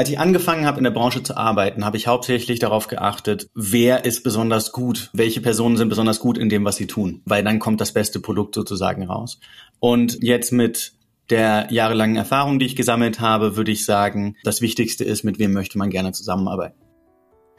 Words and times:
Als 0.00 0.08
ich 0.08 0.18
angefangen 0.18 0.64
habe, 0.64 0.78
in 0.78 0.84
der 0.84 0.92
Branche 0.92 1.22
zu 1.22 1.36
arbeiten, 1.36 1.84
habe 1.84 1.98
ich 1.98 2.06
hauptsächlich 2.06 2.58
darauf 2.58 2.88
geachtet, 2.88 3.50
wer 3.54 4.06
ist 4.06 4.22
besonders 4.22 4.72
gut, 4.72 5.10
welche 5.12 5.42
Personen 5.42 5.76
sind 5.76 5.90
besonders 5.90 6.20
gut 6.20 6.38
in 6.38 6.48
dem, 6.48 6.64
was 6.64 6.76
sie 6.76 6.86
tun, 6.86 7.20
weil 7.26 7.44
dann 7.44 7.58
kommt 7.58 7.82
das 7.82 7.92
beste 7.92 8.18
Produkt 8.18 8.54
sozusagen 8.54 9.04
raus. 9.04 9.40
Und 9.78 10.16
jetzt 10.22 10.52
mit 10.52 10.94
der 11.28 11.66
jahrelangen 11.70 12.16
Erfahrung, 12.16 12.58
die 12.58 12.64
ich 12.64 12.76
gesammelt 12.76 13.20
habe, 13.20 13.58
würde 13.58 13.72
ich 13.72 13.84
sagen, 13.84 14.36
das 14.42 14.62
Wichtigste 14.62 15.04
ist, 15.04 15.22
mit 15.22 15.38
wem 15.38 15.52
möchte 15.52 15.76
man 15.76 15.90
gerne 15.90 16.12
zusammenarbeiten. 16.12 16.80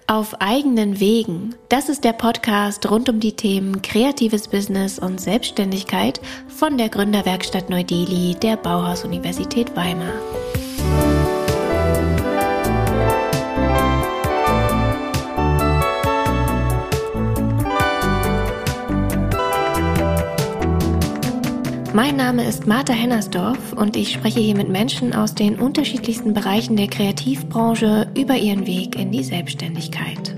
Auf 0.07 0.41
eigenen 0.41 0.99
Wegen. 0.99 1.53
Das 1.69 1.89
ist 1.89 2.03
der 2.03 2.13
Podcast 2.13 2.89
rund 2.89 3.07
um 3.07 3.19
die 3.19 3.33
Themen 3.33 3.83
kreatives 3.83 4.47
Business 4.47 4.97
und 4.97 5.21
Selbstständigkeit 5.21 6.19
von 6.47 6.79
der 6.79 6.89
Gründerwerkstatt 6.89 7.69
Neu-Delhi 7.69 8.35
der 8.41 8.57
Bauhaus-Universität 8.57 9.75
Weimar. 9.75 10.13
Mein 21.93 22.15
Name 22.15 22.47
ist 22.47 22.67
Martha 22.67 22.93
Hennersdorf 22.93 23.73
und 23.73 23.97
ich 23.97 24.13
spreche 24.13 24.39
hier 24.39 24.55
mit 24.55 24.69
Menschen 24.69 25.13
aus 25.13 25.35
den 25.35 25.59
unterschiedlichsten 25.59 26.33
Bereichen 26.33 26.77
der 26.77 26.87
Kreativbranche 26.87 28.07
über 28.17 28.37
ihren 28.37 28.65
Weg 28.65 28.97
in 28.97 29.11
die 29.11 29.25
Selbstständigkeit. 29.25 30.33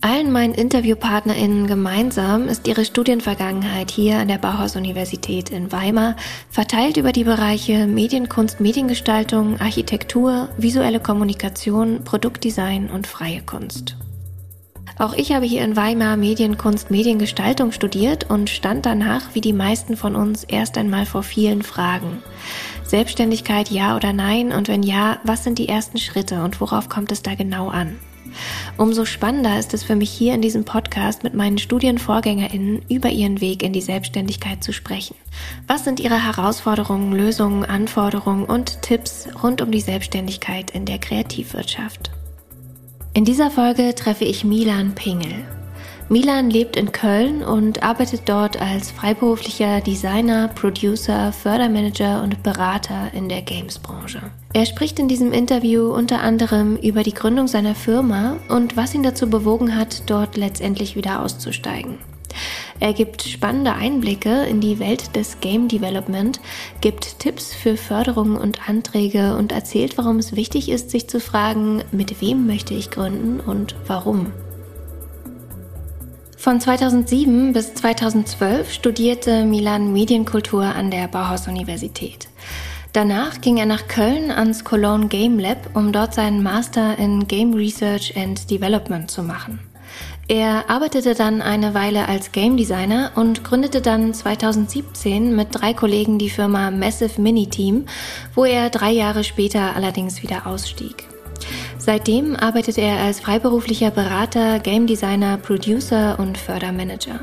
Allen 0.00 0.32
meinen 0.32 0.54
InterviewpartnerInnen 0.54 1.68
gemeinsam 1.68 2.48
ist 2.48 2.66
ihre 2.66 2.84
Studienvergangenheit 2.84 3.92
hier 3.92 4.18
an 4.18 4.26
der 4.26 4.38
Bauhaus-Universität 4.38 5.50
in 5.50 5.70
Weimar 5.70 6.16
verteilt 6.50 6.96
über 6.96 7.12
die 7.12 7.24
Bereiche 7.24 7.86
Medienkunst, 7.86 8.58
Mediengestaltung, 8.58 9.60
Architektur, 9.60 10.48
visuelle 10.56 10.98
Kommunikation, 10.98 12.02
Produktdesign 12.02 12.90
und 12.90 13.06
freie 13.06 13.42
Kunst. 13.42 13.96
Auch 14.98 15.14
ich 15.14 15.32
habe 15.32 15.46
hier 15.46 15.62
in 15.62 15.76
Weimar 15.76 16.16
Medienkunst, 16.16 16.90
Mediengestaltung 16.90 17.70
studiert 17.70 18.28
und 18.28 18.50
stand 18.50 18.84
danach, 18.84 19.34
wie 19.34 19.40
die 19.40 19.52
meisten 19.52 19.96
von 19.96 20.16
uns, 20.16 20.42
erst 20.42 20.76
einmal 20.76 21.06
vor 21.06 21.22
vielen 21.22 21.62
Fragen. 21.62 22.20
Selbstständigkeit 22.82 23.70
ja 23.70 23.94
oder 23.94 24.12
nein 24.12 24.50
und 24.50 24.66
wenn 24.66 24.82
ja, 24.82 25.20
was 25.22 25.44
sind 25.44 25.58
die 25.58 25.68
ersten 25.68 25.98
Schritte 25.98 26.42
und 26.42 26.60
worauf 26.60 26.88
kommt 26.88 27.12
es 27.12 27.22
da 27.22 27.36
genau 27.36 27.68
an? 27.68 27.96
Umso 28.76 29.04
spannender 29.04 29.58
ist 29.58 29.72
es 29.72 29.84
für 29.84 29.96
mich 29.96 30.10
hier 30.10 30.34
in 30.34 30.42
diesem 30.42 30.64
Podcast 30.64 31.22
mit 31.22 31.34
meinen 31.34 31.58
Studienvorgängerinnen 31.58 32.82
über 32.88 33.08
ihren 33.08 33.40
Weg 33.40 33.62
in 33.62 33.72
die 33.72 33.80
Selbstständigkeit 33.80 34.62
zu 34.62 34.72
sprechen. 34.72 35.16
Was 35.66 35.84
sind 35.84 36.00
ihre 36.00 36.24
Herausforderungen, 36.24 37.12
Lösungen, 37.12 37.64
Anforderungen 37.64 38.44
und 38.44 38.82
Tipps 38.82 39.28
rund 39.42 39.62
um 39.62 39.70
die 39.70 39.80
Selbstständigkeit 39.80 40.72
in 40.72 40.84
der 40.84 40.98
Kreativwirtschaft? 40.98 42.10
In 43.14 43.24
dieser 43.24 43.50
Folge 43.50 43.94
treffe 43.94 44.24
ich 44.24 44.44
Milan 44.44 44.94
Pingel. 44.94 45.44
Milan 46.10 46.48
lebt 46.48 46.76
in 46.76 46.90
Köln 46.90 47.42
und 47.42 47.82
arbeitet 47.82 48.22
dort 48.26 48.58
als 48.60 48.90
freiberuflicher 48.90 49.82
Designer, 49.82 50.48
Producer, 50.48 51.32
Fördermanager 51.32 52.22
und 52.22 52.42
Berater 52.42 53.12
in 53.12 53.28
der 53.28 53.42
Games-Branche. 53.42 54.22
Er 54.54 54.64
spricht 54.64 54.98
in 54.98 55.08
diesem 55.08 55.32
Interview 55.32 55.92
unter 55.92 56.22
anderem 56.22 56.76
über 56.76 57.02
die 57.02 57.12
Gründung 57.12 57.46
seiner 57.46 57.74
Firma 57.74 58.36
und 58.48 58.76
was 58.76 58.94
ihn 58.94 59.02
dazu 59.02 59.28
bewogen 59.28 59.76
hat, 59.76 60.08
dort 60.08 60.38
letztendlich 60.38 60.96
wieder 60.96 61.22
auszusteigen. 61.22 61.98
Er 62.80 62.92
gibt 62.92 63.22
spannende 63.22 63.74
Einblicke 63.74 64.44
in 64.44 64.60
die 64.60 64.78
Welt 64.78 65.16
des 65.16 65.40
Game 65.40 65.68
Development, 65.68 66.40
gibt 66.80 67.18
Tipps 67.18 67.54
für 67.54 67.76
Förderungen 67.76 68.36
und 68.36 68.68
Anträge 68.68 69.36
und 69.36 69.52
erzählt, 69.52 69.98
warum 69.98 70.18
es 70.18 70.36
wichtig 70.36 70.68
ist, 70.68 70.90
sich 70.90 71.08
zu 71.08 71.20
fragen, 71.20 71.82
mit 71.90 72.20
wem 72.20 72.46
möchte 72.46 72.74
ich 72.74 72.90
gründen 72.90 73.40
und 73.40 73.74
warum. 73.86 74.32
Von 76.36 76.60
2007 76.60 77.52
bis 77.52 77.74
2012 77.74 78.72
studierte 78.72 79.44
Milan 79.44 79.92
Medienkultur 79.92 80.62
an 80.62 80.92
der 80.92 81.08
Bauhaus-Universität. 81.08 82.28
Danach 82.92 83.40
ging 83.40 83.58
er 83.58 83.66
nach 83.66 83.86
Köln 83.88 84.30
ans 84.30 84.64
Cologne 84.64 85.08
Game 85.08 85.38
Lab, 85.38 85.70
um 85.74 85.92
dort 85.92 86.14
seinen 86.14 86.42
Master 86.42 86.96
in 86.96 87.26
Game 87.26 87.54
Research 87.54 88.16
and 88.16 88.50
Development 88.50 89.10
zu 89.10 89.22
machen. 89.22 89.58
Er 90.30 90.68
arbeitete 90.68 91.14
dann 91.14 91.40
eine 91.40 91.72
Weile 91.72 92.06
als 92.06 92.32
Game 92.32 92.58
Designer 92.58 93.12
und 93.14 93.44
gründete 93.44 93.80
dann 93.80 94.12
2017 94.12 95.34
mit 95.34 95.48
drei 95.52 95.72
Kollegen 95.72 96.18
die 96.18 96.28
Firma 96.28 96.70
Massive 96.70 97.18
Mini 97.18 97.46
Team, 97.46 97.86
wo 98.34 98.44
er 98.44 98.68
drei 98.68 98.90
Jahre 98.90 99.24
später 99.24 99.74
allerdings 99.74 100.22
wieder 100.22 100.46
ausstieg. 100.46 101.08
Seitdem 101.78 102.36
arbeitet 102.36 102.76
er 102.76 102.98
als 102.98 103.20
freiberuflicher 103.20 103.90
Berater, 103.90 104.58
Game 104.58 104.86
Designer, 104.86 105.38
Producer 105.38 106.18
und 106.18 106.36
Fördermanager. 106.36 107.20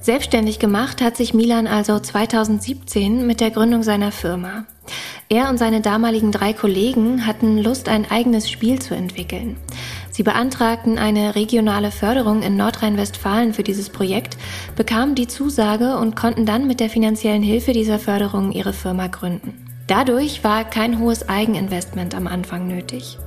Selbstständig 0.00 0.60
gemacht 0.60 1.02
hat 1.02 1.16
sich 1.16 1.34
Milan 1.34 1.66
also 1.66 1.98
2017 1.98 3.26
mit 3.26 3.40
der 3.40 3.50
Gründung 3.50 3.82
seiner 3.82 4.12
Firma. 4.12 4.66
Er 5.28 5.48
und 5.48 5.58
seine 5.58 5.80
damaligen 5.80 6.30
drei 6.30 6.52
Kollegen 6.52 7.26
hatten 7.26 7.58
Lust, 7.58 7.88
ein 7.88 8.08
eigenes 8.08 8.48
Spiel 8.48 8.80
zu 8.80 8.94
entwickeln. 8.94 9.56
Sie 10.16 10.22
beantragten 10.22 10.96
eine 10.96 11.34
regionale 11.34 11.90
Förderung 11.90 12.40
in 12.40 12.56
Nordrhein-Westfalen 12.56 13.52
für 13.52 13.62
dieses 13.62 13.90
Projekt, 13.90 14.38
bekamen 14.74 15.14
die 15.14 15.28
Zusage 15.28 15.98
und 15.98 16.16
konnten 16.16 16.46
dann 16.46 16.66
mit 16.66 16.80
der 16.80 16.88
finanziellen 16.88 17.42
Hilfe 17.42 17.74
dieser 17.74 17.98
Förderung 17.98 18.50
ihre 18.50 18.72
Firma 18.72 19.08
gründen. 19.08 19.66
Dadurch 19.88 20.42
war 20.42 20.64
kein 20.64 21.00
hohes 21.00 21.28
Eigeninvestment 21.28 22.14
am 22.14 22.28
Anfang 22.28 22.66
nötig. 22.66 23.18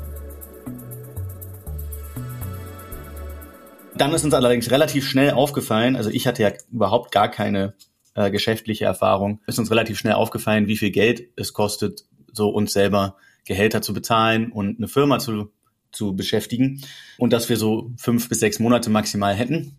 Dann 3.96 4.12
ist 4.12 4.26
uns 4.26 4.34
allerdings 4.34 4.72
relativ 4.72 5.08
schnell 5.08 5.34
aufgefallen, 5.34 5.96
also 5.96 6.10
ich 6.10 6.26
hatte 6.26 6.42
ja 6.42 6.54
überhaupt 6.72 7.12
gar 7.12 7.30
keine 7.30 7.76
äh, 8.16 8.32
geschäftliche 8.32 8.86
Erfahrung, 8.86 9.42
ist 9.46 9.60
uns 9.60 9.70
relativ 9.70 10.00
schnell 10.00 10.14
aufgefallen, 10.14 10.66
wie 10.66 10.78
viel 10.78 10.90
Geld 10.90 11.22
es 11.36 11.54
kostet, 11.54 12.06
so 12.34 12.50
uns 12.50 12.74
selber 12.74 13.16
Gehälter 13.46 13.84
zu 13.84 13.94
bezahlen 13.94 14.52
und 14.52 14.80
eine 14.80 14.88
Firma 14.88 15.20
zu 15.20 15.52
zu 15.92 16.16
beschäftigen 16.16 16.82
und 17.18 17.34
dass 17.34 17.50
wir 17.50 17.58
so 17.58 17.92
fünf 17.98 18.30
bis 18.30 18.40
sechs 18.40 18.60
Monate 18.60 18.90
maximal 18.90 19.36
hätten, 19.36 19.78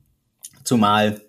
zumal 0.65 1.21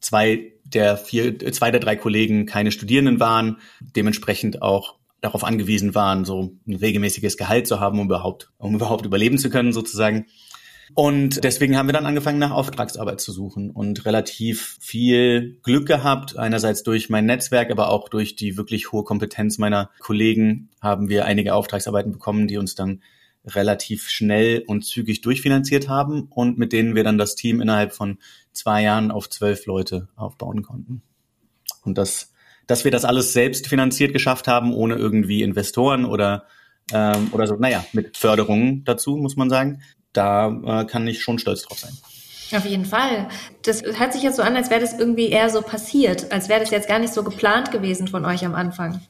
zwei 0.00 0.52
der 0.64 0.96
vier, 0.96 1.38
zwei 1.52 1.70
der 1.70 1.80
drei 1.80 1.96
Kollegen 1.96 2.46
keine 2.46 2.72
Studierenden 2.72 3.20
waren, 3.20 3.58
dementsprechend 3.80 4.62
auch 4.62 4.96
darauf 5.20 5.44
angewiesen 5.44 5.94
waren, 5.94 6.24
so 6.24 6.56
ein 6.66 6.74
regelmäßiges 6.74 7.36
Gehalt 7.36 7.66
zu 7.66 7.80
haben, 7.80 7.98
um 7.98 8.06
überhaupt, 8.06 8.50
um 8.58 8.74
überhaupt 8.74 9.04
überleben 9.04 9.38
zu 9.38 9.50
können, 9.50 9.72
sozusagen. 9.72 10.26
Und 10.94 11.44
deswegen 11.44 11.76
haben 11.76 11.88
wir 11.88 11.92
dann 11.92 12.06
angefangen, 12.06 12.38
nach 12.38 12.50
Auftragsarbeit 12.50 13.20
zu 13.20 13.30
suchen 13.30 13.70
und 13.70 14.04
relativ 14.06 14.76
viel 14.80 15.60
Glück 15.62 15.86
gehabt. 15.86 16.36
Einerseits 16.36 16.82
durch 16.82 17.08
mein 17.08 17.26
Netzwerk, 17.26 17.70
aber 17.70 17.90
auch 17.90 18.08
durch 18.08 18.34
die 18.34 18.56
wirklich 18.56 18.90
hohe 18.90 19.04
Kompetenz 19.04 19.58
meiner 19.58 19.90
Kollegen 20.00 20.70
haben 20.80 21.08
wir 21.08 21.26
einige 21.26 21.54
Auftragsarbeiten 21.54 22.12
bekommen, 22.12 22.48
die 22.48 22.56
uns 22.56 22.74
dann 22.74 23.02
relativ 23.44 24.08
schnell 24.08 24.64
und 24.66 24.84
zügig 24.84 25.22
durchfinanziert 25.22 25.88
haben 25.88 26.28
und 26.30 26.58
mit 26.58 26.72
denen 26.72 26.94
wir 26.94 27.04
dann 27.04 27.18
das 27.18 27.34
Team 27.34 27.60
innerhalb 27.60 27.92
von 27.92 28.18
zwei 28.52 28.82
Jahren 28.82 29.10
auf 29.10 29.30
zwölf 29.30 29.66
Leute 29.66 30.08
aufbauen 30.16 30.62
konnten. 30.62 31.02
Und 31.84 31.96
das, 31.96 32.32
dass 32.66 32.84
wir 32.84 32.90
das 32.90 33.04
alles 33.04 33.32
selbst 33.32 33.66
finanziert 33.66 34.12
geschafft 34.12 34.46
haben, 34.46 34.74
ohne 34.74 34.96
irgendwie 34.96 35.42
Investoren 35.42 36.04
oder, 36.04 36.44
ähm, 36.92 37.28
oder 37.32 37.46
so, 37.46 37.56
naja, 37.56 37.84
mit 37.92 38.16
Förderungen 38.16 38.84
dazu, 38.84 39.16
muss 39.16 39.36
man 39.36 39.48
sagen, 39.48 39.82
da 40.12 40.82
äh, 40.82 40.84
kann 40.86 41.06
ich 41.06 41.22
schon 41.22 41.38
stolz 41.38 41.62
drauf 41.62 41.78
sein. 41.78 41.96
Auf 42.52 42.66
jeden 42.66 42.84
Fall. 42.84 43.28
Das 43.62 43.82
hört 43.82 44.12
sich 44.12 44.22
jetzt 44.22 44.36
so 44.36 44.42
an, 44.42 44.56
als 44.56 44.70
wäre 44.70 44.80
das 44.80 44.98
irgendwie 44.98 45.28
eher 45.28 45.50
so 45.50 45.62
passiert, 45.62 46.32
als 46.32 46.48
wäre 46.48 46.60
das 46.60 46.70
jetzt 46.70 46.88
gar 46.88 46.98
nicht 46.98 47.14
so 47.14 47.22
geplant 47.22 47.70
gewesen 47.70 48.08
von 48.08 48.24
euch 48.24 48.44
am 48.44 48.54
Anfang. 48.54 49.00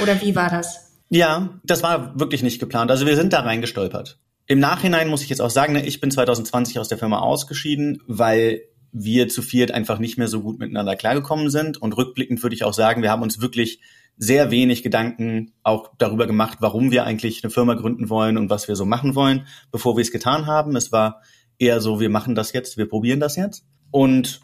Oder 0.00 0.20
wie 0.22 0.36
war 0.36 0.50
das? 0.50 0.85
Ja, 1.08 1.60
das 1.64 1.82
war 1.82 2.18
wirklich 2.18 2.42
nicht 2.42 2.58
geplant. 2.58 2.90
Also 2.90 3.06
wir 3.06 3.16
sind 3.16 3.32
da 3.32 3.40
reingestolpert. 3.40 4.18
Im 4.46 4.58
Nachhinein 4.58 5.08
muss 5.08 5.22
ich 5.22 5.28
jetzt 5.28 5.40
auch 5.40 5.50
sagen, 5.50 5.72
ne, 5.72 5.86
ich 5.86 6.00
bin 6.00 6.10
2020 6.10 6.78
aus 6.78 6.88
der 6.88 6.98
Firma 6.98 7.18
ausgeschieden, 7.18 8.02
weil 8.06 8.62
wir 8.92 9.28
zu 9.28 9.42
viert 9.42 9.72
einfach 9.72 9.98
nicht 9.98 10.18
mehr 10.18 10.28
so 10.28 10.40
gut 10.40 10.58
miteinander 10.58 10.96
klargekommen 10.96 11.50
sind. 11.50 11.76
Und 11.80 11.96
rückblickend 11.96 12.42
würde 12.42 12.54
ich 12.54 12.64
auch 12.64 12.72
sagen, 12.72 13.02
wir 13.02 13.10
haben 13.10 13.22
uns 13.22 13.40
wirklich 13.40 13.80
sehr 14.16 14.50
wenig 14.50 14.82
Gedanken 14.82 15.52
auch 15.62 15.90
darüber 15.98 16.26
gemacht, 16.26 16.58
warum 16.60 16.90
wir 16.90 17.04
eigentlich 17.04 17.44
eine 17.44 17.50
Firma 17.50 17.74
gründen 17.74 18.08
wollen 18.08 18.38
und 18.38 18.48
was 18.48 18.66
wir 18.68 18.76
so 18.76 18.86
machen 18.86 19.14
wollen, 19.14 19.46
bevor 19.70 19.96
wir 19.96 20.02
es 20.02 20.12
getan 20.12 20.46
haben. 20.46 20.74
Es 20.74 20.90
war 20.92 21.20
eher 21.58 21.80
so, 21.80 22.00
wir 22.00 22.08
machen 22.08 22.34
das 22.34 22.52
jetzt, 22.52 22.78
wir 22.78 22.88
probieren 22.88 23.20
das 23.20 23.36
jetzt. 23.36 23.66
Und 23.90 24.40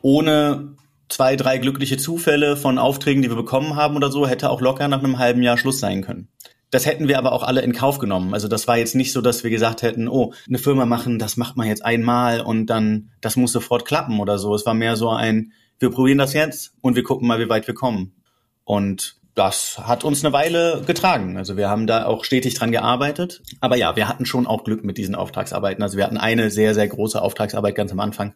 ohne 0.00 0.76
zwei, 1.08 1.36
drei 1.36 1.58
glückliche 1.58 1.96
Zufälle 1.96 2.56
von 2.56 2.78
Aufträgen, 2.78 3.22
die 3.22 3.30
wir 3.30 3.36
bekommen 3.36 3.76
haben 3.76 3.96
oder 3.96 4.10
so, 4.10 4.26
hätte 4.26 4.50
auch 4.50 4.60
locker 4.60 4.88
nach 4.88 5.02
einem 5.02 5.18
halben 5.18 5.42
Jahr 5.42 5.58
Schluss 5.58 5.80
sein 5.80 6.02
können. 6.02 6.28
Das 6.70 6.86
hätten 6.86 7.06
wir 7.06 7.18
aber 7.18 7.32
auch 7.32 7.44
alle 7.44 7.60
in 7.60 7.72
Kauf 7.72 7.98
genommen. 7.98 8.34
Also 8.34 8.48
das 8.48 8.66
war 8.66 8.76
jetzt 8.76 8.96
nicht 8.96 9.12
so, 9.12 9.20
dass 9.20 9.44
wir 9.44 9.50
gesagt 9.50 9.82
hätten, 9.82 10.08
oh, 10.08 10.32
eine 10.48 10.58
Firma 10.58 10.86
machen, 10.86 11.20
das 11.20 11.36
macht 11.36 11.56
man 11.56 11.68
jetzt 11.68 11.84
einmal 11.84 12.40
und 12.40 12.66
dann, 12.66 13.10
das 13.20 13.36
muss 13.36 13.52
sofort 13.52 13.84
klappen 13.84 14.18
oder 14.18 14.38
so. 14.38 14.54
Es 14.54 14.66
war 14.66 14.74
mehr 14.74 14.96
so 14.96 15.10
ein, 15.10 15.52
wir 15.78 15.90
probieren 15.90 16.18
das 16.18 16.32
jetzt 16.32 16.72
und 16.80 16.96
wir 16.96 17.04
gucken 17.04 17.28
mal, 17.28 17.38
wie 17.38 17.48
weit 17.48 17.68
wir 17.68 17.74
kommen. 17.74 18.16
Und 18.64 19.16
das 19.34 19.78
hat 19.78 20.04
uns 20.04 20.24
eine 20.24 20.32
Weile 20.32 20.82
getragen. 20.86 21.36
Also 21.36 21.56
wir 21.56 21.68
haben 21.68 21.86
da 21.86 22.06
auch 22.06 22.24
stetig 22.24 22.54
dran 22.54 22.72
gearbeitet. 22.72 23.42
Aber 23.60 23.76
ja, 23.76 23.96
wir 23.96 24.08
hatten 24.08 24.26
schon 24.26 24.46
auch 24.46 24.64
Glück 24.64 24.84
mit 24.84 24.96
diesen 24.96 25.14
Auftragsarbeiten. 25.14 25.82
Also 25.82 25.96
wir 25.96 26.04
hatten 26.04 26.16
eine 26.16 26.50
sehr, 26.50 26.74
sehr 26.74 26.88
große 26.88 27.20
Auftragsarbeit 27.20 27.74
ganz 27.74 27.92
am 27.92 28.00
Anfang, 28.00 28.34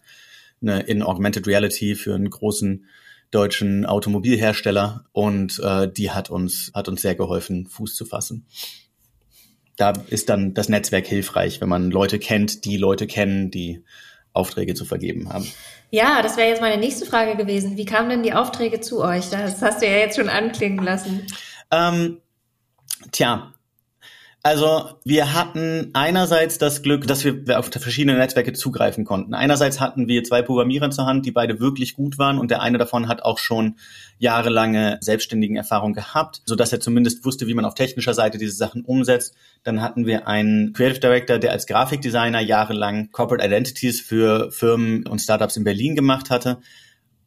eine 0.63 0.81
in 0.81 1.03
Augmented 1.03 1.47
Reality 1.47 1.95
für 1.95 2.15
einen 2.15 2.31
großen 2.31 2.87
deutschen 3.31 3.85
Automobilhersteller 3.85 5.05
und 5.13 5.61
äh, 5.63 5.91
die 5.91 6.11
hat 6.11 6.31
uns 6.31 6.71
hat 6.75 6.89
uns 6.89 7.03
sehr 7.03 7.15
geholfen, 7.15 7.67
Fuß 7.67 7.95
zu 7.95 8.05
fassen. 8.05 8.47
Da 9.77 9.93
ist 10.09 10.29
dann 10.29 10.55
das 10.55 10.69
Netzwerk 10.69 11.07
hilfreich, 11.07 11.61
wenn 11.61 11.69
man 11.69 11.91
Leute 11.91 12.19
kennt, 12.19 12.65
die 12.65 12.77
Leute 12.77 13.07
kennen, 13.07 13.51
die 13.51 13.85
Aufträge 14.33 14.75
zu 14.75 14.85
vergeben 14.85 15.33
haben. 15.33 15.47
Ja, 15.91 16.23
das 16.23 16.37
wäre 16.37 16.49
jetzt 16.49 16.61
meine 16.61 16.81
nächste 16.81 17.07
Frage 17.07 17.37
gewesen. 17.37 17.77
Wie 17.77 17.85
kamen 17.85 18.09
denn 18.11 18.23
die 18.23 18.33
Aufträge 18.33 18.81
zu 18.81 19.03
euch? 19.03 19.31
Das 19.31 19.63
hast 19.63 19.83
du 19.83 19.87
ja 19.87 19.97
jetzt 19.99 20.17
schon 20.17 20.29
anklingen 20.29 20.85
lassen. 20.85 21.27
Ähm, 21.71 22.19
tja, 23.13 23.53
also 24.45 24.91
wir 25.05 25.35
hatten 25.35 25.91
einerseits 25.95 26.59
das 26.59 26.83
Glück, 26.83 27.07
dass 27.09 27.25
wir 27.25 27.59
auf 27.59 27.71
verschiedene 27.71 28.17
Netzwerke 28.17 28.53
zugreifen 28.53 29.05
konnten. 29.05 29.35
Einerseits 29.35 29.81
hatten 29.81 30.07
wir 30.07 30.23
zwei 30.23 30.43
Programmierer 30.43 30.91
zur 30.91 31.07
Hand, 31.07 31.27
die 31.27 31.33
beide 31.33 31.59
wirklich 31.59 31.97
gut 31.97 32.19
waren 32.19 32.39
und 32.39 32.51
der 32.51 32.63
eine 32.63 32.79
davon 32.79 33.09
hat 33.09 33.23
auch 33.23 33.39
schon 33.39 33.77
jahrelange 34.19 34.99
selbstständigen 35.01 35.57
Erfahrung 35.57 35.93
gehabt, 35.93 36.43
so 36.47 36.55
dass 36.55 36.73
er 36.73 36.79
zumindest 36.79 37.25
wusste, 37.25 37.49
wie 37.49 37.55
man 37.55 37.65
auf 37.65 37.75
technischer 37.75 38.15
Seite 38.15 38.39
diese 38.39 38.55
Sachen 38.55 38.85
umsetzt. 38.85 39.35
Dann 39.65 39.83
hatten 39.83 40.07
wir 40.07 40.29
einen 40.29 40.73
Creative 40.73 41.01
Director, 41.01 41.39
der 41.39 41.51
als 41.51 41.67
Grafikdesigner 41.67 42.41
jahrelang 42.41 43.11
Corporate 43.11 43.45
Identities 43.45 44.01
für 44.01 44.53
Firmen 44.53 45.05
und 45.07 45.21
Startups 45.21 45.57
in 45.57 45.65
Berlin 45.65 45.97
gemacht 45.97 46.31
hatte 46.31 46.59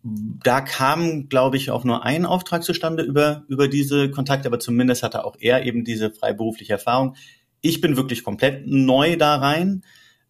da 0.03 0.61
kam, 0.61 1.29
glaube 1.29 1.57
ich, 1.57 1.69
auch 1.69 1.83
nur 1.83 2.03
ein 2.03 2.25
Auftrag 2.25 2.63
zustande 2.63 3.03
über, 3.03 3.43
über 3.47 3.67
diese 3.67 4.09
Kontakte, 4.09 4.47
aber 4.47 4.59
zumindest 4.59 5.03
hatte 5.03 5.25
auch 5.25 5.35
er 5.39 5.65
eben 5.65 5.83
diese 5.83 6.11
freiberufliche 6.11 6.73
Erfahrung. 6.73 7.15
Ich 7.61 7.81
bin 7.81 7.97
wirklich 7.97 8.23
komplett 8.23 8.65
neu 8.65 9.15
da 9.15 9.35
rein, 9.35 9.83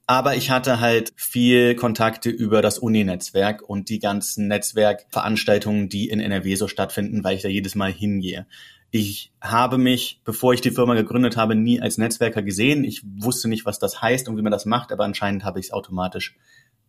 aber 0.08 0.36
ich 0.36 0.50
hatte 0.52 0.82
halt 0.82 1.14
viel 1.16 1.76
Kontakte 1.76 2.30
über 2.30 2.62
das 2.62 2.80
Uni-Netzwerk 2.80 3.62
und 3.62 3.88
die 3.88 4.00
ganzen 4.00 4.50
Netzwerkveranstaltungen, 4.50 5.88
die 5.88 6.10
in 6.10 6.20
NRW 6.20 6.56
so 6.56 6.68
stattfinden, 6.68 7.24
weil 7.24 7.38
ich 7.38 7.44
da 7.44 7.48
jedes 7.48 7.76
Mal 7.76 7.94
hingehe. 7.94 8.48
Ich 8.94 9.32
habe 9.40 9.78
mich, 9.78 10.20
bevor 10.26 10.54
ich 10.54 10.60
die 10.60 10.72
Firma 10.72 10.96
gegründet 10.96 11.38
habe, 11.38 11.56
nie 11.56 11.80
als 11.80 11.98
Netzwerker 11.98 12.42
gesehen. 12.42 12.84
Ich 12.84 13.04
wusste 13.06 13.48
nicht, 13.48 13.66
was 13.66 13.80
das 13.80 14.02
heißt 14.02 14.28
und 14.28 14.36
wie 14.36 14.42
man 14.42 14.52
das 14.52 14.66
macht, 14.66 14.92
aber 14.92 15.06
anscheinend 15.06 15.46
habe 15.46 15.62
ich 15.62 15.68
es 15.68 15.72
automatisch 15.72 16.36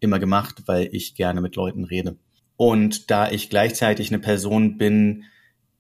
immer 0.01 0.19
gemacht, 0.19 0.65
weil 0.67 0.89
ich 0.91 1.15
gerne 1.15 1.41
mit 1.41 1.55
Leuten 1.55 1.85
rede. 1.85 2.17
Und 2.57 3.11
da 3.11 3.31
ich 3.31 3.51
gleichzeitig 3.51 4.09
eine 4.09 4.19
Person 4.19 4.79
bin, 4.79 5.25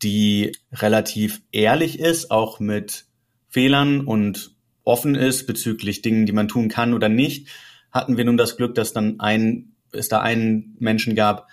die 0.03 0.53
relativ 0.73 1.43
ehrlich 1.53 2.01
ist, 2.01 2.31
auch 2.31 2.61
mit 2.61 3.07
Fehlern 3.49 4.01
und 4.01 4.55
offen 4.85 5.15
ist 5.15 5.47
bezüglich 5.47 6.03
Dingen, 6.03 6.27
die 6.27 6.33
man 6.33 6.49
tun 6.49 6.69
kann 6.69 6.95
oder 6.95 7.09
nicht, 7.09 7.49
hatten 7.93 8.17
wir 8.17 8.25
nun 8.25 8.37
das 8.37 8.57
Glück, 8.57 8.75
dass 8.75 8.93
dann 8.93 9.21
ein, 9.21 9.73
es 9.93 10.09
da 10.09 10.21
einen 10.21 10.77
Menschen 10.81 11.15
gab, 11.15 11.49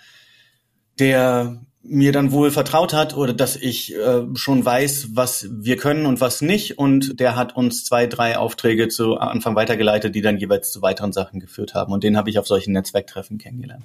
der 0.98 1.60
mir 1.82 2.12
dann 2.12 2.30
wohl 2.30 2.50
vertraut 2.50 2.92
hat 2.92 3.16
oder 3.16 3.32
dass 3.32 3.56
ich 3.56 3.94
äh, 3.94 4.22
schon 4.34 4.64
weiß, 4.64 5.08
was 5.12 5.48
wir 5.50 5.76
können 5.76 6.04
und 6.04 6.20
was 6.20 6.42
nicht. 6.42 6.78
Und 6.78 7.18
der 7.20 7.36
hat 7.36 7.56
uns 7.56 7.84
zwei, 7.84 8.06
drei 8.06 8.36
Aufträge 8.36 8.88
zu 8.88 9.16
Anfang 9.16 9.54
weitergeleitet, 9.54 10.14
die 10.14 10.20
dann 10.20 10.38
jeweils 10.38 10.72
zu 10.72 10.82
weiteren 10.82 11.12
Sachen 11.12 11.40
geführt 11.40 11.74
haben. 11.74 11.92
Und 11.92 12.04
den 12.04 12.16
habe 12.16 12.28
ich 12.28 12.38
auf 12.38 12.46
solchen 12.46 12.72
Netzwerktreffen 12.72 13.38
kennengelernt. 13.38 13.84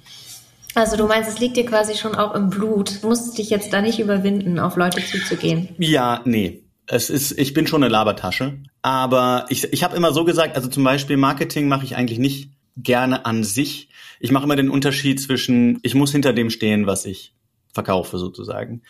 Also 0.76 0.98
du 0.98 1.06
meinst, 1.06 1.30
es 1.30 1.40
liegt 1.40 1.56
dir 1.56 1.64
quasi 1.64 1.94
schon 1.94 2.14
auch 2.14 2.34
im 2.34 2.50
Blut. 2.50 3.02
Du 3.02 3.08
musst 3.08 3.38
dich 3.38 3.48
jetzt 3.48 3.72
da 3.72 3.80
nicht 3.80 3.98
überwinden, 3.98 4.58
auf 4.58 4.76
Leute 4.76 5.02
zuzugehen. 5.02 5.70
Ja, 5.78 6.20
nee. 6.26 6.64
Es 6.86 7.08
ist, 7.08 7.32
ich 7.38 7.54
bin 7.54 7.66
schon 7.66 7.82
eine 7.82 7.90
Labertasche. 7.90 8.58
Aber 8.82 9.46
ich, 9.48 9.72
ich 9.72 9.82
habe 9.82 9.96
immer 9.96 10.12
so 10.12 10.24
gesagt, 10.24 10.54
also 10.54 10.68
zum 10.68 10.84
Beispiel 10.84 11.16
Marketing 11.16 11.66
mache 11.66 11.86
ich 11.86 11.96
eigentlich 11.96 12.18
nicht 12.18 12.50
gerne 12.76 13.24
an 13.24 13.42
sich. 13.42 13.88
Ich 14.20 14.30
mache 14.32 14.44
immer 14.44 14.54
den 14.54 14.68
Unterschied 14.68 15.18
zwischen, 15.18 15.78
ich 15.82 15.94
muss 15.94 16.12
hinter 16.12 16.34
dem 16.34 16.50
stehen, 16.50 16.86
was 16.86 17.06
ich 17.06 17.32
verkaufe 17.72 18.18
sozusagen. 18.18 18.82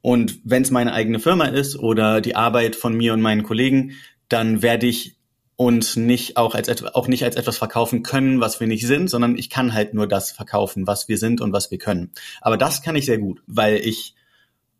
Und 0.00 0.38
wenn 0.44 0.62
es 0.62 0.70
meine 0.70 0.92
eigene 0.92 1.18
Firma 1.18 1.46
ist 1.46 1.76
oder 1.76 2.20
die 2.20 2.36
Arbeit 2.36 2.76
von 2.76 2.96
mir 2.96 3.14
und 3.14 3.20
meinen 3.20 3.42
Kollegen, 3.42 3.94
dann 4.28 4.62
werde 4.62 4.86
ich 4.86 5.16
und 5.56 5.96
nicht 5.96 6.36
auch 6.36 6.54
als 6.54 6.84
auch 6.94 7.08
nicht 7.08 7.24
als 7.24 7.36
etwas 7.36 7.58
verkaufen 7.58 8.02
können, 8.02 8.40
was 8.40 8.60
wir 8.60 8.66
nicht 8.66 8.86
sind, 8.86 9.08
sondern 9.08 9.36
ich 9.36 9.50
kann 9.50 9.74
halt 9.74 9.94
nur 9.94 10.06
das 10.06 10.32
verkaufen, 10.32 10.86
was 10.86 11.08
wir 11.08 11.18
sind 11.18 11.40
und 11.40 11.52
was 11.52 11.70
wir 11.70 11.78
können. 11.78 12.12
Aber 12.40 12.56
das 12.56 12.82
kann 12.82 12.96
ich 12.96 13.06
sehr 13.06 13.18
gut, 13.18 13.42
weil 13.46 13.76
ich 13.76 14.14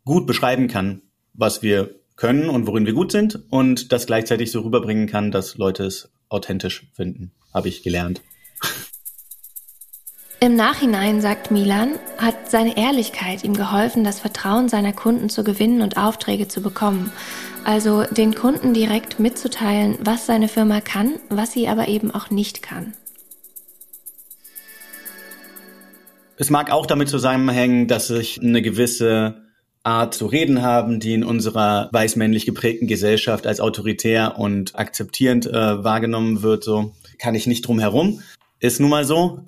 gut 0.05 0.27
beschreiben 0.27 0.67
kann, 0.67 1.01
was 1.33 1.61
wir 1.61 1.95
können 2.15 2.49
und 2.49 2.67
worin 2.67 2.85
wir 2.85 2.93
gut 2.93 3.11
sind 3.11 3.39
und 3.49 3.91
das 3.91 4.05
gleichzeitig 4.05 4.51
so 4.51 4.61
rüberbringen 4.61 5.07
kann, 5.07 5.31
dass 5.31 5.57
Leute 5.57 5.85
es 5.85 6.11
authentisch 6.29 6.87
finden, 6.93 7.31
habe 7.53 7.69
ich 7.69 7.83
gelernt. 7.83 8.21
Im 10.39 10.57
Nachhinein, 10.57 11.21
sagt 11.21 11.51
Milan, 11.51 11.97
hat 12.17 12.51
seine 12.51 12.75
Ehrlichkeit 12.75 13.45
ihm 13.45 13.53
geholfen, 13.53 14.03
das 14.03 14.19
Vertrauen 14.19 14.67
seiner 14.67 14.91
Kunden 14.91 15.29
zu 15.29 15.43
gewinnen 15.45 15.81
und 15.81 15.95
Aufträge 15.95 16.49
zu 16.49 16.61
bekommen. 16.61 17.13
Also 17.65 18.03
den 18.03 18.35
Kunden 18.35 18.73
direkt 18.73 19.19
mitzuteilen, 19.19 19.97
was 20.01 20.25
seine 20.25 20.47
Firma 20.47 20.81
kann, 20.81 21.19
was 21.29 21.53
sie 21.53 21.67
aber 21.67 21.87
eben 21.87 22.11
auch 22.11 22.29
nicht 22.29 22.61
kann. 22.61 22.93
Es 26.37 26.49
mag 26.49 26.71
auch 26.71 26.85
damit 26.85 27.09
zusammenhängen, 27.09 27.87
dass 27.87 28.09
ich 28.09 28.41
eine 28.41 28.61
gewisse 28.61 29.43
Art 29.83 30.13
zu 30.13 30.25
reden 30.25 30.61
haben, 30.61 30.99
die 30.99 31.13
in 31.13 31.23
unserer 31.23 31.89
weißmännlich 31.91 32.45
geprägten 32.45 32.87
Gesellschaft 32.87 33.45
als 33.45 33.59
autoritär 33.59 34.37
und 34.37 34.77
akzeptierend 34.77 35.45
äh, 35.45 35.83
wahrgenommen 35.83 36.41
wird. 36.41 36.63
So 36.63 36.93
kann 37.19 37.35
ich 37.35 37.47
nicht 37.47 37.67
drum 37.67 37.79
herum. 37.79 38.21
Ist 38.59 38.79
nun 38.79 38.89
mal 38.89 39.05
so. 39.05 39.45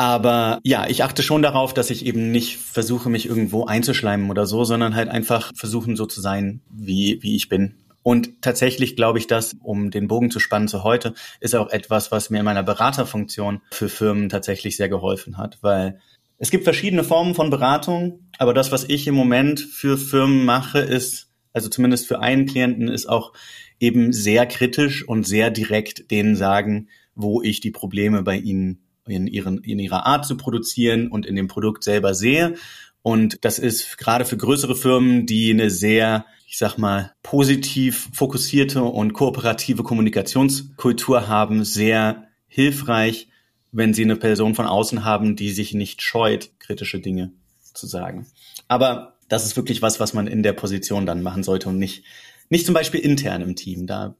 Aber 0.00 0.60
ja, 0.64 0.86
ich 0.88 1.04
achte 1.04 1.22
schon 1.22 1.42
darauf, 1.42 1.74
dass 1.74 1.90
ich 1.90 2.06
eben 2.06 2.30
nicht 2.30 2.56
versuche, 2.56 3.10
mich 3.10 3.26
irgendwo 3.26 3.66
einzuschleimen 3.66 4.30
oder 4.30 4.46
so, 4.46 4.64
sondern 4.64 4.94
halt 4.94 5.10
einfach 5.10 5.52
versuchen, 5.54 5.94
so 5.94 6.06
zu 6.06 6.22
sein, 6.22 6.62
wie, 6.70 7.22
wie 7.22 7.36
ich 7.36 7.50
bin. 7.50 7.74
Und 8.02 8.40
tatsächlich 8.40 8.96
glaube 8.96 9.18
ich, 9.18 9.26
dass, 9.26 9.56
um 9.62 9.90
den 9.90 10.08
Bogen 10.08 10.30
zu 10.30 10.40
spannen 10.40 10.68
zu 10.68 10.84
heute, 10.84 11.12
ist 11.40 11.54
auch 11.54 11.68
etwas, 11.68 12.10
was 12.10 12.30
mir 12.30 12.38
in 12.38 12.46
meiner 12.46 12.62
Beraterfunktion 12.62 13.60
für 13.72 13.90
Firmen 13.90 14.30
tatsächlich 14.30 14.78
sehr 14.78 14.88
geholfen 14.88 15.36
hat, 15.36 15.58
weil 15.60 16.00
es 16.38 16.50
gibt 16.50 16.64
verschiedene 16.64 17.04
Formen 17.04 17.34
von 17.34 17.50
Beratung, 17.50 18.20
aber 18.38 18.54
das, 18.54 18.72
was 18.72 18.84
ich 18.84 19.06
im 19.06 19.14
Moment 19.14 19.60
für 19.60 19.98
Firmen 19.98 20.46
mache, 20.46 20.78
ist, 20.78 21.28
also 21.52 21.68
zumindest 21.68 22.08
für 22.08 22.20
einen 22.20 22.46
Klienten, 22.46 22.88
ist 22.88 23.06
auch 23.06 23.34
eben 23.78 24.14
sehr 24.14 24.46
kritisch 24.46 25.06
und 25.06 25.26
sehr 25.26 25.50
direkt 25.50 26.10
denen 26.10 26.36
sagen, 26.36 26.88
wo 27.14 27.42
ich 27.42 27.60
die 27.60 27.70
Probleme 27.70 28.22
bei 28.22 28.38
ihnen 28.38 28.80
in, 29.10 29.26
ihren, 29.26 29.58
in 29.58 29.78
ihrer 29.78 30.06
Art 30.06 30.26
zu 30.26 30.36
produzieren 30.36 31.08
und 31.08 31.26
in 31.26 31.36
dem 31.36 31.48
Produkt 31.48 31.84
selber 31.84 32.14
sehe. 32.14 32.54
Und 33.02 33.44
das 33.44 33.58
ist 33.58 33.98
gerade 33.98 34.24
für 34.24 34.36
größere 34.36 34.76
Firmen, 34.76 35.26
die 35.26 35.50
eine 35.50 35.70
sehr, 35.70 36.26
ich 36.46 36.58
sag 36.58 36.76
mal, 36.76 37.12
positiv 37.22 38.10
fokussierte 38.12 38.82
und 38.82 39.12
kooperative 39.14 39.82
Kommunikationskultur 39.82 41.26
haben, 41.28 41.64
sehr 41.64 42.28
hilfreich, 42.46 43.28
wenn 43.72 43.94
sie 43.94 44.02
eine 44.02 44.16
Person 44.16 44.54
von 44.54 44.66
außen 44.66 45.04
haben, 45.04 45.36
die 45.36 45.50
sich 45.50 45.72
nicht 45.72 46.02
scheut, 46.02 46.50
kritische 46.58 47.00
Dinge 47.00 47.32
zu 47.72 47.86
sagen. 47.86 48.26
Aber 48.68 49.16
das 49.28 49.46
ist 49.46 49.56
wirklich 49.56 49.80
was, 49.80 50.00
was 50.00 50.12
man 50.12 50.26
in 50.26 50.42
der 50.42 50.52
Position 50.52 51.06
dann 51.06 51.22
machen 51.22 51.42
sollte 51.42 51.68
und 51.68 51.78
nicht, 51.78 52.04
nicht 52.50 52.66
zum 52.66 52.74
Beispiel 52.74 53.00
intern 53.00 53.42
im 53.42 53.56
Team. 53.56 53.86
Da, 53.86 54.16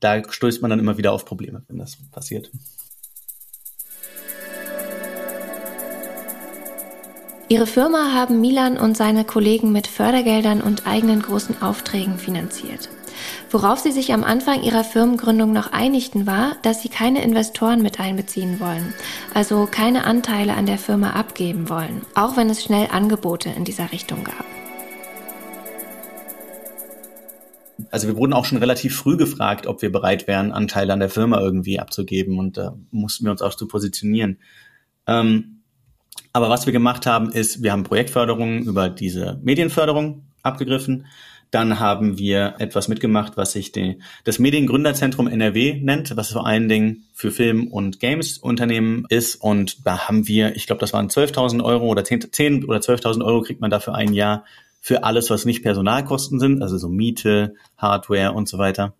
da 0.00 0.22
stößt 0.30 0.62
man 0.62 0.70
dann 0.70 0.78
immer 0.78 0.98
wieder 0.98 1.12
auf 1.12 1.24
Probleme, 1.24 1.64
wenn 1.66 1.78
das 1.78 1.96
passiert. 2.12 2.52
Ihre 7.48 7.66
Firma 7.66 8.14
haben 8.14 8.40
Milan 8.40 8.78
und 8.78 8.96
seine 8.96 9.24
Kollegen 9.24 9.70
mit 9.70 9.86
Fördergeldern 9.86 10.62
und 10.62 10.86
eigenen 10.86 11.20
großen 11.20 11.60
Aufträgen 11.60 12.16
finanziert. 12.16 12.88
Worauf 13.50 13.78
sie 13.78 13.92
sich 13.92 14.14
am 14.14 14.24
Anfang 14.24 14.62
ihrer 14.62 14.82
Firmengründung 14.82 15.52
noch 15.52 15.70
einigten 15.70 16.26
war, 16.26 16.56
dass 16.62 16.82
sie 16.82 16.88
keine 16.88 17.22
Investoren 17.22 17.82
mit 17.82 18.00
einbeziehen 18.00 18.60
wollen, 18.60 18.94
also 19.34 19.68
keine 19.70 20.04
Anteile 20.04 20.54
an 20.54 20.64
der 20.64 20.78
Firma 20.78 21.10
abgeben 21.10 21.68
wollen, 21.68 22.00
auch 22.14 22.36
wenn 22.38 22.48
es 22.48 22.64
schnell 22.64 22.88
Angebote 22.90 23.50
in 23.50 23.64
dieser 23.64 23.92
Richtung 23.92 24.24
gab. 24.24 24.46
Also 27.90 28.08
wir 28.08 28.16
wurden 28.16 28.32
auch 28.32 28.46
schon 28.46 28.58
relativ 28.58 28.96
früh 28.96 29.18
gefragt, 29.18 29.66
ob 29.66 29.82
wir 29.82 29.92
bereit 29.92 30.26
wären, 30.26 30.50
Anteile 30.50 30.94
an 30.94 31.00
der 31.00 31.10
Firma 31.10 31.40
irgendwie 31.40 31.78
abzugeben 31.78 32.38
und 32.38 32.56
da 32.56 32.76
mussten 32.90 33.24
wir 33.26 33.30
uns 33.30 33.42
auch 33.42 33.54
zu 33.54 33.68
positionieren. 33.68 34.38
Ähm, 35.06 35.53
aber 36.34 36.50
was 36.50 36.66
wir 36.66 36.72
gemacht 36.72 37.06
haben, 37.06 37.30
ist, 37.30 37.62
wir 37.62 37.70
haben 37.70 37.84
Projektförderungen 37.84 38.64
über 38.64 38.88
diese 38.88 39.38
Medienförderung 39.42 40.24
abgegriffen. 40.42 41.06
Dann 41.52 41.78
haben 41.78 42.18
wir 42.18 42.56
etwas 42.58 42.88
mitgemacht, 42.88 43.36
was 43.36 43.52
sich 43.52 43.70
die, 43.70 44.00
das 44.24 44.40
Mediengründerzentrum 44.40 45.28
NRW 45.28 45.80
nennt, 45.80 46.16
was 46.16 46.32
vor 46.32 46.44
allen 46.44 46.68
Dingen 46.68 47.04
für 47.14 47.30
Film- 47.30 47.68
und 47.68 48.00
Games-Unternehmen 48.00 49.06
ist. 49.08 49.36
Und 49.36 49.86
da 49.86 50.08
haben 50.08 50.26
wir, 50.26 50.56
ich 50.56 50.66
glaube, 50.66 50.80
das 50.80 50.92
waren 50.92 51.08
12.000 51.08 51.62
Euro 51.62 51.86
oder 51.86 52.02
10, 52.02 52.32
10 52.32 52.64
oder 52.64 52.80
12.000 52.80 53.24
Euro 53.24 53.42
kriegt 53.42 53.60
man 53.60 53.70
dafür 53.70 53.94
ein 53.94 54.12
Jahr 54.12 54.44
für 54.80 55.04
alles, 55.04 55.30
was 55.30 55.44
nicht 55.44 55.62
Personalkosten 55.62 56.40
sind, 56.40 56.62
also 56.62 56.78
so 56.78 56.88
Miete, 56.88 57.54
Hardware 57.78 58.32
und 58.32 58.48
so 58.48 58.58
weiter. 58.58 58.94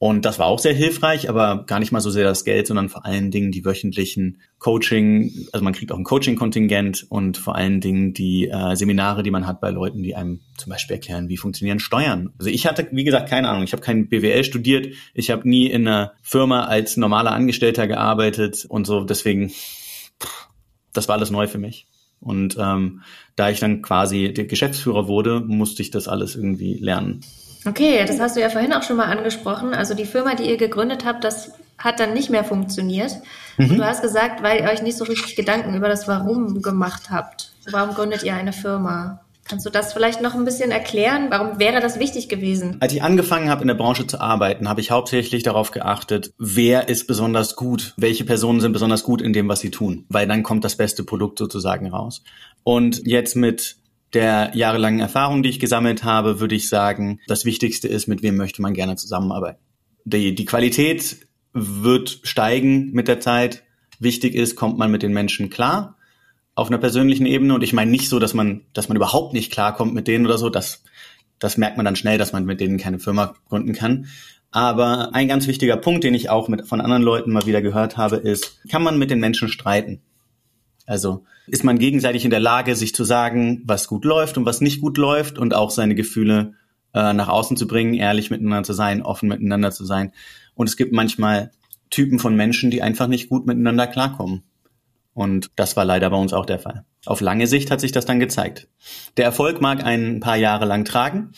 Und 0.00 0.24
das 0.24 0.38
war 0.38 0.46
auch 0.46 0.60
sehr 0.60 0.74
hilfreich, 0.74 1.28
aber 1.28 1.64
gar 1.66 1.80
nicht 1.80 1.90
mal 1.90 2.00
so 2.00 2.10
sehr 2.10 2.22
das 2.22 2.44
Geld, 2.44 2.68
sondern 2.68 2.88
vor 2.88 3.04
allen 3.04 3.32
Dingen 3.32 3.50
die 3.50 3.64
wöchentlichen 3.64 4.40
Coaching, 4.58 5.48
also 5.52 5.64
man 5.64 5.72
kriegt 5.72 5.90
auch 5.90 5.98
ein 5.98 6.04
Coaching-Kontingent 6.04 7.06
und 7.08 7.36
vor 7.36 7.56
allen 7.56 7.80
Dingen 7.80 8.14
die 8.14 8.48
äh, 8.48 8.76
Seminare, 8.76 9.24
die 9.24 9.32
man 9.32 9.48
hat 9.48 9.60
bei 9.60 9.70
Leuten, 9.70 10.04
die 10.04 10.14
einem 10.14 10.40
zum 10.56 10.70
Beispiel 10.70 10.94
erklären, 10.94 11.28
wie 11.28 11.36
funktionieren 11.36 11.80
Steuern. 11.80 12.30
Also 12.38 12.48
ich 12.48 12.64
hatte, 12.66 12.86
wie 12.92 13.02
gesagt, 13.02 13.28
keine 13.28 13.48
Ahnung. 13.48 13.64
Ich 13.64 13.72
habe 13.72 13.82
kein 13.82 14.08
BWL 14.08 14.44
studiert. 14.44 14.94
Ich 15.14 15.30
habe 15.30 15.48
nie 15.48 15.66
in 15.66 15.88
einer 15.88 16.12
Firma 16.22 16.66
als 16.66 16.96
normaler 16.96 17.32
Angestellter 17.32 17.88
gearbeitet 17.88 18.66
und 18.68 18.86
so. 18.86 19.02
Deswegen, 19.02 19.48
pff, 19.48 20.48
das 20.92 21.08
war 21.08 21.16
alles 21.16 21.32
neu 21.32 21.48
für 21.48 21.58
mich. 21.58 21.88
Und 22.20 22.56
ähm, 22.58 23.02
da 23.34 23.50
ich 23.50 23.58
dann 23.58 23.82
quasi 23.82 24.32
der 24.32 24.44
Geschäftsführer 24.44 25.08
wurde, 25.08 25.40
musste 25.40 25.82
ich 25.82 25.90
das 25.90 26.06
alles 26.06 26.36
irgendwie 26.36 26.74
lernen. 26.74 27.20
Okay, 27.68 28.04
das 28.06 28.20
hast 28.20 28.36
du 28.36 28.40
ja 28.40 28.48
vorhin 28.48 28.72
auch 28.72 28.82
schon 28.82 28.96
mal 28.96 29.06
angesprochen. 29.06 29.74
Also 29.74 29.94
die 29.94 30.06
Firma, 30.06 30.34
die 30.34 30.48
ihr 30.48 30.56
gegründet 30.56 31.04
habt, 31.04 31.24
das 31.24 31.52
hat 31.76 32.00
dann 32.00 32.14
nicht 32.14 32.30
mehr 32.30 32.44
funktioniert. 32.44 33.12
Mhm. 33.56 33.76
du 33.76 33.84
hast 33.84 34.02
gesagt, 34.02 34.42
weil 34.42 34.62
ihr 34.62 34.70
euch 34.70 34.82
nicht 34.82 34.96
so 34.96 35.04
richtig 35.04 35.36
Gedanken 35.36 35.74
über 35.74 35.88
das 35.88 36.08
Warum 36.08 36.62
gemacht 36.62 37.10
habt. 37.10 37.52
Warum 37.70 37.94
gründet 37.94 38.22
ihr 38.22 38.34
eine 38.34 38.52
Firma? 38.52 39.20
Kannst 39.48 39.64
du 39.64 39.70
das 39.70 39.94
vielleicht 39.94 40.20
noch 40.20 40.34
ein 40.34 40.44
bisschen 40.44 40.70
erklären? 40.70 41.28
Warum 41.30 41.58
wäre 41.58 41.80
das 41.80 41.98
wichtig 41.98 42.28
gewesen? 42.28 42.76
Als 42.80 42.92
ich 42.92 43.02
angefangen 43.02 43.48
habe, 43.48 43.62
in 43.62 43.68
der 43.68 43.74
Branche 43.74 44.06
zu 44.06 44.20
arbeiten, 44.20 44.68
habe 44.68 44.82
ich 44.82 44.90
hauptsächlich 44.90 45.42
darauf 45.42 45.70
geachtet, 45.70 46.32
wer 46.38 46.88
ist 46.90 47.06
besonders 47.06 47.56
gut, 47.56 47.94
welche 47.96 48.24
Personen 48.24 48.60
sind 48.60 48.72
besonders 48.72 49.04
gut 49.04 49.22
in 49.22 49.32
dem, 49.32 49.48
was 49.48 49.60
sie 49.60 49.70
tun, 49.70 50.04
weil 50.10 50.26
dann 50.26 50.42
kommt 50.42 50.64
das 50.64 50.76
beste 50.76 51.02
Produkt 51.02 51.38
sozusagen 51.38 51.86
raus. 51.88 52.22
Und 52.62 53.06
jetzt 53.06 53.36
mit 53.36 53.76
der 54.14 54.52
jahrelangen 54.54 55.00
Erfahrung, 55.00 55.42
die 55.42 55.50
ich 55.50 55.60
gesammelt 55.60 56.04
habe, 56.04 56.40
würde 56.40 56.54
ich 56.54 56.68
sagen, 56.68 57.20
das 57.26 57.44
Wichtigste 57.44 57.88
ist, 57.88 58.06
mit 58.06 58.22
wem 58.22 58.36
möchte 58.36 58.62
man 58.62 58.74
gerne 58.74 58.96
zusammenarbeiten. 58.96 59.60
Die, 60.04 60.34
die 60.34 60.44
Qualität 60.44 61.26
wird 61.52 62.20
steigen 62.22 62.92
mit 62.92 63.08
der 63.08 63.20
Zeit. 63.20 63.64
Wichtig 63.98 64.34
ist, 64.34 64.56
kommt 64.56 64.78
man 64.78 64.90
mit 64.90 65.02
den 65.02 65.12
Menschen 65.12 65.50
klar 65.50 65.96
auf 66.54 66.68
einer 66.68 66.78
persönlichen 66.78 67.26
Ebene. 67.26 67.54
Und 67.54 67.62
ich 67.62 67.72
meine 67.72 67.90
nicht 67.90 68.08
so, 68.08 68.18
dass 68.18 68.34
man, 68.34 68.62
dass 68.72 68.88
man 68.88 68.96
überhaupt 68.96 69.32
nicht 69.32 69.52
klarkommt 69.52 69.94
mit 69.94 70.08
denen 70.08 70.26
oder 70.26 70.38
so. 70.38 70.48
Das, 70.48 70.82
das 71.38 71.56
merkt 71.56 71.76
man 71.76 71.84
dann 71.84 71.96
schnell, 71.96 72.18
dass 72.18 72.32
man 72.32 72.44
mit 72.44 72.60
denen 72.60 72.78
keine 72.78 72.98
Firma 72.98 73.34
gründen 73.48 73.74
kann. 73.74 74.06
Aber 74.50 75.14
ein 75.14 75.28
ganz 75.28 75.46
wichtiger 75.46 75.76
Punkt, 75.76 76.04
den 76.04 76.14
ich 76.14 76.30
auch 76.30 76.48
mit, 76.48 76.66
von 76.66 76.80
anderen 76.80 77.02
Leuten 77.02 77.32
mal 77.32 77.46
wieder 77.46 77.60
gehört 77.60 77.96
habe, 77.96 78.16
ist, 78.16 78.60
kann 78.70 78.82
man 78.82 78.98
mit 78.98 79.10
den 79.10 79.20
Menschen 79.20 79.48
streiten? 79.48 80.00
Also 80.88 81.26
ist 81.46 81.64
man 81.64 81.78
gegenseitig 81.78 82.24
in 82.24 82.30
der 82.30 82.40
Lage, 82.40 82.74
sich 82.74 82.94
zu 82.94 83.04
sagen, 83.04 83.60
was 83.66 83.88
gut 83.88 84.06
läuft 84.06 84.38
und 84.38 84.46
was 84.46 84.62
nicht 84.62 84.80
gut 84.80 84.96
läuft 84.96 85.38
und 85.38 85.54
auch 85.54 85.70
seine 85.70 85.94
Gefühle 85.94 86.54
äh, 86.94 87.12
nach 87.12 87.28
außen 87.28 87.58
zu 87.58 87.66
bringen, 87.66 87.92
ehrlich 87.92 88.30
miteinander 88.30 88.64
zu 88.64 88.72
sein, 88.72 89.02
offen 89.02 89.28
miteinander 89.28 89.70
zu 89.70 89.84
sein. 89.84 90.12
Und 90.54 90.66
es 90.66 90.78
gibt 90.78 90.94
manchmal 90.94 91.50
Typen 91.90 92.18
von 92.18 92.34
Menschen, 92.36 92.70
die 92.70 92.80
einfach 92.80 93.06
nicht 93.06 93.28
gut 93.28 93.46
miteinander 93.46 93.86
klarkommen. 93.86 94.44
Und 95.12 95.50
das 95.56 95.76
war 95.76 95.84
leider 95.84 96.08
bei 96.08 96.16
uns 96.16 96.32
auch 96.32 96.46
der 96.46 96.58
Fall. 96.58 96.86
Auf 97.04 97.20
lange 97.20 97.46
Sicht 97.46 97.70
hat 97.70 97.82
sich 97.82 97.92
das 97.92 98.06
dann 98.06 98.18
gezeigt. 98.18 98.66
Der 99.18 99.26
Erfolg 99.26 99.60
mag 99.60 99.84
ein 99.84 100.20
paar 100.20 100.36
Jahre 100.36 100.64
lang 100.64 100.86
tragen, 100.86 101.32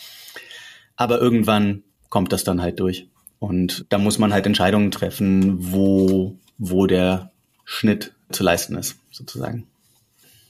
aber 0.95 1.21
irgendwann 1.21 1.83
kommt 2.09 2.33
das 2.33 2.45
dann 2.45 2.63
halt 2.63 2.79
durch. 2.79 3.09
Und 3.41 3.85
da 3.89 3.99
muss 3.99 4.21
man 4.21 4.33
halt 4.33 4.47
Entscheidungen 4.47 4.93
treffen, 4.93 5.57
wo, 5.73 6.37
wo 6.57 6.87
der 6.87 7.33
Schnitt 7.65 8.13
zu 8.31 8.45
leisten 8.45 8.77
ist 8.77 9.00
sozusagen. 9.21 9.67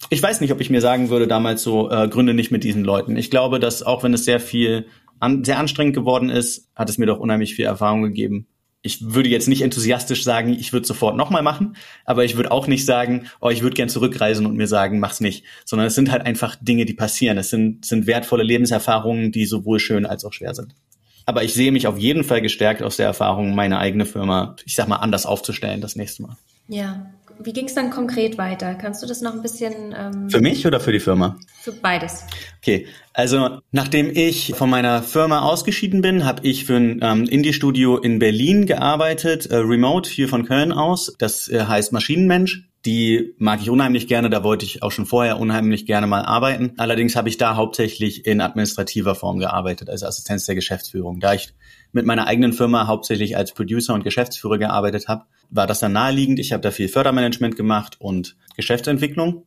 Ich 0.08 0.22
weiß 0.22 0.40
nicht, 0.40 0.52
ob 0.52 0.60
ich 0.60 0.70
mir 0.70 0.80
sagen 0.80 1.10
würde 1.10 1.28
damals 1.28 1.62
so, 1.62 1.90
äh, 1.90 2.08
gründe 2.08 2.32
nicht 2.32 2.50
mit 2.50 2.64
diesen 2.64 2.84
Leuten. 2.84 3.16
Ich 3.16 3.30
glaube, 3.30 3.60
dass 3.60 3.82
auch 3.82 4.02
wenn 4.02 4.14
es 4.14 4.24
sehr 4.24 4.40
viel, 4.40 4.86
an, 5.18 5.44
sehr 5.44 5.58
anstrengend 5.58 5.94
geworden 5.94 6.30
ist, 6.30 6.68
hat 6.74 6.88
es 6.88 6.96
mir 6.96 7.06
doch 7.06 7.18
unheimlich 7.18 7.54
viel 7.54 7.66
Erfahrung 7.66 8.02
gegeben. 8.02 8.46
Ich 8.82 9.12
würde 9.12 9.28
jetzt 9.28 9.46
nicht 9.46 9.60
enthusiastisch 9.60 10.24
sagen, 10.24 10.54
ich 10.54 10.72
würde 10.72 10.86
sofort 10.86 11.14
nochmal 11.14 11.42
machen, 11.42 11.76
aber 12.06 12.24
ich 12.24 12.36
würde 12.36 12.50
auch 12.50 12.66
nicht 12.66 12.86
sagen, 12.86 13.26
oh, 13.42 13.50
ich 13.50 13.60
würde 13.60 13.76
gern 13.76 13.90
zurückreisen 13.90 14.46
und 14.46 14.56
mir 14.56 14.66
sagen, 14.66 15.00
mach's 15.00 15.20
nicht. 15.20 15.44
Sondern 15.66 15.86
es 15.86 15.94
sind 15.94 16.10
halt 16.10 16.24
einfach 16.24 16.56
Dinge, 16.58 16.86
die 16.86 16.94
passieren. 16.94 17.36
Es 17.36 17.50
sind, 17.50 17.84
sind 17.84 18.06
wertvolle 18.06 18.42
Lebenserfahrungen, 18.42 19.32
die 19.32 19.44
sowohl 19.44 19.80
schön 19.80 20.06
als 20.06 20.24
auch 20.24 20.32
schwer 20.32 20.54
sind. 20.54 20.74
Aber 21.26 21.44
ich 21.44 21.52
sehe 21.52 21.72
mich 21.72 21.86
auf 21.86 21.98
jeden 21.98 22.24
Fall 22.24 22.40
gestärkt 22.40 22.82
aus 22.82 22.96
der 22.96 23.06
Erfahrung, 23.06 23.54
meine 23.54 23.78
eigene 23.78 24.06
Firma, 24.06 24.56
ich 24.64 24.74
sag 24.74 24.88
mal, 24.88 24.96
anders 24.96 25.26
aufzustellen 25.26 25.82
das 25.82 25.94
nächste 25.94 26.22
Mal. 26.22 26.36
Ja, 26.66 27.12
wie 27.42 27.52
ging 27.52 27.66
es 27.66 27.74
dann 27.74 27.90
konkret 27.90 28.38
weiter? 28.38 28.74
Kannst 28.74 29.02
du 29.02 29.06
das 29.06 29.22
noch 29.22 29.32
ein 29.32 29.42
bisschen? 29.42 29.94
Ähm, 29.96 30.30
für 30.30 30.40
mich 30.40 30.66
oder 30.66 30.80
für 30.80 30.92
die 30.92 31.00
Firma? 31.00 31.36
Für 31.60 31.72
beides. 31.72 32.24
Okay, 32.58 32.86
also 33.14 33.60
nachdem 33.72 34.10
ich 34.14 34.54
von 34.54 34.68
meiner 34.68 35.02
Firma 35.02 35.40
ausgeschieden 35.40 36.02
bin, 36.02 36.24
habe 36.24 36.46
ich 36.46 36.66
für 36.66 36.76
ein 36.76 37.00
ähm, 37.02 37.24
Indie-Studio 37.24 37.96
in 37.96 38.18
Berlin 38.18 38.66
gearbeitet, 38.66 39.46
äh, 39.46 39.56
remote 39.56 40.08
hier 40.08 40.28
von 40.28 40.44
Köln 40.44 40.72
aus. 40.72 41.14
Das 41.18 41.48
äh, 41.48 41.64
heißt 41.64 41.92
Maschinenmensch. 41.92 42.66
Die 42.86 43.34
mag 43.36 43.60
ich 43.60 43.68
unheimlich 43.68 44.06
gerne, 44.06 44.30
da 44.30 44.42
wollte 44.42 44.64
ich 44.64 44.82
auch 44.82 44.90
schon 44.90 45.04
vorher 45.04 45.38
unheimlich 45.38 45.84
gerne 45.84 46.06
mal 46.06 46.22
arbeiten. 46.22 46.72
Allerdings 46.78 47.14
habe 47.14 47.28
ich 47.28 47.36
da 47.36 47.54
hauptsächlich 47.54 48.24
in 48.24 48.40
administrativer 48.40 49.14
Form 49.14 49.38
gearbeitet, 49.38 49.90
also 49.90 50.06
Assistenz 50.06 50.46
der 50.46 50.54
Geschäftsführung. 50.54 51.20
Da 51.20 51.34
ich 51.34 51.52
mit 51.92 52.06
meiner 52.06 52.26
eigenen 52.26 52.52
Firma 52.52 52.86
hauptsächlich 52.86 53.36
als 53.36 53.52
Producer 53.52 53.94
und 53.94 54.04
Geschäftsführer 54.04 54.58
gearbeitet 54.58 55.08
habe, 55.08 55.24
war 55.50 55.66
das 55.66 55.80
dann 55.80 55.92
naheliegend. 55.92 56.38
Ich 56.38 56.52
habe 56.52 56.62
da 56.62 56.70
viel 56.70 56.88
Fördermanagement 56.88 57.56
gemacht 57.56 57.96
und 57.98 58.36
Geschäftsentwicklung 58.56 59.46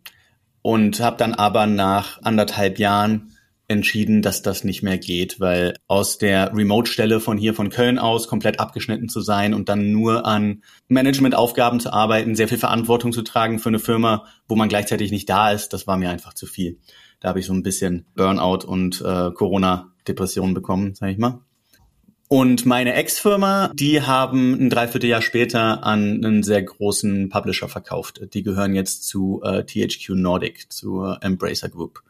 und 0.62 1.00
habe 1.00 1.18
dann 1.18 1.34
aber 1.34 1.68
nach 1.68 2.22
anderthalb 2.22 2.80
Jahren 2.80 3.34
entschieden, 3.68 4.22
dass 4.22 4.42
das 4.42 4.64
nicht 4.64 4.84
mehr 4.84 4.98
geht, 4.98 5.40
weil 5.40 5.76
aus 5.88 6.18
der 6.18 6.54
Remote-Stelle 6.54 7.20
von 7.20 7.38
hier 7.38 7.54
von 7.54 7.70
Köln 7.70 7.98
aus 7.98 8.28
komplett 8.28 8.60
abgeschnitten 8.60 9.10
zu 9.10 9.22
sein 9.22 9.54
und 9.54 9.70
dann 9.70 9.92
nur 9.92 10.26
an 10.26 10.64
Managementaufgaben 10.90 11.80
zu 11.80 11.92
arbeiten, 11.94 12.36
sehr 12.36 12.48
viel 12.48 12.58
Verantwortung 12.58 13.14
zu 13.14 13.22
tragen 13.22 13.60
für 13.60 13.70
eine 13.70 13.80
Firma, 13.80 14.26
wo 14.48 14.56
man 14.56 14.70
gleichzeitig 14.70 15.12
nicht 15.12 15.30
da 15.30 15.52
ist, 15.52 15.74
das 15.74 15.88
war 15.88 15.98
mir 15.98 16.10
einfach 16.10 16.34
zu 16.34 16.46
viel. 16.46 16.80
Da 17.20 17.30
habe 17.30 17.40
ich 17.40 17.46
so 17.46 17.54
ein 17.54 17.64
bisschen 17.64 18.06
Burnout 18.16 18.66
und 18.68 19.02
äh, 19.02 19.32
Corona-Depression 19.32 20.54
bekommen, 20.54 20.94
sage 20.94 21.14
ich 21.14 21.18
mal. 21.18 21.40
Und 22.34 22.66
meine 22.66 22.96
Ex-Firma, 22.96 23.70
die 23.76 24.02
haben 24.02 24.56
ein 24.56 24.72
Dreivierteljahr 24.72 25.22
später 25.22 25.84
an 25.84 26.26
einen 26.26 26.42
sehr 26.42 26.64
großen 26.64 27.30
Publisher 27.30 27.70
verkauft. 27.70 28.22
Die 28.34 28.42
gehören 28.42 28.74
jetzt 28.74 29.08
zu 29.08 29.44
äh, 29.44 29.64
THQ 29.64 30.16
Nordic, 30.16 30.66
zur 30.74 31.20
Embracer 31.22 31.70
Group, 31.70 32.02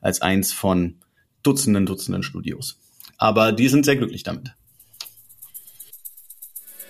als 0.00 0.22
eins 0.22 0.52
von 0.52 0.98
Dutzenden, 1.42 1.84
Dutzenden 1.84 2.22
Studios. 2.22 2.78
Aber 3.18 3.50
die 3.50 3.66
sind 3.66 3.84
sehr 3.84 3.96
glücklich 3.96 4.22
damit. 4.22 4.54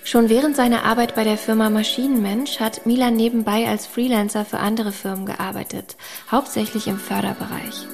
Schon 0.04 0.28
während 0.28 0.54
seiner 0.54 0.84
Arbeit 0.84 1.14
bei 1.14 1.24
der 1.24 1.38
Firma 1.38 1.70
Maschinenmensch 1.70 2.60
hat 2.60 2.84
Milan 2.84 3.16
nebenbei 3.16 3.68
als 3.68 3.86
Freelancer 3.86 4.44
für 4.44 4.58
andere 4.58 4.92
Firmen 4.92 5.24
gearbeitet, 5.24 5.96
hauptsächlich 6.30 6.88
im 6.88 6.98
Förderbereich. 6.98 7.86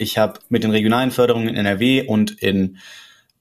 Ich 0.00 0.16
habe 0.16 0.40
mit 0.48 0.64
den 0.64 0.70
regionalen 0.70 1.10
Förderungen 1.10 1.48
in 1.48 1.56
NRW 1.56 2.06
und 2.06 2.30
in 2.42 2.78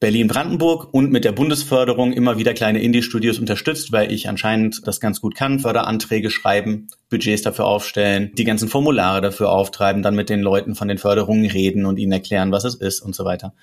Berlin-Brandenburg 0.02 0.94
und 0.94 1.10
mit 1.10 1.24
der 1.24 1.32
Bundesförderung 1.32 2.12
immer 2.12 2.38
wieder 2.38 2.54
kleine 2.54 2.82
Indie-Studios 2.82 3.40
unterstützt, 3.40 3.94
weil 3.94 4.12
ich 4.12 4.28
anscheinend 4.28 4.86
das 4.86 5.00
ganz 5.00 5.22
gut 5.22 5.36
kann. 5.36 5.60
Förderanträge 5.60 6.30
schreiben, 6.30 6.88
Budgets 7.10 7.44
dafür 7.44 7.64
aufstellen, 7.64 8.32
die 8.38 8.44
ganzen 8.44 8.68
Formulare 8.68 9.22
dafür 9.22 9.54
auftreiben, 9.54 10.04
dann 10.04 10.16
mit 10.16 10.30
den 10.30 10.42
Leuten 10.42 10.76
von 10.76 10.90
den 10.90 10.98
Förderungen 10.98 11.50
reden 11.50 11.86
und 11.86 11.98
ihnen 11.98 12.12
erklären, 12.12 12.52
was 12.52 12.66
es 12.66 12.76
ist 12.76 13.00
und 13.00 13.16
so 13.16 13.24
weiter. 13.24 13.54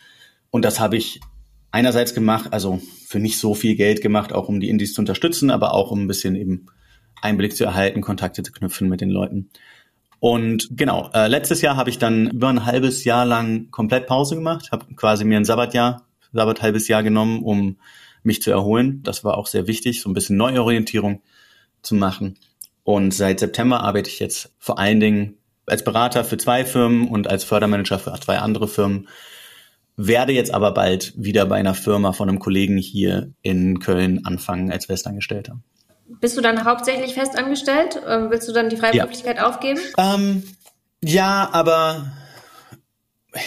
Und 0.50 0.64
das 0.64 0.80
habe 0.80 0.96
ich 0.96 1.20
einerseits 1.72 2.14
gemacht, 2.14 2.54
also 2.54 2.80
für 3.06 3.18
nicht 3.18 3.38
so 3.38 3.54
viel 3.54 3.76
Geld 3.76 4.00
gemacht, 4.00 4.32
auch 4.32 4.48
um 4.48 4.58
die 4.58 4.70
Indies 4.70 4.94
zu 4.94 5.02
unterstützen, 5.02 5.50
aber 5.50 5.74
auch 5.74 5.90
um 5.90 6.04
ein 6.04 6.08
bisschen 6.08 6.34
eben 6.34 6.64
Einblick 7.20 7.54
zu 7.54 7.64
erhalten, 7.64 8.00
Kontakte 8.00 8.42
zu 8.42 8.52
knüpfen 8.52 8.88
mit 8.88 9.02
den 9.02 9.10
Leuten. 9.10 9.50
Und 10.18 10.68
genau, 10.70 11.10
äh, 11.12 11.28
letztes 11.28 11.60
Jahr 11.60 11.76
habe 11.76 11.90
ich 11.90 11.98
dann 11.98 12.30
über 12.30 12.48
ein 12.48 12.64
halbes 12.64 13.04
Jahr 13.04 13.26
lang 13.26 13.70
komplett 13.70 14.06
Pause 14.06 14.34
gemacht, 14.34 14.70
habe 14.72 14.86
quasi 14.94 15.24
mir 15.24 15.36
ein 15.36 15.44
Sabbatjahr, 15.44 16.06
Sabbat 16.32 16.62
halbes 16.62 16.88
Jahr 16.88 17.02
genommen, 17.02 17.42
um 17.42 17.76
mich 18.22 18.42
zu 18.42 18.50
erholen. 18.50 19.02
Das 19.02 19.24
war 19.24 19.36
auch 19.36 19.46
sehr 19.46 19.66
wichtig, 19.66 20.00
so 20.00 20.10
ein 20.10 20.14
bisschen 20.14 20.36
Neuorientierung 20.36 21.22
zu 21.82 21.94
machen. 21.94 22.38
Und 22.82 23.12
seit 23.14 23.40
September 23.40 23.80
arbeite 23.80 24.10
ich 24.10 24.18
jetzt 24.18 24.52
vor 24.58 24.78
allen 24.78 25.00
Dingen 25.00 25.38
als 25.66 25.84
Berater 25.84 26.24
für 26.24 26.36
zwei 26.36 26.64
Firmen 26.64 27.08
und 27.08 27.28
als 27.28 27.44
Fördermanager 27.44 27.98
für 27.98 28.12
zwei 28.20 28.38
andere 28.38 28.68
Firmen. 28.68 29.08
Werde 29.96 30.32
jetzt 30.32 30.52
aber 30.52 30.72
bald 30.72 31.14
wieder 31.16 31.46
bei 31.46 31.56
einer 31.56 31.74
Firma 31.74 32.12
von 32.12 32.28
einem 32.28 32.38
Kollegen 32.38 32.76
hier 32.76 33.32
in 33.42 33.80
Köln 33.80 34.24
anfangen 34.26 34.70
als 34.70 34.86
Festangestellter. 34.86 35.58
Bist 36.08 36.36
du 36.36 36.40
dann 36.40 36.64
hauptsächlich 36.64 37.14
festangestellt? 37.14 38.00
Ähm, 38.06 38.30
willst 38.30 38.48
du 38.48 38.52
dann 38.52 38.68
die 38.68 38.76
Freiberuflichkeit 38.76 39.36
ja. 39.36 39.48
aufgeben? 39.48 39.80
Ähm, 39.98 40.42
ja, 41.02 41.48
aber 41.52 42.12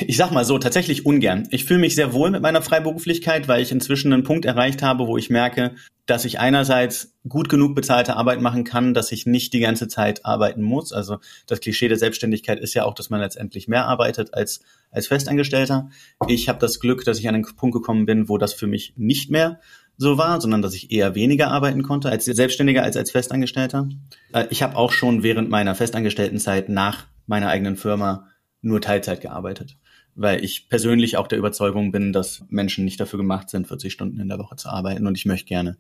ich 0.02 0.18
sag 0.18 0.32
mal 0.32 0.46
so, 0.46 0.58
tatsächlich 0.58 1.06
ungern. 1.06 1.48
Ich 1.52 1.66
fühle 1.66 1.80
mich 1.80 1.96
sehr 1.96 2.14
wohl 2.14 2.30
mit 2.30 2.42
meiner 2.42 2.62
Freiberuflichkeit, 2.62 3.48
weil 3.48 3.62
ich 3.62 3.72
inzwischen 3.72 4.14
einen 4.14 4.24
Punkt 4.24 4.46
erreicht 4.46 4.84
habe, 4.84 5.08
wo 5.08 5.18
ich 5.18 5.30
merke, 5.30 5.76
dass 6.06 6.26
ich 6.26 6.40
einerseits 6.40 7.14
gut 7.28 7.50
genug 7.50 7.76
bezahlte 7.76 8.16
Arbeit 8.16 8.42
machen 8.42 8.64
kann, 8.64 8.94
dass 8.94 9.12
ich 9.12 9.26
nicht 9.26 9.54
die 9.54 9.60
ganze 9.60 9.88
Zeit 9.88 10.26
arbeiten 10.26 10.62
muss. 10.62 10.92
Also 10.92 11.18
das 11.48 11.60
Klischee 11.60 11.88
der 11.88 11.98
Selbstständigkeit 11.98 12.60
ist 12.60 12.74
ja 12.74 12.86
auch, 12.86 12.94
dass 12.94 13.10
man 13.10 13.20
letztendlich 13.20 13.68
mehr 13.68 13.86
arbeitet 13.86 14.34
als 14.34 14.62
als 14.92 15.08
Festangestellter. 15.08 15.90
Ich 16.28 16.50
habe 16.50 16.60
das 16.60 16.80
Glück, 16.80 17.04
dass 17.06 17.20
ich 17.20 17.28
an 17.28 17.36
einen 17.36 17.56
Punkt 17.56 17.76
gekommen 17.76 18.06
bin, 18.06 18.28
wo 18.28 18.38
das 18.38 18.54
für 18.54 18.68
mich 18.68 18.94
nicht 18.98 19.30
mehr 19.30 19.60
so 20.00 20.18
war, 20.18 20.40
sondern 20.40 20.62
dass 20.62 20.74
ich 20.74 20.92
eher 20.92 21.14
weniger 21.14 21.52
arbeiten 21.52 21.84
konnte 21.84 22.10
als 22.10 22.24
Selbstständiger 22.24 22.84
als 22.84 22.96
als 22.96 23.12
Festangestellter. 23.12 23.90
Äh, 24.34 24.48
ich 24.50 24.64
habe 24.64 24.78
auch 24.78 24.94
schon 24.94 25.24
während 25.24 25.50
meiner 25.50 25.76
Festangestelltenzeit 25.76 26.70
nach 26.70 27.06
meiner 27.28 27.50
eigenen 27.50 27.76
Firma 27.76 28.28
nur 28.62 28.80
Teilzeit 28.80 29.20
gearbeitet, 29.20 29.78
weil 30.16 30.44
ich 30.44 30.70
persönlich 30.70 31.18
auch 31.18 31.28
der 31.28 31.38
Überzeugung 31.38 31.92
bin, 31.92 32.14
dass 32.14 32.46
Menschen 32.48 32.86
nicht 32.86 33.00
dafür 33.00 33.20
gemacht 33.20 33.50
sind, 33.50 33.68
40 33.68 33.92
Stunden 33.92 34.22
in 34.22 34.30
der 34.30 34.40
Woche 34.40 34.56
zu 34.56 34.70
arbeiten 34.70 35.06
und 35.06 35.18
ich 35.18 35.26
möchte 35.26 35.48
gerne 35.48 35.78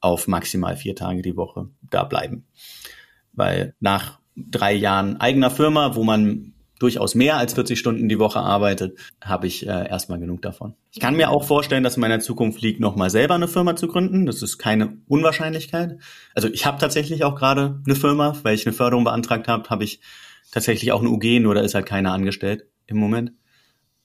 auf 0.00 0.26
maximal 0.26 0.76
vier 0.76 0.96
Tage 0.96 1.22
die 1.22 1.36
Woche 1.36 1.68
da 1.88 2.02
bleiben. 2.02 2.44
Weil 3.32 3.74
nach 3.78 4.18
drei 4.34 4.72
Jahren 4.72 5.18
eigener 5.18 5.50
Firma, 5.50 5.94
wo 5.94 6.02
man 6.02 6.54
durchaus 6.80 7.14
mehr 7.14 7.36
als 7.36 7.54
40 7.54 7.78
Stunden 7.78 8.08
die 8.08 8.18
Woche 8.18 8.40
arbeitet, 8.40 8.98
habe 9.22 9.46
ich 9.46 9.66
äh, 9.66 9.88
erstmal 9.88 10.18
genug 10.18 10.42
davon. 10.42 10.74
Ich 10.90 10.98
kann 10.98 11.14
mir 11.14 11.30
auch 11.30 11.44
vorstellen, 11.44 11.84
dass 11.84 11.96
in 11.96 12.00
meiner 12.00 12.20
Zukunft 12.20 12.60
liegt, 12.62 12.80
nochmal 12.80 13.10
selber 13.10 13.34
eine 13.34 13.48
Firma 13.48 13.76
zu 13.76 13.86
gründen. 13.86 14.26
Das 14.26 14.42
ist 14.42 14.58
keine 14.58 14.96
Unwahrscheinlichkeit. 15.06 15.98
Also 16.34 16.48
ich 16.48 16.66
habe 16.66 16.78
tatsächlich 16.78 17.22
auch 17.22 17.36
gerade 17.36 17.80
eine 17.86 17.94
Firma, 17.94 18.34
weil 18.42 18.54
ich 18.54 18.66
eine 18.66 18.74
Förderung 18.74 19.04
beantragt 19.04 19.46
habe, 19.46 19.68
habe 19.68 19.84
ich 19.84 20.00
tatsächlich 20.50 20.90
auch 20.90 21.00
eine 21.00 21.10
UG, 21.10 21.40
nur 21.40 21.54
da 21.54 21.60
ist 21.60 21.74
halt 21.74 21.86
keiner 21.86 22.12
angestellt 22.12 22.64
im 22.86 22.96
Moment. 22.96 23.32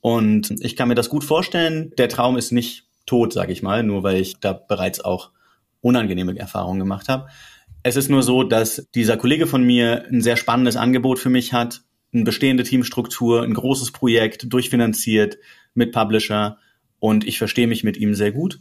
Und 0.02 0.52
ich 0.60 0.76
kann 0.76 0.90
mir 0.90 0.96
das 0.96 1.10
gut 1.10 1.24
vorstellen. 1.24 1.94
Der 1.98 2.10
Traum 2.10 2.38
ist 2.38 2.52
nicht 2.52 2.88
tot, 3.06 3.34
sage 3.34 3.54
ich 3.54 3.64
mal, 3.64 3.84
nur 3.84 4.04
weil 4.04 4.18
ich 4.18 4.40
da 4.40 4.54
bereits 4.54 5.00
auch 5.00 5.32
unangenehme 5.80 6.38
Erfahrungen 6.38 6.80
gemacht 6.80 7.08
habe. 7.08 7.28
Es 7.84 7.96
ist 7.96 8.10
nur 8.10 8.22
so, 8.22 8.44
dass 8.44 8.88
dieser 8.94 9.16
Kollege 9.16 9.48
von 9.48 9.64
mir 9.64 10.06
ein 10.12 10.22
sehr 10.22 10.36
spannendes 10.36 10.76
Angebot 10.76 11.20
für 11.20 11.30
mich 11.30 11.54
hat, 11.54 11.82
eine 12.16 12.24
bestehende 12.24 12.64
Teamstruktur, 12.64 13.44
ein 13.44 13.54
großes 13.54 13.92
Projekt, 13.92 14.52
durchfinanziert 14.52 15.38
mit 15.74 15.92
Publisher 15.92 16.58
und 17.00 17.28
ich 17.28 17.38
verstehe 17.38 17.68
mich 17.68 17.84
mit 17.84 17.98
ihm 17.98 18.16
sehr 18.16 18.32
gut. 18.32 18.60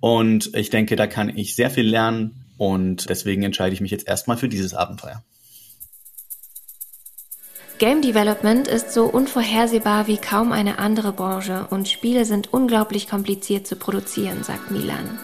Und 0.00 0.54
ich 0.54 0.70
denke, 0.70 0.96
da 0.96 1.06
kann 1.06 1.36
ich 1.36 1.54
sehr 1.54 1.70
viel 1.70 1.86
lernen 1.86 2.44
und 2.56 3.08
deswegen 3.08 3.42
entscheide 3.42 3.74
ich 3.74 3.80
mich 3.80 3.90
jetzt 3.90 4.06
erstmal 4.06 4.36
für 4.36 4.48
dieses 4.48 4.74
Abenteuer. 4.74 5.24
Game 7.78 8.02
Development 8.02 8.68
ist 8.68 8.92
so 8.92 9.06
unvorhersehbar 9.06 10.06
wie 10.06 10.18
kaum 10.18 10.52
eine 10.52 10.78
andere 10.78 11.12
Branche 11.12 11.66
und 11.70 11.88
Spiele 11.88 12.26
sind 12.26 12.52
unglaublich 12.52 13.08
kompliziert 13.08 13.66
zu 13.66 13.76
produzieren, 13.76 14.44
sagt 14.44 14.70
Milan. 14.70 15.18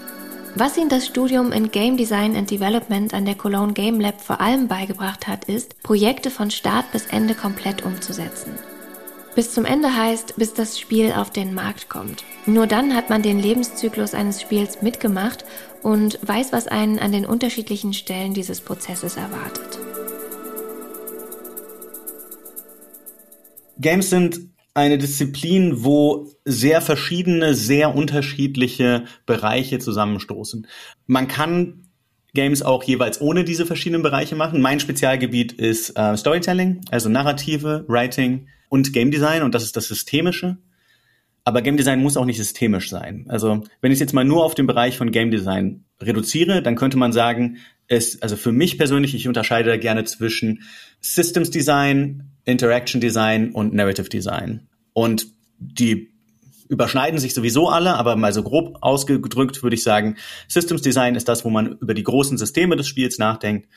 Was 0.58 0.78
ihn 0.78 0.88
das 0.88 1.04
Studium 1.04 1.52
in 1.52 1.70
Game 1.70 1.98
Design 1.98 2.34
and 2.34 2.50
Development 2.50 3.12
an 3.12 3.26
der 3.26 3.34
Cologne 3.34 3.74
Game 3.74 4.00
Lab 4.00 4.22
vor 4.22 4.40
allem 4.40 4.68
beigebracht 4.68 5.26
hat, 5.26 5.44
ist, 5.50 5.82
Projekte 5.82 6.30
von 6.30 6.50
Start 6.50 6.90
bis 6.92 7.04
Ende 7.08 7.34
komplett 7.34 7.84
umzusetzen. 7.84 8.54
Bis 9.34 9.52
zum 9.52 9.66
Ende 9.66 9.94
heißt, 9.94 10.36
bis 10.38 10.54
das 10.54 10.78
Spiel 10.80 11.12
auf 11.12 11.28
den 11.28 11.52
Markt 11.52 11.90
kommt. 11.90 12.24
Nur 12.46 12.66
dann 12.66 12.94
hat 12.96 13.10
man 13.10 13.20
den 13.20 13.38
Lebenszyklus 13.38 14.14
eines 14.14 14.40
Spiels 14.40 14.80
mitgemacht 14.80 15.44
und 15.82 16.18
weiß, 16.26 16.52
was 16.52 16.68
einen 16.68 16.98
an 17.00 17.12
den 17.12 17.26
unterschiedlichen 17.26 17.92
Stellen 17.92 18.32
dieses 18.32 18.62
Prozesses 18.62 19.18
erwartet. 19.18 19.78
Games 23.78 24.08
sind 24.08 24.55
eine 24.76 24.98
Disziplin, 24.98 25.84
wo 25.84 26.30
sehr 26.44 26.80
verschiedene, 26.80 27.54
sehr 27.54 27.94
unterschiedliche 27.94 29.04
Bereiche 29.24 29.78
zusammenstoßen. 29.78 30.66
Man 31.06 31.28
kann 31.28 31.88
Games 32.34 32.62
auch 32.62 32.84
jeweils 32.84 33.20
ohne 33.20 33.44
diese 33.44 33.64
verschiedenen 33.64 34.02
Bereiche 34.02 34.36
machen. 34.36 34.60
Mein 34.60 34.78
Spezialgebiet 34.78 35.52
ist 35.52 35.96
äh, 35.96 36.16
Storytelling, 36.16 36.82
also 36.90 37.08
Narrative, 37.08 37.86
Writing 37.88 38.48
und 38.68 38.92
Game 38.92 39.10
Design 39.10 39.42
und 39.42 39.54
das 39.54 39.62
ist 39.62 39.76
das 39.76 39.88
Systemische. 39.88 40.58
Aber 41.44 41.62
Game 41.62 41.76
Design 41.78 42.02
muss 42.02 42.16
auch 42.16 42.24
nicht 42.26 42.36
systemisch 42.36 42.90
sein. 42.90 43.24
Also 43.28 43.62
wenn 43.80 43.92
ich 43.92 44.00
jetzt 44.00 44.12
mal 44.12 44.24
nur 44.24 44.44
auf 44.44 44.54
den 44.54 44.66
Bereich 44.66 44.98
von 44.98 45.10
Game 45.10 45.30
Design 45.30 45.84
reduziere, 46.02 46.60
dann 46.60 46.76
könnte 46.76 46.98
man 46.98 47.12
sagen, 47.12 47.58
es, 47.88 48.20
also 48.20 48.36
für 48.36 48.52
mich 48.52 48.76
persönlich, 48.76 49.14
ich 49.14 49.28
unterscheide 49.28 49.78
gerne 49.78 50.04
zwischen 50.04 50.64
Systems 51.00 51.50
Design, 51.50 52.35
Interaction 52.46 53.00
Design 53.00 53.52
und 53.52 53.74
Narrative 53.74 54.08
Design. 54.08 54.68
Und 54.94 55.26
die 55.58 56.12
überschneiden 56.68 57.18
sich 57.18 57.34
sowieso 57.34 57.68
alle, 57.68 57.94
aber 57.94 58.16
mal 58.16 58.32
so 58.32 58.42
grob 58.42 58.78
ausgedrückt 58.80 59.62
würde 59.62 59.74
ich 59.74 59.82
sagen, 59.82 60.16
Systems 60.48 60.82
Design 60.82 61.14
ist 61.14 61.28
das, 61.28 61.44
wo 61.44 61.50
man 61.50 61.76
über 61.78 61.94
die 61.94 62.02
großen 62.02 62.38
Systeme 62.38 62.76
des 62.76 62.88
Spiels 62.88 63.18
nachdenkt 63.18 63.68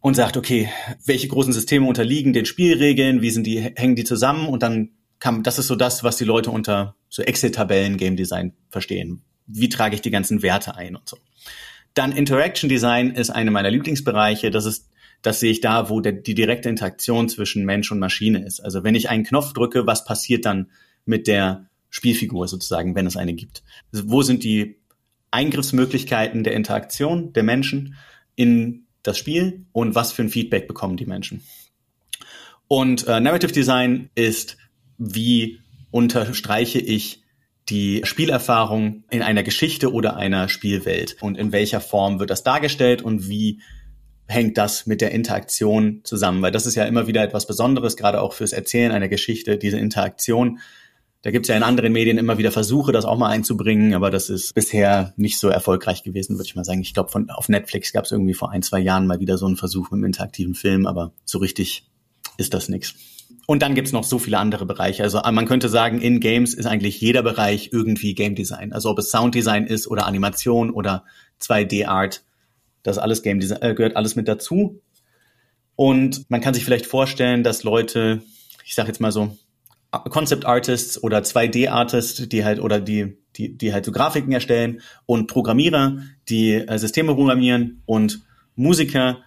und 0.00 0.14
sagt, 0.14 0.36
okay, 0.36 0.70
welche 1.04 1.28
großen 1.28 1.52
Systeme 1.52 1.86
unterliegen 1.86 2.32
den 2.32 2.46
Spielregeln, 2.46 3.22
wie 3.22 3.30
sind 3.30 3.46
die, 3.46 3.60
hängen 3.60 3.96
die 3.96 4.04
zusammen 4.04 4.48
und 4.48 4.62
dann 4.62 4.90
kann, 5.18 5.42
das 5.42 5.58
ist 5.58 5.66
so 5.66 5.76
das, 5.76 6.02
was 6.02 6.16
die 6.16 6.24
Leute 6.24 6.50
unter 6.50 6.96
so 7.08 7.22
Excel-Tabellen 7.22 7.96
Game 7.96 8.16
Design 8.16 8.54
verstehen. 8.70 9.22
Wie 9.46 9.68
trage 9.68 9.94
ich 9.94 10.00
die 10.00 10.10
ganzen 10.10 10.42
Werte 10.42 10.76
ein 10.76 10.96
und 10.96 11.08
so. 11.08 11.18
Dann 11.94 12.12
Interaction 12.12 12.68
Design 12.68 13.10
ist 13.10 13.30
eine 13.30 13.50
meiner 13.50 13.70
Lieblingsbereiche. 13.70 14.50
Das 14.50 14.64
ist 14.64 14.89
das 15.22 15.40
sehe 15.40 15.50
ich 15.50 15.60
da, 15.60 15.90
wo 15.90 16.00
der, 16.00 16.12
die 16.12 16.34
direkte 16.34 16.68
Interaktion 16.68 17.28
zwischen 17.28 17.64
Mensch 17.64 17.90
und 17.92 17.98
Maschine 17.98 18.44
ist. 18.44 18.60
Also 18.60 18.84
wenn 18.84 18.94
ich 18.94 19.10
einen 19.10 19.24
Knopf 19.24 19.52
drücke, 19.52 19.86
was 19.86 20.04
passiert 20.04 20.46
dann 20.46 20.70
mit 21.04 21.26
der 21.26 21.68
Spielfigur 21.90 22.48
sozusagen, 22.48 22.94
wenn 22.94 23.06
es 23.06 23.16
eine 23.16 23.34
gibt? 23.34 23.62
Also 23.92 24.08
wo 24.10 24.22
sind 24.22 24.44
die 24.44 24.76
Eingriffsmöglichkeiten 25.30 26.44
der 26.44 26.54
Interaktion 26.54 27.32
der 27.32 27.42
Menschen 27.42 27.96
in 28.34 28.86
das 29.02 29.18
Spiel 29.18 29.66
und 29.72 29.94
was 29.94 30.12
für 30.12 30.22
ein 30.22 30.30
Feedback 30.30 30.66
bekommen 30.66 30.96
die 30.96 31.06
Menschen? 31.06 31.42
Und 32.68 33.06
äh, 33.06 33.20
Narrative 33.20 33.52
Design 33.52 34.10
ist, 34.14 34.56
wie 34.96 35.58
unterstreiche 35.90 36.78
ich 36.78 37.22
die 37.68 38.00
Spielerfahrung 38.04 39.04
in 39.10 39.22
einer 39.22 39.42
Geschichte 39.42 39.92
oder 39.92 40.16
einer 40.16 40.48
Spielwelt 40.48 41.16
und 41.20 41.36
in 41.36 41.52
welcher 41.52 41.80
Form 41.80 42.18
wird 42.18 42.30
das 42.30 42.42
dargestellt 42.42 43.02
und 43.02 43.28
wie 43.28 43.60
hängt 44.30 44.56
das 44.56 44.86
mit 44.86 45.00
der 45.00 45.10
Interaktion 45.10 46.00
zusammen, 46.04 46.40
weil 46.42 46.52
das 46.52 46.66
ist 46.66 46.76
ja 46.76 46.84
immer 46.84 47.06
wieder 47.06 47.22
etwas 47.22 47.46
Besonderes, 47.46 47.96
gerade 47.96 48.20
auch 48.20 48.32
fürs 48.32 48.52
Erzählen 48.52 48.92
einer 48.92 49.08
Geschichte, 49.08 49.58
diese 49.58 49.78
Interaktion. 49.78 50.60
Da 51.22 51.30
gibt 51.30 51.44
es 51.44 51.48
ja 51.48 51.56
in 51.56 51.62
anderen 51.62 51.92
Medien 51.92 52.16
immer 52.16 52.38
wieder 52.38 52.50
Versuche, 52.50 52.92
das 52.92 53.04
auch 53.04 53.18
mal 53.18 53.28
einzubringen, 53.28 53.92
aber 53.92 54.10
das 54.10 54.30
ist 54.30 54.54
bisher 54.54 55.12
nicht 55.16 55.38
so 55.38 55.48
erfolgreich 55.48 56.02
gewesen, 56.02 56.36
würde 56.36 56.46
ich 56.46 56.56
mal 56.56 56.64
sagen. 56.64 56.80
Ich 56.80 56.94
glaube, 56.94 57.26
auf 57.28 57.48
Netflix 57.48 57.92
gab 57.92 58.04
es 58.04 58.12
irgendwie 58.12 58.34
vor 58.34 58.50
ein, 58.50 58.62
zwei 58.62 58.78
Jahren 58.78 59.06
mal 59.06 59.20
wieder 59.20 59.36
so 59.36 59.46
einen 59.46 59.56
Versuch 59.56 59.90
mit 59.90 59.98
einem 59.98 60.04
interaktiven 60.04 60.54
Film, 60.54 60.86
aber 60.86 61.12
so 61.24 61.38
richtig 61.38 61.84
ist 62.38 62.54
das 62.54 62.68
nichts. 62.68 62.94
Und 63.46 63.62
dann 63.62 63.74
gibt's 63.74 63.92
noch 63.92 64.04
so 64.04 64.18
viele 64.18 64.38
andere 64.38 64.64
Bereiche. 64.64 65.02
Also 65.02 65.20
man 65.20 65.46
könnte 65.46 65.68
sagen, 65.68 66.00
in 66.00 66.20
Games 66.20 66.54
ist 66.54 66.66
eigentlich 66.66 67.00
jeder 67.00 67.22
Bereich 67.22 67.70
irgendwie 67.72 68.14
Game 68.14 68.36
Design. 68.36 68.72
Also 68.72 68.90
ob 68.90 68.98
es 69.00 69.10
Sound 69.10 69.34
Design 69.34 69.66
ist 69.66 69.88
oder 69.88 70.06
Animation 70.06 70.70
oder 70.70 71.04
2D-Art 71.42 72.22
das 72.82 72.98
alles 72.98 73.22
Game 73.22 73.40
Design 73.40 73.62
äh, 73.62 73.74
gehört 73.74 73.96
alles 73.96 74.16
mit 74.16 74.28
dazu. 74.28 74.80
Und 75.76 76.28
man 76.30 76.40
kann 76.40 76.54
sich 76.54 76.64
vielleicht 76.64 76.86
vorstellen, 76.86 77.42
dass 77.42 77.62
Leute, 77.62 78.22
ich 78.64 78.74
sage 78.74 78.88
jetzt 78.88 79.00
mal 79.00 79.12
so, 79.12 79.36
Concept 79.90 80.44
Artists 80.44 81.02
oder 81.02 81.18
2D 81.18 81.68
Artists, 81.68 82.28
die 82.28 82.44
halt 82.44 82.60
oder 82.60 82.80
die 82.80 83.16
die 83.36 83.56
die 83.56 83.72
halt 83.72 83.84
so 83.84 83.92
Grafiken 83.92 84.32
erstellen 84.32 84.80
und 85.06 85.26
Programmierer, 85.26 85.98
die 86.28 86.54
äh, 86.54 86.78
Systeme 86.78 87.14
programmieren 87.14 87.82
und 87.86 88.22
Musiker, 88.56 89.18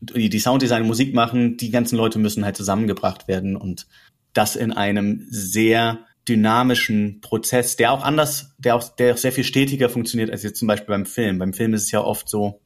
die 0.00 0.28
die 0.28 0.38
Sounddesign 0.38 0.86
Musik 0.86 1.14
machen, 1.14 1.56
die 1.56 1.70
ganzen 1.70 1.96
Leute 1.96 2.18
müssen 2.18 2.44
halt 2.44 2.56
zusammengebracht 2.56 3.28
werden 3.28 3.56
und 3.56 3.86
das 4.32 4.56
in 4.56 4.72
einem 4.72 5.26
sehr 5.30 6.00
dynamischen 6.28 7.20
Prozess, 7.20 7.76
der 7.76 7.92
auch 7.92 8.02
anders, 8.02 8.54
der 8.58 8.76
auch 8.76 8.88
der 8.96 9.14
auch 9.14 9.18
sehr 9.18 9.32
viel 9.32 9.44
stetiger 9.44 9.88
funktioniert 9.88 10.30
als 10.30 10.42
jetzt 10.42 10.58
zum 10.58 10.68
Beispiel 10.68 10.88
beim 10.88 11.06
Film. 11.06 11.38
Beim 11.38 11.52
Film 11.52 11.74
ist 11.74 11.84
es 11.84 11.90
ja 11.90 12.00
oft 12.00 12.28
so, 12.28 12.60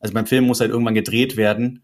also 0.00 0.14
beim 0.14 0.26
Film 0.26 0.44
muss 0.44 0.60
halt 0.60 0.70
irgendwann 0.70 0.94
gedreht 0.94 1.36
werden, 1.36 1.82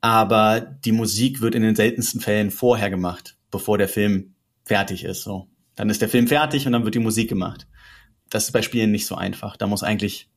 aber 0.00 0.60
die 0.60 0.92
Musik 0.92 1.40
wird 1.40 1.54
in 1.54 1.62
den 1.62 1.76
seltensten 1.76 2.20
Fällen 2.20 2.50
vorher 2.50 2.90
gemacht, 2.90 3.36
bevor 3.50 3.78
der 3.78 3.88
Film 3.88 4.34
fertig 4.64 5.04
ist. 5.04 5.22
So, 5.22 5.48
dann 5.76 5.90
ist 5.90 6.02
der 6.02 6.08
Film 6.08 6.28
fertig 6.28 6.66
und 6.66 6.72
dann 6.72 6.84
wird 6.84 6.94
die 6.94 7.00
Musik 7.00 7.28
gemacht. 7.28 7.66
Das 8.30 8.44
ist 8.44 8.52
bei 8.52 8.62
Spielen 8.62 8.90
nicht 8.90 9.06
so 9.06 9.14
einfach. 9.14 9.56
Da 9.56 9.66
muss 9.66 9.82
eigentlich 9.82 10.28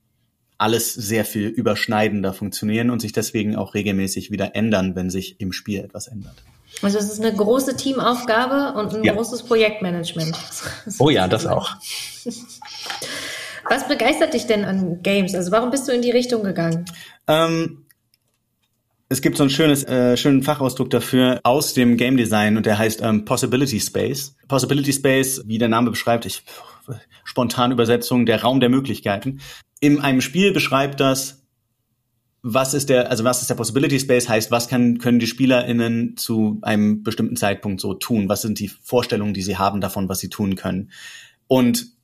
alles 0.57 0.93
sehr 0.93 1.23
viel 1.25 1.47
überschneidender 1.47 2.33
funktionieren 2.33 2.89
und 2.89 3.01
sich 3.01 3.11
deswegen 3.11 3.55
auch 3.55 3.73
regelmäßig 3.73 4.31
wieder 4.31 4.55
ändern, 4.55 4.95
wenn 4.95 5.09
sich 5.09 5.39
im 5.39 5.51
Spiel 5.51 5.79
etwas 5.81 6.07
ändert. 6.07 6.35
Also 6.81 6.97
es 6.97 7.11
ist 7.11 7.19
eine 7.19 7.35
große 7.35 7.75
Teamaufgabe 7.75 8.77
und 8.77 8.93
ein 8.93 9.03
ja. 9.03 9.13
großes 9.13 9.43
Projektmanagement. 9.43 10.37
Oh 10.99 11.09
ja, 11.09 11.27
das 11.27 11.45
auch. 11.45 11.75
Was 13.69 13.87
begeistert 13.87 14.33
dich 14.33 14.47
denn 14.47 14.65
an 14.65 15.01
Games? 15.03 15.35
Also 15.35 15.51
warum 15.51 15.71
bist 15.71 15.87
du 15.87 15.91
in 15.91 16.01
die 16.01 16.11
Richtung 16.11 16.43
gegangen? 16.43 16.85
Ähm, 17.27 17.85
Es 19.09 19.21
gibt 19.21 19.37
so 19.37 19.43
einen 19.43 19.49
schönes, 19.49 19.85
äh, 19.85 20.17
schönen 20.17 20.43
Fachausdruck 20.43 20.89
dafür 20.89 21.39
aus 21.43 21.73
dem 21.73 21.95
Game 21.95 22.17
Design 22.17 22.57
und 22.57 22.65
der 22.65 22.77
heißt 22.77 23.01
ähm, 23.01 23.23
Possibility 23.23 23.79
Space. 23.79 24.35
Possibility 24.49 24.91
Space, 24.91 25.43
wie 25.45 25.57
der 25.57 25.69
Name 25.69 25.89
beschreibt, 25.91 26.25
ich 26.25 26.43
spontan 27.23 27.71
Übersetzung, 27.71 28.25
der 28.25 28.41
Raum 28.41 28.59
der 28.59 28.69
Möglichkeiten. 28.69 29.39
In 29.79 30.01
einem 30.01 30.19
Spiel 30.21 30.51
beschreibt 30.51 30.99
das, 30.99 31.45
was 32.41 32.73
ist 32.73 32.89
der, 32.89 33.09
also 33.09 33.23
was 33.23 33.41
ist 33.41 33.49
der 33.49 33.55
Possibility 33.55 33.99
Space 33.99 34.27
heißt, 34.27 34.51
was 34.51 34.67
kann, 34.67 34.97
können 34.97 35.19
die 35.19 35.27
SpielerInnen 35.27 36.17
zu 36.17 36.59
einem 36.61 37.03
bestimmten 37.03 37.35
Zeitpunkt 37.35 37.79
so 37.81 37.93
tun? 37.93 38.27
Was 38.29 38.41
sind 38.41 38.59
die 38.59 38.69
Vorstellungen, 38.69 39.33
die 39.33 39.41
sie 39.41 39.57
haben 39.57 39.81
davon, 39.81 40.09
was 40.09 40.19
sie 40.19 40.29
tun 40.29 40.55
können? 40.55 40.91
Und 41.47 41.96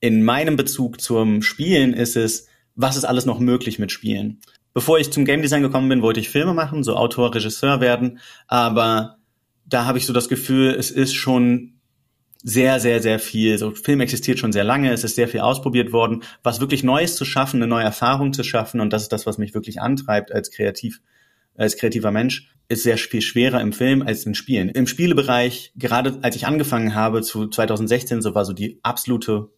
in 0.00 0.22
meinem 0.22 0.56
Bezug 0.56 1.00
zum 1.00 1.42
Spielen 1.42 1.92
ist 1.92 2.16
es, 2.16 2.46
was 2.74 2.96
ist 2.96 3.04
alles 3.04 3.26
noch 3.26 3.40
möglich 3.40 3.78
mit 3.78 3.90
Spielen? 3.90 4.40
Bevor 4.74 4.98
ich 4.98 5.10
zum 5.10 5.24
Game 5.24 5.42
Design 5.42 5.62
gekommen 5.62 5.88
bin, 5.88 6.02
wollte 6.02 6.20
ich 6.20 6.28
Filme 6.28 6.54
machen, 6.54 6.84
so 6.84 6.94
Autor, 6.94 7.34
Regisseur 7.34 7.80
werden, 7.80 8.20
aber 8.46 9.16
da 9.66 9.84
habe 9.84 9.98
ich 9.98 10.06
so 10.06 10.12
das 10.12 10.28
Gefühl, 10.28 10.74
es 10.78 10.90
ist 10.90 11.14
schon 11.14 11.74
sehr, 12.42 12.78
sehr, 12.78 13.02
sehr 13.02 13.18
viel. 13.18 13.58
So 13.58 13.72
Film 13.72 14.00
existiert 14.00 14.38
schon 14.38 14.52
sehr 14.52 14.64
lange, 14.64 14.92
es 14.92 15.02
ist 15.02 15.16
sehr 15.16 15.28
viel 15.28 15.40
ausprobiert 15.40 15.92
worden, 15.92 16.22
was 16.42 16.60
wirklich 16.60 16.84
Neues 16.84 17.16
zu 17.16 17.24
schaffen, 17.24 17.56
eine 17.56 17.66
neue 17.66 17.84
Erfahrung 17.84 18.32
zu 18.32 18.44
schaffen 18.44 18.80
und 18.80 18.92
das 18.92 19.02
ist 19.02 19.12
das, 19.12 19.26
was 19.26 19.38
mich 19.38 19.54
wirklich 19.54 19.80
antreibt 19.80 20.32
als 20.32 20.50
kreativ, 20.50 21.00
als 21.56 21.76
kreativer 21.76 22.12
Mensch, 22.12 22.54
ist 22.68 22.84
sehr 22.84 22.98
viel 22.98 23.22
schwerer 23.22 23.60
im 23.60 23.72
Film 23.72 24.02
als 24.02 24.24
in 24.26 24.34
Spielen. 24.34 24.68
Im 24.68 24.86
Spielebereich, 24.86 25.72
gerade 25.74 26.18
als 26.22 26.36
ich 26.36 26.46
angefangen 26.46 26.94
habe 26.94 27.22
zu 27.22 27.48
2016, 27.48 28.22
so 28.22 28.34
war 28.34 28.44
so 28.44 28.52
die 28.52 28.78
absolute 28.82 29.50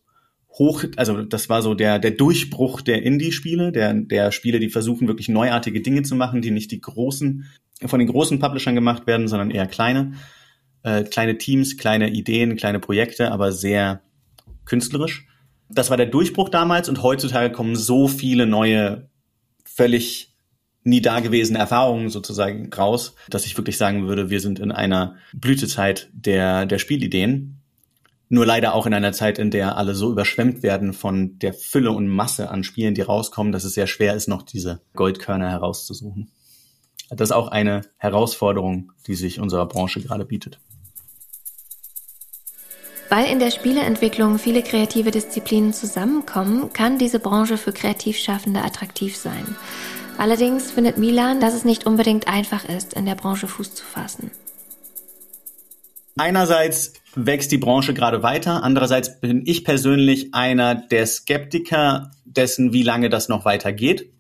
hoch, 0.52 0.84
also 0.96 1.22
das 1.22 1.48
war 1.48 1.62
so 1.62 1.74
der, 1.74 1.98
der 1.98 2.10
Durchbruch 2.10 2.80
der 2.80 3.02
Indie-Spiele, 3.02 3.72
der, 3.72 3.94
der 3.94 4.32
Spiele, 4.32 4.58
die 4.58 4.68
versuchen 4.68 5.08
wirklich 5.08 5.28
neuartige 5.28 5.80
Dinge 5.80 6.02
zu 6.02 6.14
machen, 6.14 6.42
die 6.42 6.50
nicht 6.50 6.70
die 6.70 6.80
großen, 6.80 7.46
von 7.86 7.98
den 7.98 8.08
großen 8.08 8.38
Publishern 8.38 8.74
gemacht 8.74 9.06
werden, 9.06 9.28
sondern 9.28 9.50
eher 9.50 9.66
kleine, 9.66 10.14
äh, 10.82 11.04
kleine 11.04 11.38
Teams, 11.38 11.76
kleine 11.76 12.10
Ideen, 12.10 12.56
kleine 12.56 12.80
Projekte, 12.80 13.30
aber 13.30 13.52
sehr 13.52 14.02
künstlerisch. 14.64 15.26
Das 15.68 15.88
war 15.88 15.96
der 15.96 16.06
Durchbruch 16.06 16.48
damals 16.48 16.88
und 16.88 17.02
heutzutage 17.02 17.52
kommen 17.52 17.76
so 17.76 18.08
viele 18.08 18.46
neue, 18.46 19.08
völlig 19.64 20.34
nie 20.82 21.00
dagewesene 21.00 21.58
Erfahrungen 21.58 22.08
sozusagen 22.08 22.72
raus, 22.72 23.14
dass 23.28 23.46
ich 23.46 23.56
wirklich 23.56 23.76
sagen 23.76 24.08
würde, 24.08 24.30
wir 24.30 24.40
sind 24.40 24.58
in 24.58 24.72
einer 24.72 25.16
Blütezeit 25.32 26.08
der, 26.12 26.66
der 26.66 26.78
Spielideen 26.78 27.59
nur 28.30 28.46
leider 28.46 28.74
auch 28.74 28.86
in 28.86 28.94
einer 28.94 29.12
Zeit, 29.12 29.38
in 29.38 29.50
der 29.50 29.76
alle 29.76 29.94
so 29.94 30.10
überschwemmt 30.10 30.62
werden 30.62 30.92
von 30.92 31.38
der 31.40 31.52
Fülle 31.52 31.90
und 31.90 32.08
Masse 32.08 32.48
an 32.48 32.62
Spielen, 32.62 32.94
die 32.94 33.02
rauskommen, 33.02 33.52
dass 33.52 33.64
es 33.64 33.74
sehr 33.74 33.88
schwer 33.88 34.14
ist, 34.14 34.28
noch 34.28 34.42
diese 34.42 34.80
Goldkörner 34.94 35.50
herauszusuchen. 35.50 36.30
Das 37.10 37.30
ist 37.30 37.32
auch 37.32 37.48
eine 37.48 37.82
Herausforderung, 37.98 38.92
die 39.08 39.16
sich 39.16 39.40
unserer 39.40 39.66
Branche 39.66 40.00
gerade 40.00 40.24
bietet. 40.24 40.60
Weil 43.08 43.26
in 43.26 43.40
der 43.40 43.50
Spieleentwicklung 43.50 44.38
viele 44.38 44.62
kreative 44.62 45.10
Disziplinen 45.10 45.72
zusammenkommen, 45.72 46.72
kann 46.72 46.98
diese 46.98 47.18
Branche 47.18 47.58
für 47.58 47.72
Kreativschaffende 47.72 48.62
attraktiv 48.62 49.16
sein. 49.16 49.56
Allerdings 50.18 50.70
findet 50.70 50.98
Milan, 50.98 51.40
dass 51.40 51.54
es 51.54 51.64
nicht 51.64 51.84
unbedingt 51.84 52.28
einfach 52.28 52.64
ist, 52.64 52.94
in 52.94 53.06
der 53.06 53.16
Branche 53.16 53.48
Fuß 53.48 53.74
zu 53.74 53.84
fassen. 53.84 54.30
Einerseits 56.20 56.92
wächst 57.14 57.50
die 57.50 57.56
Branche 57.56 57.94
gerade 57.94 58.22
weiter, 58.22 58.62
andererseits 58.62 59.22
bin 59.22 59.42
ich 59.46 59.64
persönlich 59.64 60.34
einer 60.34 60.74
der 60.74 61.06
Skeptiker 61.06 62.10
dessen, 62.26 62.74
wie 62.74 62.82
lange 62.82 63.08
das 63.08 63.30
noch 63.30 63.46
weitergeht, 63.46 64.12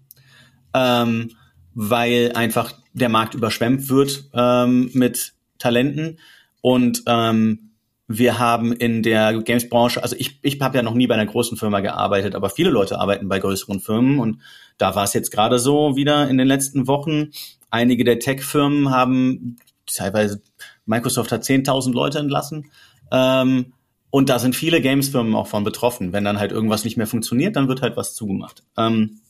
ähm, 0.72 1.32
weil 1.74 2.32
einfach 2.34 2.72
der 2.94 3.10
Markt 3.10 3.34
überschwemmt 3.34 3.90
wird 3.90 4.30
ähm, 4.32 4.88
mit 4.94 5.34
Talenten 5.58 6.18
und 6.62 7.02
ähm, 7.04 7.72
wir 8.08 8.38
haben 8.38 8.72
in 8.72 9.02
der 9.02 9.42
Games-Branche, 9.42 10.02
also 10.02 10.16
ich, 10.18 10.38
ich 10.40 10.58
habe 10.62 10.78
ja 10.78 10.82
noch 10.82 10.94
nie 10.94 11.06
bei 11.06 11.16
einer 11.16 11.30
großen 11.30 11.58
Firma 11.58 11.80
gearbeitet, 11.80 12.34
aber 12.34 12.48
viele 12.48 12.70
Leute 12.70 12.98
arbeiten 12.98 13.28
bei 13.28 13.40
größeren 13.40 13.78
Firmen 13.78 14.20
und 14.20 14.38
da 14.78 14.94
war 14.94 15.04
es 15.04 15.12
jetzt 15.12 15.32
gerade 15.32 15.58
so 15.58 15.96
wieder 15.96 16.30
in 16.30 16.38
den 16.38 16.48
letzten 16.48 16.86
Wochen. 16.86 17.32
Einige 17.68 18.04
der 18.04 18.20
Tech-Firmen 18.20 18.88
haben 18.88 19.56
teilweise 19.84 20.40
Microsoft 20.86 21.32
hat 21.32 21.42
10.000 21.42 21.92
Leute 21.92 22.18
entlassen. 22.18 22.70
Ähm, 23.12 23.72
und 24.10 24.28
da 24.28 24.38
sind 24.38 24.56
viele 24.56 24.80
Games-Firmen 24.80 25.34
auch 25.34 25.46
von 25.46 25.62
betroffen. 25.62 26.12
Wenn 26.12 26.24
dann 26.24 26.38
halt 26.38 26.52
irgendwas 26.52 26.84
nicht 26.84 26.96
mehr 26.96 27.06
funktioniert, 27.06 27.56
dann 27.56 27.68
wird 27.68 27.82
halt 27.82 27.96
was 27.96 28.14
zugemacht. 28.14 28.64
Ähm, 28.76 29.20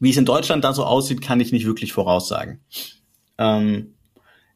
wie 0.00 0.10
es 0.10 0.16
in 0.16 0.24
Deutschland 0.24 0.64
da 0.64 0.72
so 0.72 0.84
aussieht, 0.84 1.22
kann 1.22 1.40
ich 1.40 1.52
nicht 1.52 1.66
wirklich 1.66 1.92
voraussagen. 1.92 2.60
Ähm, 3.38 3.94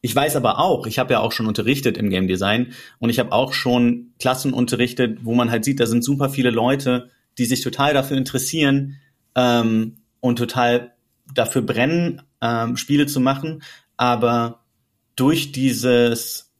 ich 0.00 0.14
weiß 0.14 0.36
aber 0.36 0.58
auch, 0.58 0.86
ich 0.86 0.98
habe 0.98 1.12
ja 1.12 1.20
auch 1.20 1.32
schon 1.32 1.46
unterrichtet 1.46 1.96
im 1.98 2.10
Game 2.10 2.28
Design 2.28 2.72
und 2.98 3.10
ich 3.10 3.18
habe 3.18 3.32
auch 3.32 3.52
schon 3.52 4.12
Klassen 4.20 4.52
unterrichtet, 4.52 5.20
wo 5.22 5.34
man 5.34 5.50
halt 5.50 5.64
sieht, 5.64 5.80
da 5.80 5.86
sind 5.86 6.04
super 6.04 6.30
viele 6.30 6.50
Leute, 6.50 7.10
die 7.36 7.46
sich 7.46 7.62
total 7.62 7.94
dafür 7.94 8.16
interessieren 8.16 8.96
ähm, 9.34 9.96
und 10.20 10.36
total 10.36 10.92
dafür 11.34 11.62
brennen, 11.62 12.22
ähm, 12.40 12.76
Spiele 12.76 13.06
zu 13.06 13.20
machen, 13.20 13.62
aber 13.96 14.64
durch 15.18 15.52
dieses, 15.52 16.52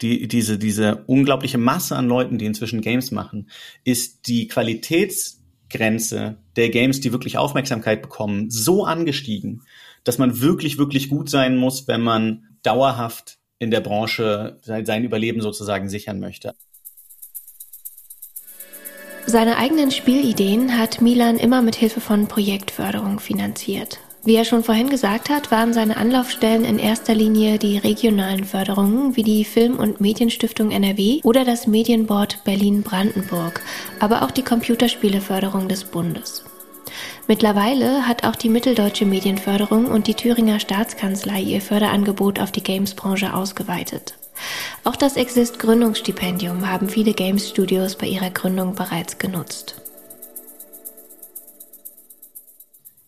die, 0.00 0.26
diese, 0.26 0.58
diese 0.58 1.04
unglaubliche 1.06 1.58
Masse 1.58 1.96
an 1.96 2.08
Leuten, 2.08 2.38
die 2.38 2.46
inzwischen 2.46 2.80
Games 2.80 3.12
machen, 3.12 3.48
ist 3.84 4.26
die 4.26 4.48
Qualitätsgrenze 4.48 6.36
der 6.56 6.70
Games, 6.70 7.00
die 7.00 7.12
wirklich 7.12 7.38
Aufmerksamkeit 7.38 8.02
bekommen, 8.02 8.50
so 8.50 8.84
angestiegen, 8.84 9.62
dass 10.02 10.18
man 10.18 10.40
wirklich, 10.40 10.78
wirklich 10.78 11.10
gut 11.10 11.30
sein 11.30 11.56
muss, 11.56 11.86
wenn 11.86 12.02
man 12.02 12.48
dauerhaft 12.64 13.38
in 13.60 13.70
der 13.70 13.80
Branche 13.80 14.58
sein 14.62 15.04
Überleben 15.04 15.40
sozusagen 15.40 15.88
sichern 15.88 16.18
möchte. 16.18 16.54
Seine 19.24 19.56
eigenen 19.56 19.92
Spielideen 19.92 20.76
hat 20.76 21.00
Milan 21.00 21.38
immer 21.38 21.62
mit 21.62 21.76
Hilfe 21.76 22.00
von 22.00 22.26
Projektförderung 22.26 23.20
finanziert. 23.20 24.00
Wie 24.24 24.36
er 24.36 24.44
schon 24.44 24.62
vorhin 24.62 24.88
gesagt 24.88 25.30
hat, 25.30 25.50
waren 25.50 25.72
seine 25.72 25.96
Anlaufstellen 25.96 26.64
in 26.64 26.78
erster 26.78 27.12
Linie 27.12 27.58
die 27.58 27.76
regionalen 27.78 28.44
Förderungen 28.44 29.16
wie 29.16 29.24
die 29.24 29.44
Film- 29.44 29.80
und 29.80 30.00
Medienstiftung 30.00 30.70
NRW 30.70 31.20
oder 31.24 31.44
das 31.44 31.66
Medienboard 31.66 32.44
Berlin-Brandenburg, 32.44 33.60
aber 33.98 34.22
auch 34.22 34.30
die 34.30 34.44
Computerspieleförderung 34.44 35.68
des 35.68 35.82
Bundes. 35.82 36.44
Mittlerweile 37.26 38.06
hat 38.06 38.24
auch 38.24 38.36
die 38.36 38.48
Mitteldeutsche 38.48 39.06
Medienförderung 39.06 39.86
und 39.86 40.06
die 40.06 40.14
Thüringer 40.14 40.60
Staatskanzlei 40.60 41.40
ihr 41.40 41.60
Förderangebot 41.60 42.38
auf 42.38 42.52
die 42.52 42.62
Games-Branche 42.62 43.34
ausgeweitet. 43.34 44.14
Auch 44.84 44.96
das 44.96 45.16
Exist 45.16 45.58
Gründungsstipendium 45.58 46.68
haben 46.68 46.88
viele 46.88 47.12
Games 47.12 47.48
Studios 47.48 47.96
bei 47.96 48.06
ihrer 48.06 48.30
Gründung 48.30 48.76
bereits 48.76 49.18
genutzt. 49.18 49.81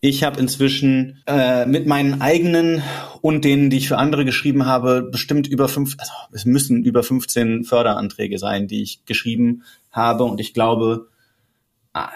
Ich 0.07 0.23
habe 0.23 0.39
inzwischen 0.39 1.23
äh, 1.27 1.65
mit 1.65 1.87
meinen 1.87 2.21
eigenen 2.21 2.83
und 3.23 3.43
denen, 3.43 3.71
die 3.71 3.79
ich 3.79 3.89
für 3.89 3.97
andere 3.97 4.27
geschrieben 4.27 4.67
habe, 4.67 5.09
bestimmt 5.11 5.47
über 5.47 5.67
fünf, 5.67 5.97
also 5.97 6.13
es 6.31 6.45
müssen 6.45 6.85
über 6.85 7.03
15 7.03 7.65
Förderanträge 7.65 8.39
sein, 8.39 8.69
die 8.69 8.83
ich 8.83 9.07
geschrieben 9.07 9.63
habe. 9.91 10.25
Und 10.25 10.43
ich 10.43 10.53
glaube, 10.53 11.09
ah, 11.95 12.11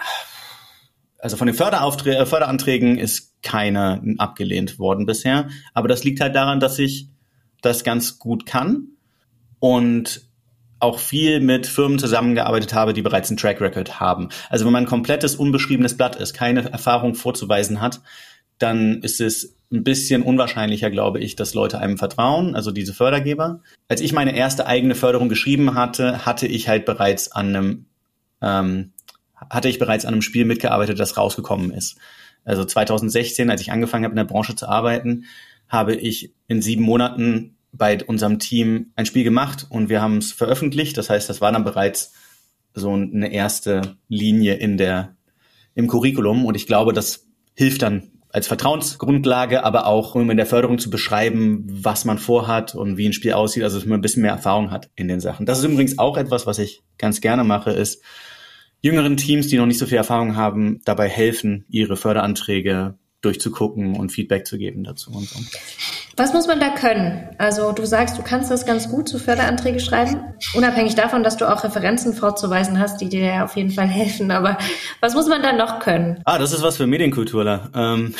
also 1.17 1.35
von 1.35 1.47
den 1.47 1.55
Förderaufträgen, 1.55 2.27
Förderanträgen 2.27 2.99
ist 2.99 3.41
keiner 3.41 4.03
abgelehnt 4.19 4.77
worden 4.77 5.07
bisher. 5.07 5.49
Aber 5.73 5.87
das 5.87 6.03
liegt 6.03 6.19
halt 6.19 6.35
daran, 6.35 6.59
dass 6.59 6.77
ich 6.77 7.07
das 7.63 7.83
ganz 7.83 8.19
gut 8.19 8.45
kann 8.45 8.89
und 9.57 10.28
auch 10.79 10.99
viel 10.99 11.39
mit 11.39 11.67
Firmen 11.67 11.99
zusammengearbeitet 11.99 12.73
habe, 12.73 12.93
die 12.93 13.01
bereits 13.01 13.29
einen 13.29 13.37
Track 13.37 13.61
Record 13.61 13.99
haben. 13.99 14.29
Also 14.49 14.65
wenn 14.65 14.73
man 14.73 14.83
ein 14.83 14.89
komplettes 14.89 15.35
unbeschriebenes 15.35 15.97
Blatt 15.97 16.15
ist, 16.15 16.33
keine 16.33 16.71
Erfahrung 16.71 17.15
vorzuweisen 17.15 17.81
hat, 17.81 18.01
dann 18.57 19.01
ist 19.01 19.21
es 19.21 19.55
ein 19.71 19.83
bisschen 19.83 20.23
unwahrscheinlicher, 20.23 20.89
glaube 20.89 21.19
ich, 21.19 21.35
dass 21.35 21.53
Leute 21.53 21.79
einem 21.79 21.97
vertrauen, 21.97 22.55
also 22.55 22.71
diese 22.71 22.93
Fördergeber. 22.93 23.61
Als 23.87 24.01
ich 24.01 24.13
meine 24.13 24.35
erste 24.35 24.65
eigene 24.65 24.95
Förderung 24.95 25.29
geschrieben 25.29 25.75
hatte, 25.75 26.25
hatte 26.25 26.47
ich 26.47 26.67
halt 26.67 26.85
bereits 26.85 27.31
an 27.31 27.55
einem 27.55 27.85
ähm, 28.41 28.91
hatte 29.49 29.69
ich 29.69 29.79
bereits 29.79 30.05
an 30.05 30.13
einem 30.13 30.21
Spiel 30.21 30.45
mitgearbeitet, 30.45 30.99
das 30.99 31.17
rausgekommen 31.17 31.71
ist. 31.71 31.97
Also 32.43 32.65
2016, 32.65 33.49
als 33.49 33.61
ich 33.61 33.71
angefangen 33.71 34.05
habe 34.05 34.13
in 34.13 34.17
der 34.17 34.23
Branche 34.25 34.55
zu 34.55 34.67
arbeiten, 34.67 35.25
habe 35.67 35.95
ich 35.95 36.33
in 36.47 36.61
sieben 36.61 36.83
Monaten 36.83 37.55
bei 37.71 38.03
unserem 38.03 38.39
Team 38.39 38.91
ein 38.95 39.05
Spiel 39.05 39.23
gemacht 39.23 39.67
und 39.69 39.89
wir 39.89 40.01
haben 40.01 40.17
es 40.17 40.31
veröffentlicht. 40.31 40.97
Das 40.97 41.09
heißt, 41.09 41.29
das 41.29 41.41
war 41.41 41.51
dann 41.51 41.63
bereits 41.63 42.13
so 42.73 42.91
eine 42.91 43.31
erste 43.31 43.97
Linie 44.07 44.55
in 44.55 44.77
der, 44.77 45.15
im 45.75 45.87
Curriculum. 45.87 46.45
Und 46.45 46.55
ich 46.55 46.67
glaube, 46.67 46.93
das 46.93 47.27
hilft 47.55 47.81
dann 47.81 48.11
als 48.31 48.47
Vertrauensgrundlage, 48.47 49.63
aber 49.63 49.87
auch 49.87 50.13
um 50.15 50.29
in 50.29 50.37
der 50.37 50.45
Förderung 50.45 50.77
zu 50.77 50.89
beschreiben, 50.89 51.65
was 51.67 52.05
man 52.05 52.19
vorhat 52.19 52.75
und 52.75 52.97
wie 52.97 53.07
ein 53.07 53.13
Spiel 53.13 53.33
aussieht, 53.33 53.63
also 53.63 53.77
dass 53.77 53.87
man 53.87 53.99
ein 53.99 54.01
bisschen 54.01 54.21
mehr 54.21 54.31
Erfahrung 54.31 54.69
hat 54.71 54.89
in 54.95 55.07
den 55.07 55.19
Sachen. 55.19 55.45
Das 55.45 55.59
ist 55.59 55.65
übrigens 55.65 55.97
auch 55.97 56.15
etwas, 56.15 56.45
was 56.45 56.59
ich 56.59 56.83
ganz 56.97 57.21
gerne 57.21 57.43
mache, 57.43 57.71
ist 57.71 58.03
jüngeren 58.81 59.17
Teams, 59.17 59.47
die 59.47 59.57
noch 59.57 59.65
nicht 59.65 59.79
so 59.79 59.87
viel 59.87 59.97
Erfahrung 59.97 60.35
haben, 60.35 60.79
dabei 60.85 61.09
helfen, 61.09 61.65
ihre 61.69 61.97
Förderanträge 61.97 62.95
durchzugucken 63.21 63.95
und 63.95 64.11
Feedback 64.11 64.45
zu 64.45 64.57
geben 64.57 64.83
dazu 64.83 65.11
und 65.11 65.27
so. 65.27 65.39
Was 66.19 66.33
muss 66.33 66.47
man 66.47 66.59
da 66.59 66.67
können? 66.71 67.29
Also 67.37 67.71
du 67.71 67.85
sagst, 67.85 68.17
du 68.17 68.23
kannst 68.23 68.51
das 68.51 68.65
ganz 68.65 68.89
gut, 68.89 69.07
so 69.07 69.17
Förderanträge 69.17 69.79
schreiben, 69.79 70.17
unabhängig 70.53 70.95
davon, 70.95 71.23
dass 71.23 71.37
du 71.37 71.49
auch 71.49 71.63
Referenzen 71.63 72.13
vorzuweisen 72.13 72.77
hast, 72.77 72.99
die 72.99 73.07
dir 73.07 73.45
auf 73.45 73.55
jeden 73.55 73.71
Fall 73.71 73.87
helfen. 73.87 74.29
Aber 74.29 74.57
was 74.99 75.15
muss 75.15 75.29
man 75.29 75.41
da 75.41 75.53
noch 75.53 75.79
können? 75.79 76.19
Ah, 76.25 76.37
das 76.37 76.51
ist 76.51 76.61
was 76.61 76.75
für 76.75 76.87
Medienkulturler. 76.87 77.69
Ähm, 77.73 78.15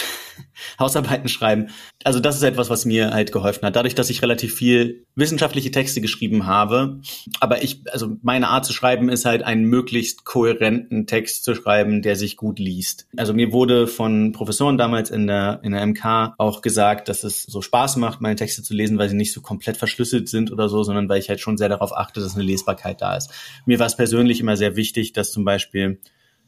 Hausarbeiten 0.79 1.29
schreiben. 1.29 1.67
Also 2.03 2.19
das 2.19 2.35
ist 2.35 2.43
etwas, 2.43 2.69
was 2.69 2.85
mir 2.85 3.11
halt 3.11 3.31
geholfen 3.31 3.65
hat. 3.65 3.75
Dadurch, 3.75 3.95
dass 3.95 4.09
ich 4.09 4.21
relativ 4.21 4.53
viel 4.53 5.05
wissenschaftliche 5.15 5.71
Texte 5.71 6.01
geschrieben 6.01 6.45
habe, 6.45 7.01
aber 7.39 7.63
ich, 7.63 7.81
also 7.91 8.17
meine 8.21 8.49
Art 8.49 8.65
zu 8.65 8.73
schreiben 8.73 9.09
ist 9.09 9.25
halt 9.25 9.43
einen 9.43 9.65
möglichst 9.65 10.25
kohärenten 10.25 11.07
Text 11.07 11.43
zu 11.43 11.55
schreiben, 11.55 12.01
der 12.01 12.15
sich 12.15 12.37
gut 12.37 12.59
liest. 12.59 13.07
Also 13.17 13.33
mir 13.33 13.51
wurde 13.51 13.87
von 13.87 14.31
Professoren 14.31 14.77
damals 14.77 15.09
in 15.09 15.27
der, 15.27 15.59
in 15.63 15.71
der 15.71 15.85
MK 15.85 16.35
auch 16.37 16.61
gesagt, 16.61 17.09
dass 17.09 17.23
es 17.23 17.43
so 17.43 17.61
Spaß 17.61 17.97
macht, 17.97 18.21
meine 18.21 18.35
Texte 18.35 18.63
zu 18.63 18.73
lesen, 18.73 18.97
weil 18.97 19.09
sie 19.09 19.15
nicht 19.15 19.33
so 19.33 19.41
komplett 19.41 19.77
verschlüsselt 19.77 20.29
sind 20.29 20.51
oder 20.51 20.69
so, 20.69 20.83
sondern 20.83 21.09
weil 21.09 21.19
ich 21.19 21.29
halt 21.29 21.39
schon 21.39 21.57
sehr 21.57 21.69
darauf 21.69 21.95
achte, 21.95 22.19
dass 22.19 22.35
eine 22.35 22.43
Lesbarkeit 22.43 23.01
da 23.01 23.15
ist. 23.15 23.31
Mir 23.65 23.79
war 23.79 23.87
es 23.87 23.95
persönlich 23.97 24.39
immer 24.39 24.57
sehr 24.57 24.75
wichtig, 24.75 25.13
dass 25.13 25.31
zum 25.31 25.43
Beispiel 25.43 25.99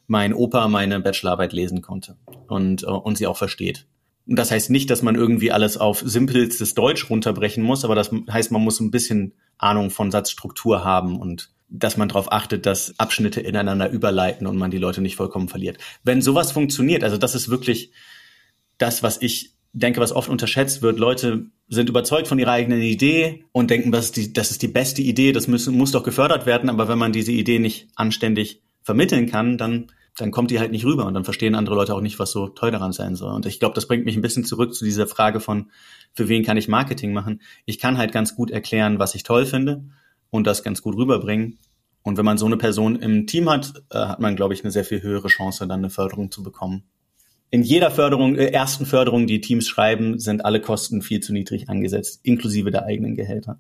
mein 0.08 0.34
Opa 0.34 0.68
meine 0.68 1.00
Bachelorarbeit 1.00 1.54
lesen 1.54 1.82
konnte 1.82 2.18
und, 2.48 2.84
und 2.84 3.18
sie 3.18 3.28
auch 3.28 3.38
versteht. 3.38 3.88
Und 4.28 4.38
das 4.38 4.52
heißt 4.52 4.70
nicht, 4.70 4.90
dass 4.90 5.02
man 5.02 5.16
irgendwie 5.16 5.52
alles 5.52 5.78
auf 5.78 6.02
simpelstes 6.06 6.74
Deutsch 6.74 7.10
runterbrechen 7.10 7.64
muss, 7.64 7.84
aber 7.84 7.96
das 7.96 8.12
heißt, 8.30 8.52
man 8.52 8.62
muss 8.62 8.80
ein 8.80 8.92
bisschen 8.92 9.34
Ahnung 9.58 9.90
von 9.90 10.12
Satzstruktur 10.12 10.84
haben 10.84 11.20
und 11.20 11.52
dass 11.70 11.98
man 11.98 12.10
darauf 12.10 12.32
achtet, 12.32 12.66
dass 12.66 13.00
Abschnitte 13.00 13.40
ineinander 13.40 13.90
überleiten 13.90 14.46
und 14.46 14.58
man 14.58 14.72
die 14.72 14.78
Leute 14.78 15.02
nicht 15.02 15.16
vollkommen 15.16 15.48
verliert. 15.48 15.78
Wenn 16.04 16.22
sowas 16.22 16.52
funktioniert, 16.52 17.04
also 17.04 17.18
das 17.18 17.34
ist 17.34 17.50
wirklich 17.50 17.92
das, 18.78 19.04
was 19.04 19.22
ich 19.22 19.54
denke, 19.74 20.02
was 20.02 20.12
oft 20.12 20.30
unterschätzt 20.30 20.82
wird. 20.82 21.00
Leute 21.00 21.46
sind 21.70 21.90
überzeugt 21.90 22.28
von 22.28 22.40
ihrer 22.40 22.52
eigenen 22.52 22.82
Idee 22.82 23.46
und 23.52 23.70
denken, 23.70 23.92
das 23.92 24.06
ist 24.06 24.18
die, 24.18 24.34
das 24.34 24.52
ist 24.52 24.62
die 24.62 24.68
beste 24.68 25.02
Idee, 25.02 25.32
das 25.32 25.48
muss, 25.48 25.68
muss 25.68 25.92
doch 25.92 26.04
gefördert 26.04 26.46
werden. 26.46 26.70
Aber 26.70 26.88
wenn 26.90 26.98
man 26.98 27.14
diese 27.14 27.32
Idee 27.32 27.60
nicht 27.60 27.88
anständig 27.96 28.62
vermitteln 28.84 29.30
kann, 29.30 29.58
dann 29.58 29.92
dann 30.18 30.32
kommt 30.32 30.52
die 30.52 30.60
halt 30.60 30.72
nicht 30.72 30.86
rüber 30.86 31.06
und 31.06 31.14
dann 31.14 31.24
verstehen 31.24 31.56
andere 31.56 31.76
Leute 31.76 31.96
auch 31.96 32.02
nicht, 32.02 32.20
was 32.20 32.32
so 32.32 32.50
toll 32.50 32.72
daran 32.72 32.92
sein 32.92 33.16
soll. 33.16 33.34
Und 33.34 33.46
ich 33.46 33.60
glaube, 33.60 33.76
das 33.76 33.88
bringt 33.88 34.06
mich 34.06 34.16
ein 34.16 34.22
bisschen 34.22 34.44
zurück 34.44 34.74
zu 34.76 34.84
dieser 34.84 35.08
Frage 35.08 35.40
von, 35.40 35.72
für 36.14 36.28
wen 36.28 36.44
kann 36.44 36.58
ich 36.58 36.68
Marketing 36.68 37.14
machen? 37.14 37.42
Ich 37.66 37.80
kann 37.80 37.98
halt 37.98 38.12
ganz 38.12 38.36
gut 38.36 38.52
erklären, 38.52 39.00
was 39.00 39.16
ich 39.16 39.24
toll 39.24 39.46
finde 39.46 39.86
und 40.30 40.46
das 40.48 40.64
ganz 40.64 40.82
gut 40.82 40.98
rüberbringen. 40.98 41.60
Und 42.04 42.18
wenn 42.18 42.26
man 42.26 42.38
so 42.38 42.46
eine 42.46 42.58
Person 42.58 42.98
im 42.98 43.28
Team 43.28 43.50
hat, 43.50 43.74
äh, 43.92 43.98
hat 44.00 44.20
man, 44.20 44.36
glaube 44.36 44.54
ich, 44.54 44.64
eine 44.64 44.72
sehr 44.72 44.86
viel 44.86 45.02
höhere 45.02 45.28
Chance, 45.28 45.68
dann 45.68 45.80
eine 45.80 45.90
Förderung 45.90 46.32
zu 46.32 46.44
bekommen. 46.44 46.84
In 47.52 47.64
jeder 47.64 47.92
Förderung, 47.92 48.36
äh, 48.36 48.48
ersten 48.48 48.86
Förderung, 48.86 49.28
die 49.28 49.40
Teams 49.40 49.68
schreiben, 49.68 50.18
sind 50.20 50.44
alle 50.44 50.62
Kosten 50.62 51.02
viel 51.02 51.20
zu 51.20 51.32
niedrig 51.32 51.70
angesetzt, 51.70 52.22
inklusive 52.24 52.72
der 52.72 52.86
eigenen 52.86 53.16
Gehälter. 53.16 53.60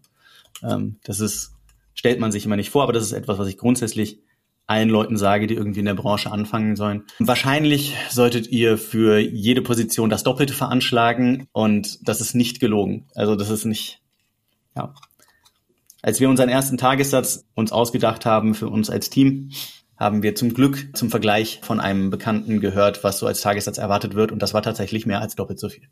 Ähm, 0.63 0.97
das 1.03 1.19
ist, 1.19 1.53
stellt 1.93 2.19
man 2.19 2.31
sich 2.31 2.45
immer 2.45 2.55
nicht 2.55 2.71
vor, 2.71 2.83
aber 2.83 2.93
das 2.93 3.03
ist 3.03 3.11
etwas, 3.11 3.37
was 3.37 3.47
ich 3.47 3.57
grundsätzlich 3.57 4.21
allen 4.67 4.89
Leuten 4.89 5.17
sage, 5.17 5.47
die 5.47 5.55
irgendwie 5.55 5.79
in 5.79 5.85
der 5.85 5.95
Branche 5.95 6.31
anfangen 6.31 6.75
sollen. 6.75 7.03
Wahrscheinlich 7.19 7.95
solltet 8.09 8.47
ihr 8.47 8.77
für 8.77 9.19
jede 9.19 9.61
Position 9.61 10.09
das 10.09 10.23
Doppelte 10.23 10.53
veranschlagen 10.53 11.47
und 11.51 12.07
das 12.07 12.21
ist 12.21 12.35
nicht 12.35 12.59
gelogen. 12.59 13.07
Also 13.15 13.35
das 13.35 13.49
ist 13.49 13.65
nicht, 13.65 14.01
ja. 14.75 14.93
Als 16.01 16.19
wir 16.19 16.29
unseren 16.29 16.49
ersten 16.49 16.77
Tagessatz 16.77 17.45
uns 17.53 17.71
ausgedacht 17.71 18.25
haben 18.25 18.55
für 18.55 18.69
uns 18.69 18.89
als 18.89 19.09
Team, 19.09 19.51
haben 19.97 20.23
wir 20.23 20.33
zum 20.33 20.53
Glück 20.53 20.89
zum 20.97 21.11
Vergleich 21.11 21.59
von 21.61 21.79
einem 21.79 22.09
Bekannten 22.09 22.59
gehört, 22.59 23.03
was 23.03 23.19
so 23.19 23.27
als 23.27 23.41
Tagessatz 23.41 23.77
erwartet 23.77 24.15
wird 24.15 24.31
und 24.31 24.41
das 24.41 24.53
war 24.53 24.63
tatsächlich 24.63 25.05
mehr 25.05 25.21
als 25.21 25.35
doppelt 25.35 25.59
so 25.59 25.69
viel. 25.69 25.83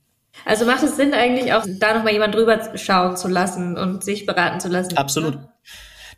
Also 0.45 0.65
macht 0.65 0.83
es 0.83 0.95
Sinn 0.95 1.13
eigentlich 1.13 1.53
auch 1.53 1.63
da 1.79 1.93
nochmal 1.93 2.13
jemand 2.13 2.33
drüber 2.33 2.75
schauen 2.75 3.17
zu 3.17 3.27
lassen 3.27 3.77
und 3.77 4.03
sich 4.03 4.25
beraten 4.25 4.59
zu 4.59 4.69
lassen? 4.69 4.97
Absolut. 4.97 5.37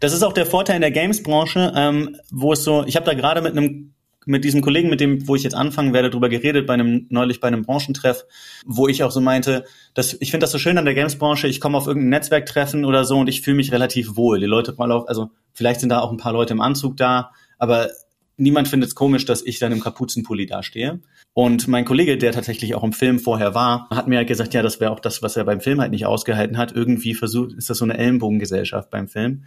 Das 0.02 0.14
ist 0.14 0.24
auch 0.24 0.34
der 0.34 0.48
Vorteil 0.48 0.78
in 0.78 0.82
der 0.82 0.92
Games-Branche, 0.92 1.74
ähm, 1.76 2.18
wo 2.32 2.54
es 2.54 2.64
so, 2.64 2.84
ich 2.88 2.96
habe 2.96 3.06
da 3.06 3.14
gerade 3.14 3.42
mit 3.42 3.56
einem 3.56 3.94
mit 4.28 4.44
diesem 4.44 4.62
Kollegen, 4.62 4.90
mit 4.90 5.00
dem, 5.00 5.28
wo 5.28 5.36
ich 5.36 5.42
jetzt 5.42 5.56
anfangen 5.56 5.94
werde, 5.94 6.12
drüber 6.12 6.30
geredet, 6.30 6.68
bei 6.68 6.76
einem, 6.76 7.08
neulich 7.10 7.40
bei 7.40 7.48
einem 7.48 7.64
Branchentreff, 7.64 8.26
wo 8.66 8.88
ich 8.88 9.04
auch 9.04 9.10
so 9.10 9.20
meinte, 9.20 9.66
dass 9.96 10.14
ich 10.20 10.30
finde 10.30 10.44
das 10.44 10.52
so 10.52 10.60
schön 10.60 10.78
an 10.78 10.86
der 10.86 10.94
Games-Branche, 10.94 11.48
ich 11.48 11.60
komme 11.60 11.78
auf 11.78 11.88
irgendein 11.88 12.10
Netzwerktreffen 12.10 12.86
oder 12.86 13.04
so 13.04 13.18
und 13.18 13.28
ich 13.30 13.42
fühle 13.42 13.58
mich 13.58 13.72
relativ 13.72 14.16
wohl. 14.16 14.40
Die 14.40 14.46
Leute 14.46 14.76
mal 14.78 14.92
auf, 14.92 15.08
also 15.08 15.32
vielleicht 15.54 15.80
sind 15.80 15.90
da 15.90 16.02
auch 16.02 16.12
ein 16.12 16.18
paar 16.18 16.34
Leute 16.34 16.54
im 16.54 16.62
Anzug 16.62 16.98
da, 16.98 17.32
aber 17.58 17.90
niemand 18.38 18.68
findet 18.68 18.90
es 18.90 18.96
komisch, 18.96 19.26
dass 19.26 19.42
ich 19.44 19.60
dann 19.60 19.72
im 19.72 19.80
Kapuzenpulli 19.80 20.46
dastehe. 20.46 21.00
Und 21.34 21.68
mein 21.68 21.86
Kollege, 21.86 22.18
der 22.18 22.34
tatsächlich 22.34 22.76
auch 22.76 22.84
im 22.84 22.92
Film 22.92 23.20
vorher 23.20 23.56
war, 23.56 23.88
hat 23.90 24.08
mir 24.08 24.18
halt 24.18 24.28
gesagt, 24.28 24.54
ja, 24.54 24.62
das 24.62 24.80
wäre 24.80 24.92
auch 24.92 25.00
das, 25.00 25.24
was 25.24 25.38
er 25.38 25.46
beim 25.46 25.62
Film 25.62 25.80
halt 25.80 25.92
nicht 25.92 26.06
ausgehalten 26.06 26.58
hat. 26.58 26.74
Irgendwie 26.74 27.14
versucht, 27.14 27.54
ist 27.54 27.70
das 27.70 27.78
so 27.78 27.86
eine 27.86 27.98
Ellenbogengesellschaft 27.98 28.90
beim 28.90 29.08
Film. 29.08 29.46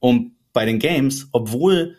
Und 0.00 0.32
bei 0.52 0.64
den 0.64 0.78
Games, 0.78 1.28
obwohl 1.32 1.96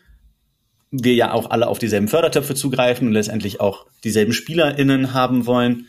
wir 0.91 1.13
ja 1.13 1.33
auch 1.33 1.49
alle 1.49 1.67
auf 1.67 1.79
dieselben 1.79 2.07
Fördertöpfe 2.07 2.55
zugreifen 2.55 3.07
und 3.07 3.13
letztendlich 3.13 3.59
auch 3.59 3.85
dieselben 4.03 4.33
SpielerInnen 4.33 5.13
haben 5.13 5.45
wollen, 5.45 5.87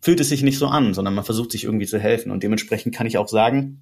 fühlt 0.00 0.20
es 0.20 0.28
sich 0.28 0.42
nicht 0.42 0.58
so 0.58 0.66
an, 0.66 0.92
sondern 0.92 1.14
man 1.14 1.24
versucht 1.24 1.52
sich 1.52 1.64
irgendwie 1.64 1.86
zu 1.86 1.98
helfen. 1.98 2.30
Und 2.30 2.42
dementsprechend 2.42 2.94
kann 2.94 3.06
ich 3.06 3.16
auch 3.16 3.28
sagen, 3.28 3.80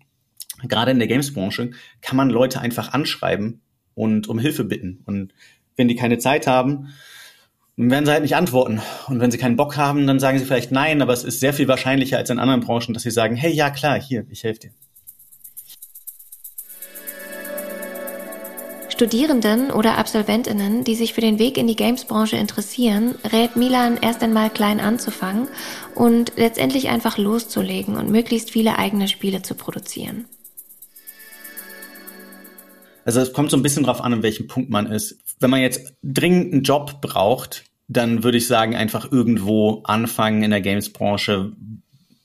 gerade 0.69 0.93
in 0.93 0.99
der 0.99 1.09
Games-Branche 1.09 1.73
kann 2.01 2.17
man 2.17 2.31
Leute 2.31 2.61
einfach 2.61 2.93
anschreiben 2.93 3.61
und 3.95 4.29
um 4.29 4.39
Hilfe 4.39 4.65
bitten. 4.65 5.03
Und 5.05 5.35
wenn 5.77 5.89
die 5.89 5.97
keine 5.97 6.19
Zeit 6.19 6.47
haben, 6.47 6.89
dann 7.77 7.91
werden 7.91 8.07
sie 8.07 8.13
halt 8.13 8.23
nicht 8.23 8.37
antworten. 8.37 8.81
Und 9.09 9.19
wenn 9.19 9.31
sie 9.31 9.39
keinen 9.39 9.57
Bock 9.57 9.77
haben, 9.77 10.07
dann 10.07 10.21
sagen 10.21 10.39
sie 10.39 10.45
vielleicht 10.45 10.71
nein, 10.71 11.03
aber 11.03 11.13
es 11.13 11.25
ist 11.25 11.41
sehr 11.41 11.55
viel 11.55 11.69
wahrscheinlicher 11.69 12.19
als 12.19 12.31
in 12.31 12.39
anderen 12.39 12.61
Branchen, 12.61 12.95
dass 12.95 13.03
sie 13.03 13.11
sagen, 13.11 13.35
hey, 13.35 13.53
ja 13.53 13.71
klar, 13.71 14.01
hier, 14.01 14.25
ich 14.29 14.45
helfe 14.45 14.61
dir. 14.61 14.71
Studierenden 18.93 19.71
oder 19.71 19.97
Absolventinnen, 19.97 20.85
die 20.85 20.95
sich 20.95 21.15
für 21.15 21.23
den 21.23 21.39
Weg 21.39 21.57
in 21.57 21.67
die 21.67 21.77
Games-Branche 21.77 22.37
interessieren, 22.37 23.15
rät 23.33 23.57
Milan 23.57 23.97
erst 24.01 24.23
einmal 24.23 24.51
klein 24.51 24.81
anzufangen 24.81 25.49
und 25.95 26.33
letztendlich 26.37 26.91
einfach 26.91 27.17
loszulegen 27.17 27.97
und 27.97 28.11
möglichst 28.11 28.51
viele 28.51 28.79
eigene 28.79 29.09
Spiele 29.09 29.41
zu 29.41 29.55
produzieren. 29.55 30.27
Also 33.07 33.21
es 33.21 33.33
kommt 33.33 33.51
so 33.51 33.57
ein 33.57 33.63
bisschen 33.63 33.85
drauf 33.85 34.03
an, 34.03 34.13
an 34.13 34.23
welchem 34.23 34.47
Punkt 34.47 34.69
man 34.69 34.87
ist. 34.87 35.19
Wenn 35.41 35.51
man 35.51 35.63
jetzt 35.63 35.95
dringend 36.03 36.53
einen 36.53 36.63
Job 36.63 37.01
braucht, 37.01 37.65
dann 37.89 38.23
würde 38.23 38.37
ich 38.37 38.47
sagen, 38.47 38.77
einfach 38.77 39.11
irgendwo 39.11 39.81
anfangen 39.85 40.43
in 40.43 40.51
der 40.51 40.61
Games-Branche, 40.61 41.53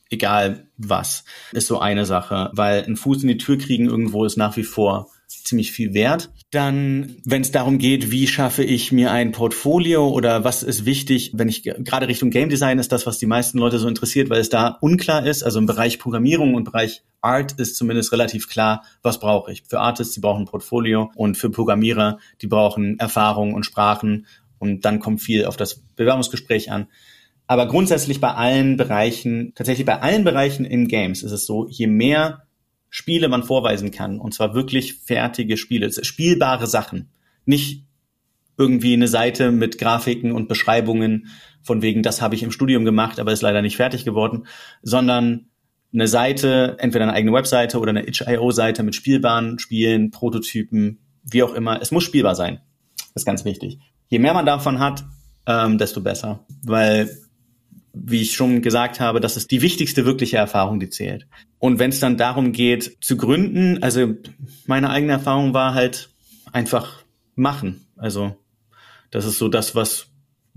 egal 0.10 0.68
was, 0.78 1.24
ist 1.54 1.68
so 1.68 1.80
eine 1.80 2.06
Sache. 2.06 2.52
Weil 2.54 2.84
ein 2.84 2.98
Fuß 2.98 3.22
in 3.22 3.30
die 3.30 3.38
Tür 3.38 3.58
kriegen 3.58 3.86
irgendwo 3.86 4.26
ist 4.26 4.36
nach 4.36 4.58
wie 4.58 4.64
vor 4.64 5.10
ziemlich 5.28 5.72
viel 5.72 5.94
wert. 5.94 6.30
Dann, 6.52 7.18
wenn 7.26 7.42
es 7.42 7.52
darum 7.52 7.78
geht, 7.78 8.10
wie 8.10 8.26
schaffe 8.26 8.64
ich 8.64 8.94
mir 8.94 9.12
ein 9.12 9.34
Portfolio 9.34 10.08
oder 10.08 10.46
was 10.46 10.64
ist 10.64 10.86
wichtig, 10.86 11.32
wenn 11.34 11.50
ich 11.50 11.64
gerade 11.64 12.08
Richtung 12.08 12.30
Game 12.30 12.48
Design 12.48 12.80
ist 12.80 12.94
das, 12.94 13.06
was 13.06 13.18
die 13.18 13.26
meisten 13.26 13.58
Leute 13.58 13.80
so 13.80 13.88
interessiert, 13.90 14.30
weil 14.30 14.40
es 14.40 14.48
da 14.48 14.78
unklar 14.80 15.26
ist. 15.26 15.44
Also 15.44 15.60
im 15.60 15.66
Bereich 15.66 16.00
Programmierung 16.00 16.56
und 16.56 16.64
Bereich 16.64 17.04
Art 17.20 17.54
ist 17.54 17.76
zumindest 17.76 18.14
relativ 18.14 18.48
klar, 18.48 18.84
was 19.02 19.20
brauche 19.20 19.52
ich. 19.52 19.64
Für 19.68 19.82
Artists, 19.82 20.14
die 20.14 20.22
brauchen 20.22 20.44
ein 20.44 20.48
Portfolio 20.48 21.12
und 21.16 21.36
für 21.36 21.50
Programmierer, 21.50 22.20
die 22.42 22.48
brauchen 22.48 22.98
Erfahrung 22.98 23.54
und 23.54 23.66
Sprachen 23.66 24.26
und 24.58 24.86
dann 24.86 25.00
kommt 25.00 25.22
viel 25.22 25.46
auf 25.46 25.58
das 25.58 25.82
Bewerbungsgespräch 25.98 26.72
an. 26.72 26.88
Aber 27.48 27.68
grundsätzlich 27.68 28.22
bei 28.22 28.32
allen 28.32 28.78
Bereichen, 28.78 29.54
tatsächlich 29.56 29.86
bei 29.86 30.02
allen 30.02 30.24
Bereichen 30.24 30.64
in 30.64 30.88
Games 30.88 31.24
ist 31.24 31.32
es 31.32 31.46
so, 31.46 31.68
je 31.70 31.88
mehr 31.88 32.47
Spiele 32.90 33.30
man 33.30 33.44
vorweisen 33.44 33.92
kann. 33.92 34.20
Und 34.20 34.34
zwar 34.34 34.54
wirklich 34.54 34.96
fertige 34.96 35.58
Spiele, 35.58 35.92
spielbare 35.92 36.68
Sachen. 36.68 37.10
Nicht 37.46 37.86
irgendwie 38.58 38.94
eine 38.94 39.08
Seite 39.08 39.52
mit 39.52 39.78
Grafiken 39.78 40.32
und 40.32 40.48
Beschreibungen 40.48 41.28
von 41.62 41.82
wegen, 41.82 42.02
das 42.02 42.22
habe 42.22 42.36
ich 42.36 42.44
im 42.44 42.52
Studium 42.52 42.86
gemacht, 42.86 43.20
aber 43.20 43.32
ist 43.32 43.42
leider 43.42 43.62
nicht 43.62 43.78
fertig 43.78 44.04
geworden, 44.04 44.48
sondern 44.82 45.48
eine 45.94 46.08
Seite, 46.08 46.76
entweder 46.80 47.04
eine 47.04 47.14
eigene 47.14 47.34
Webseite 47.34 47.80
oder 47.80 47.92
eine 47.92 48.08
itch.io-Seite 48.08 48.84
mit 48.84 48.96
spielbaren 48.96 49.60
Spielen, 49.60 50.12
Prototypen, 50.12 51.00
wie 51.24 51.44
auch 51.44 51.54
immer. 51.54 51.82
Es 51.82 51.92
muss 51.92 52.04
spielbar 52.04 52.36
sein. 52.36 52.60
Das 52.98 53.22
ist 53.22 53.26
ganz 53.26 53.46
wichtig. 53.46 53.80
Je 54.10 54.20
mehr 54.20 54.34
man 54.34 54.46
davon 54.46 54.80
hat, 54.80 55.06
ähm, 55.46 55.78
desto 55.78 56.02
besser. 56.02 56.46
Weil 56.64 57.10
wie 58.06 58.22
ich 58.22 58.34
schon 58.34 58.62
gesagt 58.62 59.00
habe, 59.00 59.20
das 59.20 59.38
ist 59.38 59.52
die 59.52 59.62
wichtigste 59.62 60.06
wirkliche 60.06 60.38
Erfahrung, 60.38 60.80
die 60.80 60.90
zählt. 60.90 61.28
Und 61.60 61.80
wenn 61.80 61.90
es 61.90 62.00
dann 62.00 62.18
darum 62.18 62.52
geht 62.52 62.98
zu 63.02 63.18
gründen, 63.18 63.82
also 63.82 64.14
meine 64.66 64.90
eigene 64.90 65.14
Erfahrung 65.14 65.54
war 65.54 65.74
halt 65.74 66.10
einfach 66.52 67.04
machen. 67.36 67.88
Also 67.96 68.36
das 69.12 69.26
ist 69.26 69.38
so 69.38 69.48
das, 69.48 69.76
was 69.76 70.10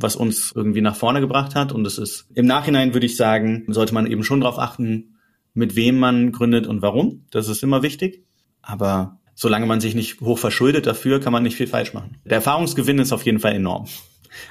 was 0.02 0.16
uns 0.16 0.52
irgendwie 0.54 0.80
nach 0.80 0.96
vorne 0.96 1.20
gebracht 1.20 1.54
hat. 1.54 1.72
Und 1.72 1.86
es 1.86 1.98
ist 1.98 2.26
im 2.34 2.46
Nachhinein 2.46 2.94
würde 2.94 3.06
ich 3.06 3.16
sagen, 3.16 3.64
sollte 3.68 3.94
man 3.94 4.06
eben 4.06 4.24
schon 4.24 4.40
darauf 4.40 4.58
achten, 4.58 5.16
mit 5.52 5.76
wem 5.76 5.98
man 5.98 6.32
gründet 6.32 6.66
und 6.66 6.82
warum. 6.82 7.26
Das 7.30 7.48
ist 7.48 7.62
immer 7.62 7.82
wichtig. 7.82 8.24
Aber 8.62 9.18
solange 9.34 9.66
man 9.66 9.80
sich 9.80 9.94
nicht 9.94 10.20
hoch 10.20 10.38
verschuldet 10.38 10.86
dafür, 10.86 11.20
kann 11.20 11.32
man 11.32 11.42
nicht 11.42 11.56
viel 11.56 11.66
falsch 11.66 11.92
machen. 11.92 12.16
Der 12.24 12.36
Erfahrungsgewinn 12.36 12.98
ist 12.98 13.12
auf 13.12 13.24
jeden 13.24 13.40
Fall 13.40 13.54
enorm. 13.54 13.86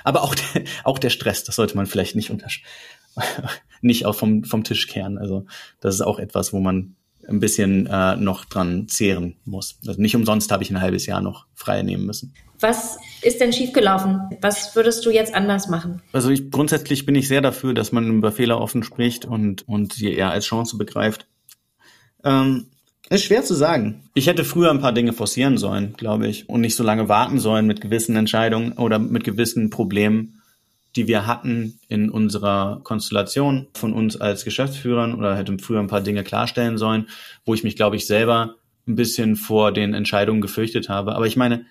Aber 0.03 0.23
auch 0.23 0.35
der, 0.35 0.63
auch 0.83 0.99
der 0.99 1.09
Stress, 1.09 1.43
das 1.43 1.55
sollte 1.55 1.75
man 1.75 1.85
vielleicht 1.85 2.15
nicht 2.15 2.31
untersch 2.31 2.63
nicht 3.81 4.05
auch 4.05 4.15
vom, 4.15 4.43
vom 4.43 4.63
Tisch 4.63 4.87
kehren. 4.87 5.17
Also 5.17 5.45
das 5.79 5.95
ist 5.95 6.01
auch 6.01 6.19
etwas, 6.19 6.53
wo 6.53 6.59
man 6.59 6.95
ein 7.27 7.39
bisschen 7.39 7.85
äh, 7.85 8.15
noch 8.15 8.45
dran 8.45 8.87
zehren 8.87 9.35
muss. 9.45 9.77
Also 9.85 10.01
nicht 10.01 10.15
umsonst 10.15 10.51
habe 10.51 10.63
ich 10.63 10.71
ein 10.71 10.81
halbes 10.81 11.05
Jahr 11.05 11.21
noch 11.21 11.45
frei 11.53 11.83
nehmen 11.83 12.05
müssen. 12.05 12.33
Was 12.59 12.97
ist 13.21 13.39
denn 13.39 13.53
schiefgelaufen? 13.53 14.21
Was 14.41 14.75
würdest 14.75 15.05
du 15.05 15.11
jetzt 15.11 15.33
anders 15.33 15.69
machen? 15.69 16.01
Also 16.11 16.29
ich, 16.29 16.49
grundsätzlich 16.49 17.05
bin 17.05 17.15
ich 17.15 17.27
sehr 17.27 17.41
dafür, 17.41 17.73
dass 17.73 17.91
man 17.91 18.17
über 18.17 18.31
Fehler 18.31 18.59
offen 18.59 18.83
spricht 18.83 19.25
und, 19.25 19.67
und 19.67 19.93
sie 19.93 20.11
eher 20.11 20.31
als 20.31 20.45
Chance 20.45 20.77
begreift. 20.77 21.27
Ähm, 22.23 22.67
ist 23.09 23.25
schwer 23.25 23.43
zu 23.43 23.55
sagen. 23.55 24.03
Ich 24.13 24.27
hätte 24.27 24.43
früher 24.43 24.69
ein 24.69 24.81
paar 24.81 24.93
Dinge 24.93 25.13
forcieren 25.13 25.57
sollen, 25.57 25.93
glaube 25.97 26.27
ich, 26.27 26.47
und 26.47 26.61
nicht 26.61 26.75
so 26.75 26.83
lange 26.83 27.09
warten 27.09 27.39
sollen 27.39 27.65
mit 27.65 27.81
gewissen 27.81 28.15
Entscheidungen 28.15 28.73
oder 28.73 28.99
mit 28.99 29.23
gewissen 29.23 29.69
Problemen 29.69 30.39
die 30.95 31.07
wir 31.07 31.27
hatten 31.27 31.79
in 31.87 32.09
unserer 32.09 32.81
Konstellation 32.83 33.67
von 33.73 33.93
uns 33.93 34.19
als 34.19 34.43
Geschäftsführern 34.43 35.13
oder 35.13 35.35
hätte 35.35 35.57
früher 35.59 35.79
ein 35.79 35.87
paar 35.87 36.01
Dinge 36.01 36.23
klarstellen 36.23 36.77
sollen, 36.77 37.07
wo 37.45 37.53
ich 37.53 37.63
mich, 37.63 37.75
glaube 37.75 37.95
ich, 37.95 38.07
selber 38.07 38.55
ein 38.87 38.95
bisschen 38.95 39.35
vor 39.35 39.71
den 39.71 39.93
Entscheidungen 39.93 40.41
gefürchtet 40.41 40.89
habe. 40.89 41.15
Aber 41.15 41.27
ich 41.27 41.37
meine, 41.37 41.65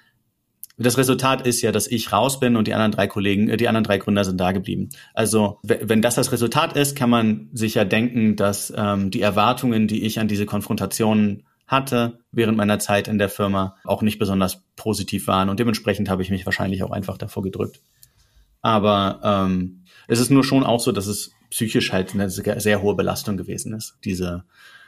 das 0.78 0.96
Resultat 0.96 1.46
ist 1.46 1.60
ja, 1.60 1.72
dass 1.72 1.88
ich 1.88 2.12
raus 2.12 2.38
bin 2.38 2.56
und 2.56 2.68
die 2.68 2.74
anderen 2.74 2.92
drei 2.92 3.06
Kollegen, 3.06 3.48
äh, 3.48 3.56
die 3.56 3.68
anderen 3.68 3.84
drei 3.84 3.98
Gründer 3.98 4.24
sind 4.24 4.38
da 4.40 4.52
geblieben. 4.52 4.90
Also 5.12 5.58
wenn 5.62 6.02
das 6.02 6.14
das 6.14 6.32
Resultat 6.32 6.76
ist, 6.76 6.96
kann 6.96 7.10
man 7.10 7.48
sicher 7.52 7.84
denken, 7.84 8.36
dass 8.36 8.72
ähm, 8.76 9.10
die 9.10 9.20
Erwartungen, 9.20 9.88
die 9.88 10.04
ich 10.04 10.20
an 10.20 10.28
diese 10.28 10.46
Konfrontationen 10.46 11.44
hatte 11.66 12.20
während 12.32 12.56
meiner 12.56 12.78
Zeit 12.78 13.08
in 13.08 13.18
der 13.18 13.28
Firma, 13.28 13.76
auch 13.84 14.02
nicht 14.02 14.18
besonders 14.18 14.62
positiv 14.76 15.26
waren 15.26 15.48
und 15.48 15.60
dementsprechend 15.60 16.08
habe 16.08 16.22
ich 16.22 16.30
mich 16.30 16.46
wahrscheinlich 16.46 16.82
auch 16.82 16.92
einfach 16.92 17.18
davor 17.18 17.42
gedrückt. 17.42 17.80
Aber 18.62 19.20
ähm, 19.22 19.84
es 20.06 20.20
ist 20.20 20.30
nur 20.30 20.44
schon 20.44 20.64
auch 20.64 20.80
so, 20.80 20.92
dass 20.92 21.06
es 21.06 21.32
psychisch 21.50 21.92
halt 21.92 22.14
eine 22.14 22.30
sehr, 22.30 22.82
hohe 22.82 22.94
Belastung 22.94 23.36
gewesen 23.36 23.72
ist, 23.74 23.98
diese 24.04 24.44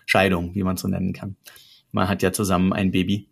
Scheidung, 0.06 0.54
wie 0.54 0.62
man 0.62 0.76
so 0.76 0.88
nennen 0.88 1.12
kann. 1.12 1.36
Man 1.92 2.08
hat 2.08 2.22
ja 2.22 2.32
zusammen 2.32 2.72
ein 2.72 2.90
Baby, 2.90 3.28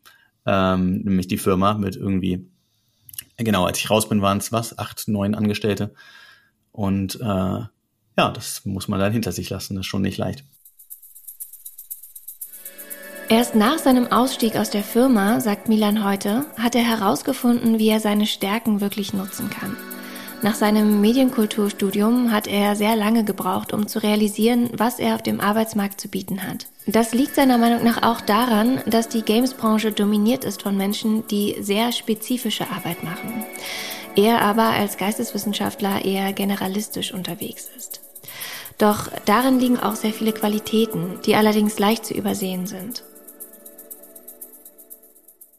ähm, 0.49 1.03
nämlich 1.03 1.29
die 1.29 1.37
Firma 1.37 1.75
mit 1.75 1.95
irgendwie, 1.95 2.49
genau, 3.37 3.67
als 3.67 3.79
ich 3.79 3.91
raus 3.91 4.09
bin, 4.09 4.23
waren 4.23 4.39
es 4.39 4.51
was, 4.51 4.79
acht, 4.79 5.07
neun 5.07 5.35
Angestellte. 5.35 5.93
Und 6.73 7.17
äh, 7.21 7.25
ja, 7.25 8.31
das 8.33 8.65
muss 8.65 8.89
man 8.89 8.99
dann 8.99 9.13
hinter 9.13 9.31
sich 9.31 9.51
lassen, 9.51 9.75
das 9.75 9.83
ist 9.83 9.91
schon 9.91 10.03
nicht 10.03 10.17
leicht. 10.17 10.45
Erst 13.29 13.55
nach 13.55 13.77
seinem 13.77 14.11
Ausstieg 14.11 14.57
aus 14.57 14.71
der 14.71 14.83
Firma, 14.83 15.41
sagt 15.41 15.69
Milan 15.69 16.03
heute, 16.03 16.47
hat 16.57 16.75
er 16.75 16.83
herausgefunden, 16.83 17.79
wie 17.79 17.91
er 17.91 18.01
seine 18.01 18.27
Stärken 18.27 18.81
wirklich 18.81 19.13
nutzen 19.13 19.51
kann. 19.51 19.77
Nach 20.41 20.55
seinem 20.55 21.03
Medienkulturstudium 21.03 22.33
hat 22.33 22.47
er 22.47 22.75
sehr 22.75 22.97
lange 22.97 23.25
gebraucht, 23.25 23.75
um 23.75 23.87
zu 23.87 24.03
realisieren, 24.03 24.71
was 24.73 24.99
er 24.99 25.15
auf 25.15 25.23
dem 25.23 25.41
Arbeitsmarkt 25.41 26.01
zu 26.01 26.09
bieten 26.09 26.43
hat. 26.43 26.69
Das 26.91 27.13
liegt 27.13 27.35
seiner 27.35 27.59
Meinung 27.59 27.85
nach 27.85 28.03
auch 28.03 28.23
daran, 28.23 28.81
dass 28.87 29.11
die 29.11 29.21
Gamesbranche 29.21 29.93
dominiert 29.93 30.47
ist 30.47 30.63
von 30.63 30.75
Menschen, 30.75 31.27
die 31.27 31.57
sehr 31.61 31.93
spezifische 31.93 32.71
Arbeit 32.71 33.05
machen. 33.05 33.45
Er 34.17 34.41
aber 34.41 34.71
als 34.71 34.97
Geisteswissenschaftler 34.97 36.03
eher 36.07 36.33
generalistisch 36.33 37.13
unterwegs 37.13 37.69
ist. 37.77 38.01
Doch 38.79 39.11
darin 39.27 39.61
liegen 39.61 39.79
auch 39.79 39.97
sehr 39.97 40.15
viele 40.15 40.33
Qualitäten, 40.33 41.19
die 41.27 41.35
allerdings 41.35 41.79
leicht 41.79 42.07
zu 42.07 42.15
übersehen 42.15 42.67
sind. 42.67 43.05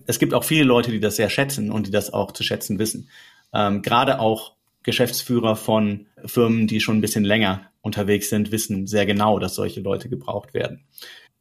Es 0.08 0.18
gibt 0.18 0.34
auch 0.34 0.44
viele 0.44 0.64
Leute, 0.64 0.90
die 0.90 1.00
das 1.00 1.18
sehr 1.18 1.30
schätzen 1.30 1.70
und 1.70 1.86
die 1.86 1.92
das 1.92 2.12
auch 2.12 2.32
zu 2.32 2.42
schätzen 2.42 2.80
wissen. 2.80 3.08
Ähm, 3.54 3.84
gerade 3.84 4.20
auch 4.20 4.54
Geschäftsführer 4.82 5.56
von 5.56 6.08
Firmen, 6.26 6.66
die 6.66 6.80
schon 6.80 6.98
ein 6.98 7.02
bisschen 7.02 7.24
länger 7.24 7.69
unterwegs 7.82 8.30
sind, 8.30 8.52
wissen 8.52 8.88
sehr 8.88 9.06
genau, 9.06 9.40
dass 9.40 9.56
solche 9.56 9.82
Leute 9.82 10.10
gebraucht 10.10 10.54
werden. 10.54 10.86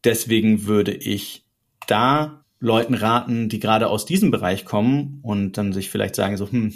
Deswegen 0.03 0.65
würde 0.65 0.93
ich 0.93 1.45
da 1.87 2.45
Leuten 2.59 2.93
raten, 2.93 3.49
die 3.49 3.59
gerade 3.59 3.87
aus 3.87 4.05
diesem 4.05 4.31
Bereich 4.31 4.65
kommen 4.65 5.19
und 5.21 5.57
dann 5.57 5.73
sich 5.73 5.89
vielleicht 5.89 6.15
sagen 6.15 6.37
so, 6.37 6.49
hm, 6.49 6.73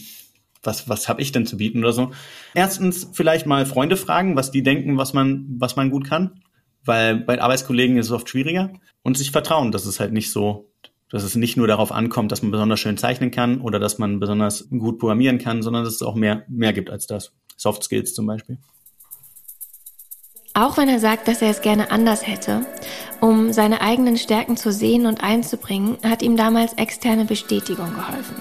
was, 0.62 0.88
was 0.88 1.10
habe 1.10 1.22
ich 1.22 1.32
denn 1.32 1.46
zu 1.46 1.58
bieten 1.58 1.80
oder 1.80 1.94
so. 1.94 2.12
Erstens 2.54 3.10
vielleicht 3.14 3.46
mal 3.46 3.66
Freunde 3.66 3.98
fragen, 3.98 4.36
was 4.36 4.52
die 4.52 4.64
denken, 4.64 4.98
was 4.98 5.14
man, 5.14 5.46
was 5.58 5.76
man 5.76 5.92
gut 5.92 6.08
kann, 6.08 6.42
weil 6.86 7.18
bei 7.18 7.42
Arbeitskollegen 7.42 7.98
ist 7.98 8.08
es 8.08 8.12
oft 8.12 8.30
schwieriger 8.30 8.72
und 9.02 9.18
sich 9.18 9.32
vertrauen, 9.32 9.72
dass 9.72 9.86
es 9.86 10.00
halt 10.00 10.14
nicht 10.14 10.32
so 10.32 10.70
dass 11.14 11.22
es 11.22 11.36
nicht 11.36 11.58
nur 11.58 11.68
darauf 11.68 11.92
ankommt, 11.92 12.32
dass 12.32 12.42
man 12.42 12.50
besonders 12.50 12.80
schön 12.80 12.98
zeichnen 12.98 13.30
kann 13.30 13.62
oder 13.62 13.78
dass 13.78 14.00
man 14.00 14.20
besonders 14.20 14.68
gut 14.72 14.98
programmieren 14.98 15.38
kann, 15.38 15.62
sondern 15.62 15.84
dass 15.84 15.94
es 15.94 16.02
auch 16.02 16.16
mehr, 16.16 16.44
mehr 16.50 16.74
gibt 16.74 16.90
als 16.90 17.06
das. 17.06 17.34
Soft 17.56 17.84
Skills 17.84 18.16
zum 18.16 18.26
Beispiel. 18.26 18.58
Auch 20.56 20.78
wenn 20.78 20.88
er 20.88 21.00
sagt, 21.00 21.28
dass 21.28 21.42
er 21.42 21.50
es 21.50 21.62
gerne 21.62 21.90
anders 21.90 22.28
hätte, 22.28 22.66
um 23.20 23.54
seine 23.54 23.82
eigenen 23.82 24.18
Stärken 24.18 24.56
zu 24.56 24.72
sehen 24.72 25.08
und 25.08 25.24
einzubringen, 25.24 25.98
hat 26.04 26.22
ihm 26.22 26.38
damals 26.38 26.74
externe 26.74 27.26
Bestätigung 27.26 27.94
geholfen. 27.96 28.36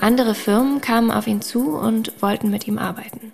Andere 0.00 0.34
Firmen 0.34 0.80
kamen 0.80 1.10
auf 1.10 1.26
ihn 1.26 1.42
zu 1.42 1.76
und 1.76 2.12
wollten 2.22 2.50
mit 2.50 2.68
ihm 2.68 2.78
arbeiten. 2.78 3.32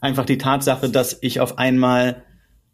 Einfach 0.00 0.26
die 0.26 0.38
Tatsache, 0.38 0.90
dass 0.90 1.18
ich 1.22 1.40
auf 1.40 1.58
einmal 1.58 2.24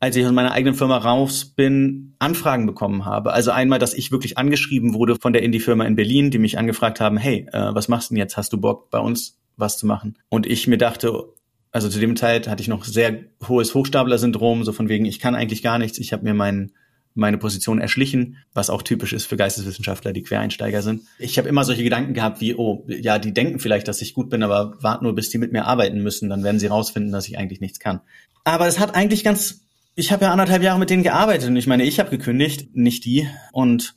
als 0.05 0.17
ich 0.17 0.27
aus 0.27 0.33
meiner 0.33 0.53
eigenen 0.53 0.75
Firma 0.75 0.99
raus 0.99 1.47
bin, 1.47 2.15
Anfragen 2.19 2.67
bekommen 2.67 3.07
habe. 3.07 3.33
Also 3.33 3.53
einmal, 3.53 3.79
dass 3.79 3.95
ich 3.95 4.13
wirklich 4.13 4.37
angeschrieben 4.37 4.93
wurde 4.93 5.17
von 5.17 5.33
der 5.33 5.43
Indie-Firma 5.43 5.87
in 5.87 5.97
Berlin, 5.97 6.31
die 6.31 6.39
mich 6.39 6.59
angefragt 6.59 7.01
haben, 7.01 7.17
hey, 7.17 7.47
äh, 7.53 7.75
was 7.75 7.89
machst 7.89 8.11
du 8.11 8.15
denn 8.15 8.21
jetzt? 8.21 8.37
Hast 8.37 8.53
du 8.53 8.61
Bock, 8.61 8.91
bei 8.91 8.99
uns 8.99 9.41
was 9.57 9.79
zu 9.79 9.87
machen? 9.87 10.19
Und 10.29 10.47
ich 10.47 10.67
mir 10.67 10.77
dachte, 10.77 11.33
also 11.75 11.89
zu 11.89 11.99
dem 11.99 12.15
Zeit 12.15 12.47
hatte 12.47 12.63
ich 12.63 12.69
noch 12.69 12.85
sehr 12.85 13.25
hohes 13.47 13.75
Hochstapler-Syndrom, 13.75 14.63
so 14.63 14.73
von 14.73 14.89
wegen, 14.89 15.05
ich 15.05 15.19
kann 15.19 15.35
eigentlich 15.35 15.61
gar 15.61 15.79
nichts, 15.79 15.99
ich 15.99 16.13
habe 16.13 16.23
mir 16.23 16.33
mein, 16.33 16.71
meine 17.15 17.37
Position 17.37 17.81
erschlichen, 17.81 18.37
was 18.53 18.71
auch 18.71 18.83
typisch 18.83 19.13
ist 19.13 19.27
für 19.27 19.37
Geisteswissenschaftler, 19.37 20.13
die 20.13 20.23
Quereinsteiger 20.23 20.83
sind. 20.83 21.03
Ich 21.19 21.37
habe 21.37 21.49
immer 21.49 21.65
solche 21.65 21.83
Gedanken 21.83 22.15
gehabt 22.15 22.41
wie, 22.41 22.55
oh, 22.55 22.87
ja, 22.87 23.19
die 23.19 23.35
denken 23.35 23.59
vielleicht, 23.59 23.89
dass 23.89 24.01
ich 24.03 24.15
gut 24.15 24.31
bin, 24.31 24.45
aber 24.45 24.81
warten 24.83 25.05
nur, 25.05 25.17
bis 25.17 25.31
die 25.31 25.39
mit 25.39 25.51
mir 25.53 25.65
arbeiten 25.65 26.01
müssen, 26.01 26.29
dann 26.29 26.45
werden 26.45 26.61
sie 26.61 26.69
rausfinden, 26.69 27.11
dass 27.11 27.27
ich 27.27 27.39
eigentlich 27.39 27.61
nichts 27.61 27.81
kann. 27.81 28.01
Aber 28.45 28.69
es 28.69 28.79
hat 28.79 28.95
eigentlich 28.95 29.25
ganz 29.25 29.65
ich 29.97 30.13
habe 30.13 30.25
ja 30.25 30.33
anderthalb 30.33 30.63
Jahre 30.63 30.79
mit 30.79 30.91
denen 30.91 31.03
gearbeitet 31.03 31.49
und 31.49 31.57
ich 31.57 31.67
meine, 31.67 31.85
ich 31.85 32.01
habe 32.01 32.11
gekündigt, 32.11 32.75
nicht 32.75 33.05
die. 33.05 33.29
Und 33.53 33.95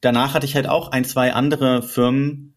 danach 0.00 0.34
hatte 0.34 0.46
ich 0.46 0.54
halt 0.54 0.66
auch 0.66 0.92
ein, 0.92 1.04
zwei 1.04 1.34
andere 1.34 1.82
Firmen, 1.82 2.54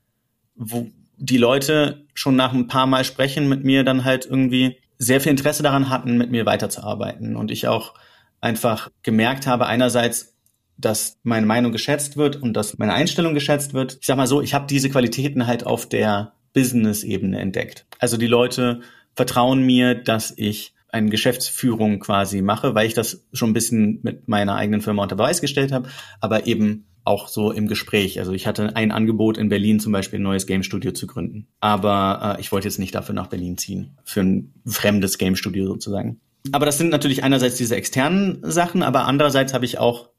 wo 0.56 0.90
die 1.20 1.38
Leute 1.38 2.06
schon 2.14 2.36
nach 2.36 2.54
ein 2.54 2.68
paar 2.68 2.88
Mal 2.88 3.04
sprechen 3.04 3.48
mit 3.48 3.64
mir 3.64 3.84
dann 3.84 4.06
halt 4.06 4.26
irgendwie 4.26 4.78
sehr 4.98 5.22
viel 5.22 5.32
Interesse 5.32 5.64
daran 5.64 5.90
hatten, 5.90 6.18
mit 6.18 6.32
mir 6.32 6.46
weiterzuarbeiten. 6.46 7.36
Und 7.36 7.52
ich 7.52 7.68
auch 7.68 7.94
einfach 8.42 8.90
gemerkt 9.04 9.48
habe, 9.48 9.68
einerseits, 9.68 10.36
dass 10.78 11.18
meine 11.24 11.46
Meinung 11.46 11.72
geschätzt 11.72 12.16
wird 12.18 12.38
und 12.38 12.54
dass 12.54 12.78
meine 12.78 12.94
Einstellung 12.94 13.34
geschätzt 13.34 13.74
wird. 13.74 13.98
Ich 14.00 14.08
sag 14.08 14.18
mal 14.18 14.28
so, 14.28 14.42
ich 14.42 14.54
habe 14.54 14.66
diese 14.68 14.90
Qualitäten 14.90 15.46
halt 15.46 15.66
auf 15.66 15.88
der 15.88 16.34
Business-Ebene 16.54 17.40
entdeckt. 17.40 17.86
Also 18.00 18.18
die 18.18 18.28
Leute 18.28 18.82
vertrauen 19.16 19.66
mir, 19.66 19.96
dass 19.96 20.34
ich 20.36 20.74
eine 20.92 21.10
Geschäftsführung 21.10 22.00
quasi 22.00 22.42
mache, 22.42 22.76
weil 22.76 22.88
ich 22.88 22.94
das 22.94 23.26
schon 23.34 23.52
ein 23.52 23.54
bisschen 23.54 24.00
mit 24.02 24.28
meiner 24.28 24.56
eigenen 24.56 24.82
Firma 24.82 25.04
unter 25.04 25.16
Beweis 25.16 25.42
gestellt 25.42 25.72
habe, 25.72 25.90
aber 26.20 26.48
eben 26.48 26.86
auch 27.04 27.28
so 27.28 27.52
im 27.52 27.68
Gespräch. 27.68 28.20
Also 28.20 28.34
ich 28.34 28.46
hatte 28.48 28.76
ein 28.76 28.92
Angebot 28.92 29.38
in 29.38 29.50
Berlin 29.50 29.80
zum 29.80 29.92
Beispiel 29.92 30.20
ein 30.20 30.24
neues 30.24 30.46
Game 30.46 30.64
Studio 30.64 30.92
zu 30.92 31.08
gründen, 31.08 31.48
aber 31.60 32.36
äh, 32.38 32.42
ich 32.42 32.52
wollte 32.52 32.68
jetzt 32.68 32.80
nicht 32.80 32.96
dafür 32.96 33.16
nach 33.16 33.28
Berlin 33.28 33.58
ziehen, 33.58 33.98
für 34.04 34.22
ein 34.22 34.54
fremdes 34.66 35.18
Game 35.18 35.36
Studio 35.36 35.66
sozusagen. 35.66 36.20
Aber 36.52 36.66
das 36.66 36.78
sind 36.78 36.90
natürlich 36.90 37.24
einerseits 37.24 37.56
diese 37.56 37.76
externen 37.76 38.40
Sachen, 38.44 38.84
aber 38.84 39.06
andererseits 39.06 39.54
habe 39.54 39.66
ich 39.66 39.78
auch 39.78 40.10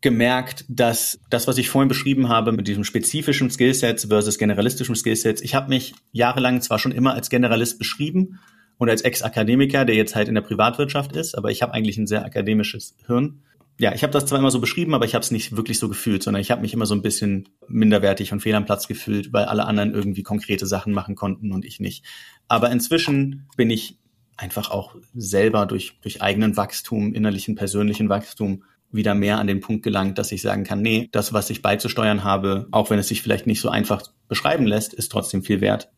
gemerkt, 0.00 0.64
dass 0.68 1.20
das, 1.28 1.46
was 1.46 1.58
ich 1.58 1.68
vorhin 1.68 1.88
beschrieben 1.88 2.28
habe 2.28 2.52
mit 2.52 2.66
diesem 2.66 2.84
spezifischen 2.84 3.50
Skillsets 3.50 4.06
versus 4.06 4.38
generalistischem 4.38 4.94
Skillsets, 4.94 5.42
ich 5.42 5.54
habe 5.54 5.68
mich 5.68 5.94
jahrelang 6.12 6.62
zwar 6.62 6.78
schon 6.78 6.92
immer 6.92 7.14
als 7.14 7.28
Generalist 7.28 7.78
beschrieben, 7.78 8.38
und 8.80 8.88
als 8.88 9.02
Ex-Akademiker, 9.02 9.84
der 9.84 9.94
jetzt 9.94 10.16
halt 10.16 10.26
in 10.28 10.34
der 10.34 10.40
Privatwirtschaft 10.40 11.14
ist, 11.14 11.36
aber 11.36 11.50
ich 11.50 11.60
habe 11.60 11.74
eigentlich 11.74 11.98
ein 11.98 12.06
sehr 12.06 12.24
akademisches 12.24 12.96
Hirn. 13.06 13.42
Ja, 13.80 13.94
ich 13.94 14.02
habe 14.02 14.12
das 14.12 14.26
zwar 14.26 14.38
immer 14.38 14.50
so 14.50 14.60
beschrieben, 14.60 14.92
aber 14.92 15.06
ich 15.06 15.14
habe 15.14 15.22
es 15.22 15.30
nicht 15.30 15.56
wirklich 15.56 15.78
so 15.78 15.88
gefühlt, 15.88 16.22
sondern 16.22 16.42
ich 16.42 16.50
habe 16.50 16.60
mich 16.60 16.74
immer 16.74 16.84
so 16.84 16.94
ein 16.94 17.00
bisschen 17.00 17.48
minderwertig 17.66 18.30
und 18.30 18.40
fehl 18.40 18.54
am 18.54 18.66
Platz 18.66 18.86
gefühlt, 18.86 19.32
weil 19.32 19.46
alle 19.46 19.64
anderen 19.64 19.94
irgendwie 19.94 20.22
konkrete 20.22 20.66
Sachen 20.66 20.92
machen 20.92 21.14
konnten 21.14 21.50
und 21.50 21.64
ich 21.64 21.80
nicht. 21.80 22.04
Aber 22.46 22.70
inzwischen 22.70 23.48
bin 23.56 23.70
ich 23.70 23.98
einfach 24.36 24.70
auch 24.70 24.96
selber 25.14 25.64
durch, 25.64 25.98
durch 26.02 26.20
eigenen 26.20 26.58
Wachstum, 26.58 27.14
innerlichen, 27.14 27.54
persönlichen 27.54 28.10
Wachstum 28.10 28.64
wieder 28.92 29.14
mehr 29.14 29.38
an 29.38 29.46
den 29.46 29.60
Punkt 29.60 29.82
gelangt, 29.82 30.18
dass 30.18 30.30
ich 30.30 30.42
sagen 30.42 30.64
kann, 30.64 30.82
nee, 30.82 31.08
das, 31.12 31.32
was 31.32 31.48
ich 31.48 31.62
beizusteuern 31.62 32.22
habe, 32.22 32.68
auch 32.72 32.90
wenn 32.90 32.98
es 32.98 33.08
sich 33.08 33.22
vielleicht 33.22 33.46
nicht 33.46 33.62
so 33.62 33.70
einfach 33.70 34.02
beschreiben 34.28 34.66
lässt, 34.66 34.92
ist 34.92 35.10
trotzdem 35.10 35.42
viel 35.42 35.62
wert. 35.62 35.90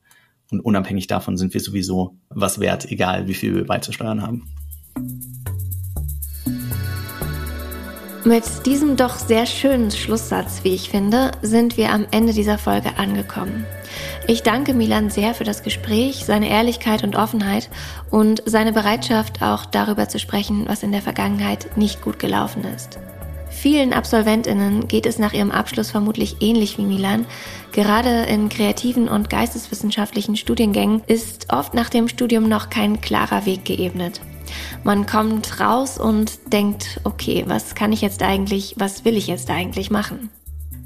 Und 0.53 0.61
unabhängig 0.61 1.09
davon 1.09 1.37
sind 1.37 1.53
wir 1.53 1.61
sowieso 1.61 2.17
was 2.29 2.61
wert, 2.61 2.93
egal 2.93 3.27
wie 3.27 3.35
viel 3.35 3.57
wir 3.57 3.67
beizusteuern 3.67 4.23
haben. 4.23 4.47
Mit 8.25 8.45
diesem 8.67 8.97
doch 8.97 9.17
sehr 9.17 9.47
schönen 9.47 9.91
Schlusssatz, 9.91 10.61
wie 10.63 10.75
ich 10.75 10.91
finde, 10.91 11.33
sind 11.43 11.77
wir 11.77 11.93
am 11.93 12.07
Ende 12.13 12.33
dieser 12.33 12.57
Folge 12.57 12.97
angekommen. 12.97 13.67
Ich 14.29 14.45
danke 14.45 14.75
Milan 14.75 15.11
sehr 15.11 15.35
für 15.35 15.43
das 15.43 15.65
Gespräch, 15.65 16.25
seine 16.25 16.49
Ehrlichkeit 16.49 17.03
und 17.03 17.17
Offenheit 17.17 17.69
und 18.11 18.41
seine 18.47 18.73
Bereitschaft, 18.73 19.43
auch 19.43 19.65
darüber 19.65 20.09
zu 20.09 20.21
sprechen, 20.21 20.67
was 20.69 20.85
in 20.85 20.93
der 20.93 21.03
Vergangenheit 21.03 21.77
nicht 21.77 22.01
gut 22.01 22.21
gelaufen 22.21 22.63
ist. 22.65 23.01
Vielen 23.51 23.93
Absolventinnen 23.93 24.87
geht 24.87 25.07
es 25.07 25.19
nach 25.19 25.33
ihrem 25.33 25.51
Abschluss 25.51 25.91
vermutlich 25.91 26.37
ähnlich 26.41 26.79
wie 26.79 26.87
Milan. 26.87 27.27
Gerade 27.73 28.23
in 28.23 28.49
kreativen 28.49 29.09
und 29.09 29.31
geisteswissenschaftlichen 29.31 30.37
Studiengängen 30.37 31.03
ist 31.09 31.53
oft 31.53 31.75
nach 31.75 31.91
dem 31.91 32.07
Studium 32.07 32.49
noch 32.49 32.71
kein 32.71 33.01
klarer 33.01 33.47
Weg 33.47 33.65
geebnet. 33.65 34.21
Man 34.85 35.07
kommt 35.07 35.61
raus 35.61 35.99
und 35.99 36.53
denkt, 36.53 37.01
okay, 37.05 37.45
was 37.47 37.75
kann 37.75 37.93
ich 37.93 38.01
jetzt 38.01 38.23
eigentlich, 38.23 38.75
was 38.79 39.05
will 39.05 39.17
ich 39.17 39.27
jetzt 39.27 39.51
eigentlich 39.51 39.91
machen? 39.91 40.31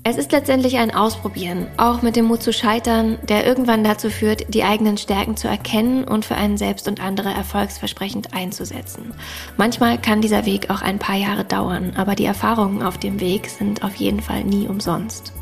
Es 0.09 0.19
ist 0.19 0.31
letztendlich 0.31 0.79
ein 0.79 0.95
Ausprobieren, 0.95 1.67
auch 1.79 2.01
mit 2.01 2.15
dem 2.15 2.27
Mut 2.27 2.41
zu 2.41 2.53
scheitern, 2.53 3.19
der 3.29 3.45
irgendwann 3.45 3.83
dazu 3.83 4.09
führt, 4.09 4.55
die 4.55 4.63
eigenen 4.63 4.99
Stärken 4.99 5.37
zu 5.37 5.49
erkennen 5.49 6.05
und 6.05 6.25
für 6.25 6.37
einen 6.37 6.57
selbst 6.57 6.87
und 6.87 7.03
andere 7.03 7.31
erfolgsversprechend 7.31 8.33
einzusetzen. 8.33 9.15
Manchmal 9.57 10.01
kann 10.01 10.21
dieser 10.21 10.47
Weg 10.47 10.71
auch 10.71 10.81
ein 10.81 11.01
paar 11.01 11.17
Jahre 11.17 11.45
dauern, 11.45 11.95
aber 11.97 12.15
die 12.15 12.25
Erfahrungen 12.25 12.85
auf 12.85 12.99
dem 12.99 13.19
Weg 13.19 13.51
sind 13.51 13.83
auf 13.83 13.97
jeden 13.97 14.21
Fall 14.21 14.45
nie 14.45 14.69
umsonst. 14.69 15.33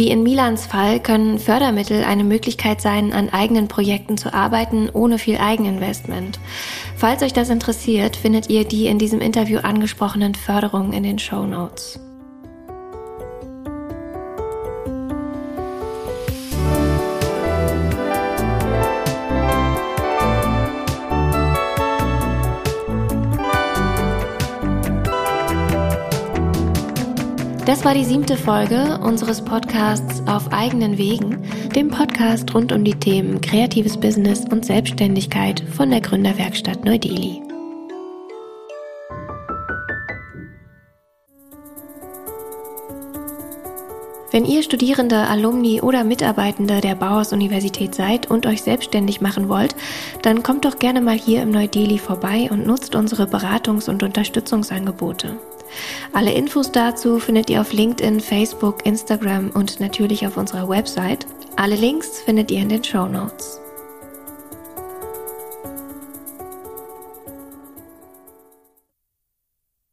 Wie 0.00 0.08
in 0.08 0.22
Milans 0.22 0.64
Fall 0.64 0.98
können 0.98 1.38
Fördermittel 1.38 2.04
eine 2.04 2.24
Möglichkeit 2.24 2.80
sein, 2.80 3.12
an 3.12 3.28
eigenen 3.28 3.68
Projekten 3.68 4.16
zu 4.16 4.32
arbeiten, 4.32 4.88
ohne 4.90 5.18
viel 5.18 5.36
Eigeninvestment. 5.36 6.40
Falls 6.96 7.22
euch 7.22 7.34
das 7.34 7.50
interessiert, 7.50 8.16
findet 8.16 8.48
ihr 8.48 8.64
die 8.64 8.86
in 8.86 8.98
diesem 8.98 9.20
Interview 9.20 9.58
angesprochenen 9.58 10.34
Förderungen 10.34 10.94
in 10.94 11.02
den 11.02 11.18
Show 11.18 11.44
Notes. 11.44 12.00
Das 27.70 27.84
war 27.84 27.94
die 27.94 28.04
siebte 28.04 28.36
Folge 28.36 28.98
unseres 29.00 29.44
Podcasts 29.44 30.24
Auf 30.26 30.52
eigenen 30.52 30.98
Wegen, 30.98 31.38
dem 31.72 31.88
Podcast 31.88 32.52
rund 32.52 32.72
um 32.72 32.82
die 32.82 32.98
Themen 32.98 33.40
kreatives 33.40 33.96
Business 33.96 34.44
und 34.50 34.66
Selbstständigkeit 34.66 35.62
von 35.70 35.88
der 35.88 36.00
Gründerwerkstatt 36.00 36.84
Neu-Delhi. 36.84 37.40
Wenn 44.32 44.44
ihr 44.46 44.64
Studierende, 44.64 45.28
Alumni 45.28 45.80
oder 45.80 46.02
Mitarbeitende 46.02 46.80
der 46.80 46.96
Bauhaus-Universität 46.96 47.94
seid 47.94 48.28
und 48.28 48.46
euch 48.46 48.62
selbstständig 48.62 49.20
machen 49.20 49.48
wollt, 49.48 49.76
dann 50.22 50.42
kommt 50.42 50.64
doch 50.64 50.80
gerne 50.80 51.00
mal 51.00 51.16
hier 51.16 51.42
im 51.42 51.52
Neu-Delhi 51.52 51.98
vorbei 51.98 52.48
und 52.50 52.66
nutzt 52.66 52.96
unsere 52.96 53.26
Beratungs- 53.26 53.88
und 53.88 54.02
Unterstützungsangebote. 54.02 55.38
Alle 56.12 56.32
Infos 56.32 56.72
dazu 56.72 57.18
findet 57.18 57.50
ihr 57.50 57.60
auf 57.60 57.72
LinkedIn, 57.72 58.20
Facebook, 58.20 58.84
Instagram 58.86 59.50
und 59.50 59.80
natürlich 59.80 60.26
auf 60.26 60.36
unserer 60.36 60.68
Website. 60.68 61.26
Alle 61.56 61.76
Links 61.76 62.20
findet 62.22 62.50
ihr 62.50 62.60
in 62.60 62.68
den 62.68 62.84
Show 62.84 63.06
Notes. 63.06 63.60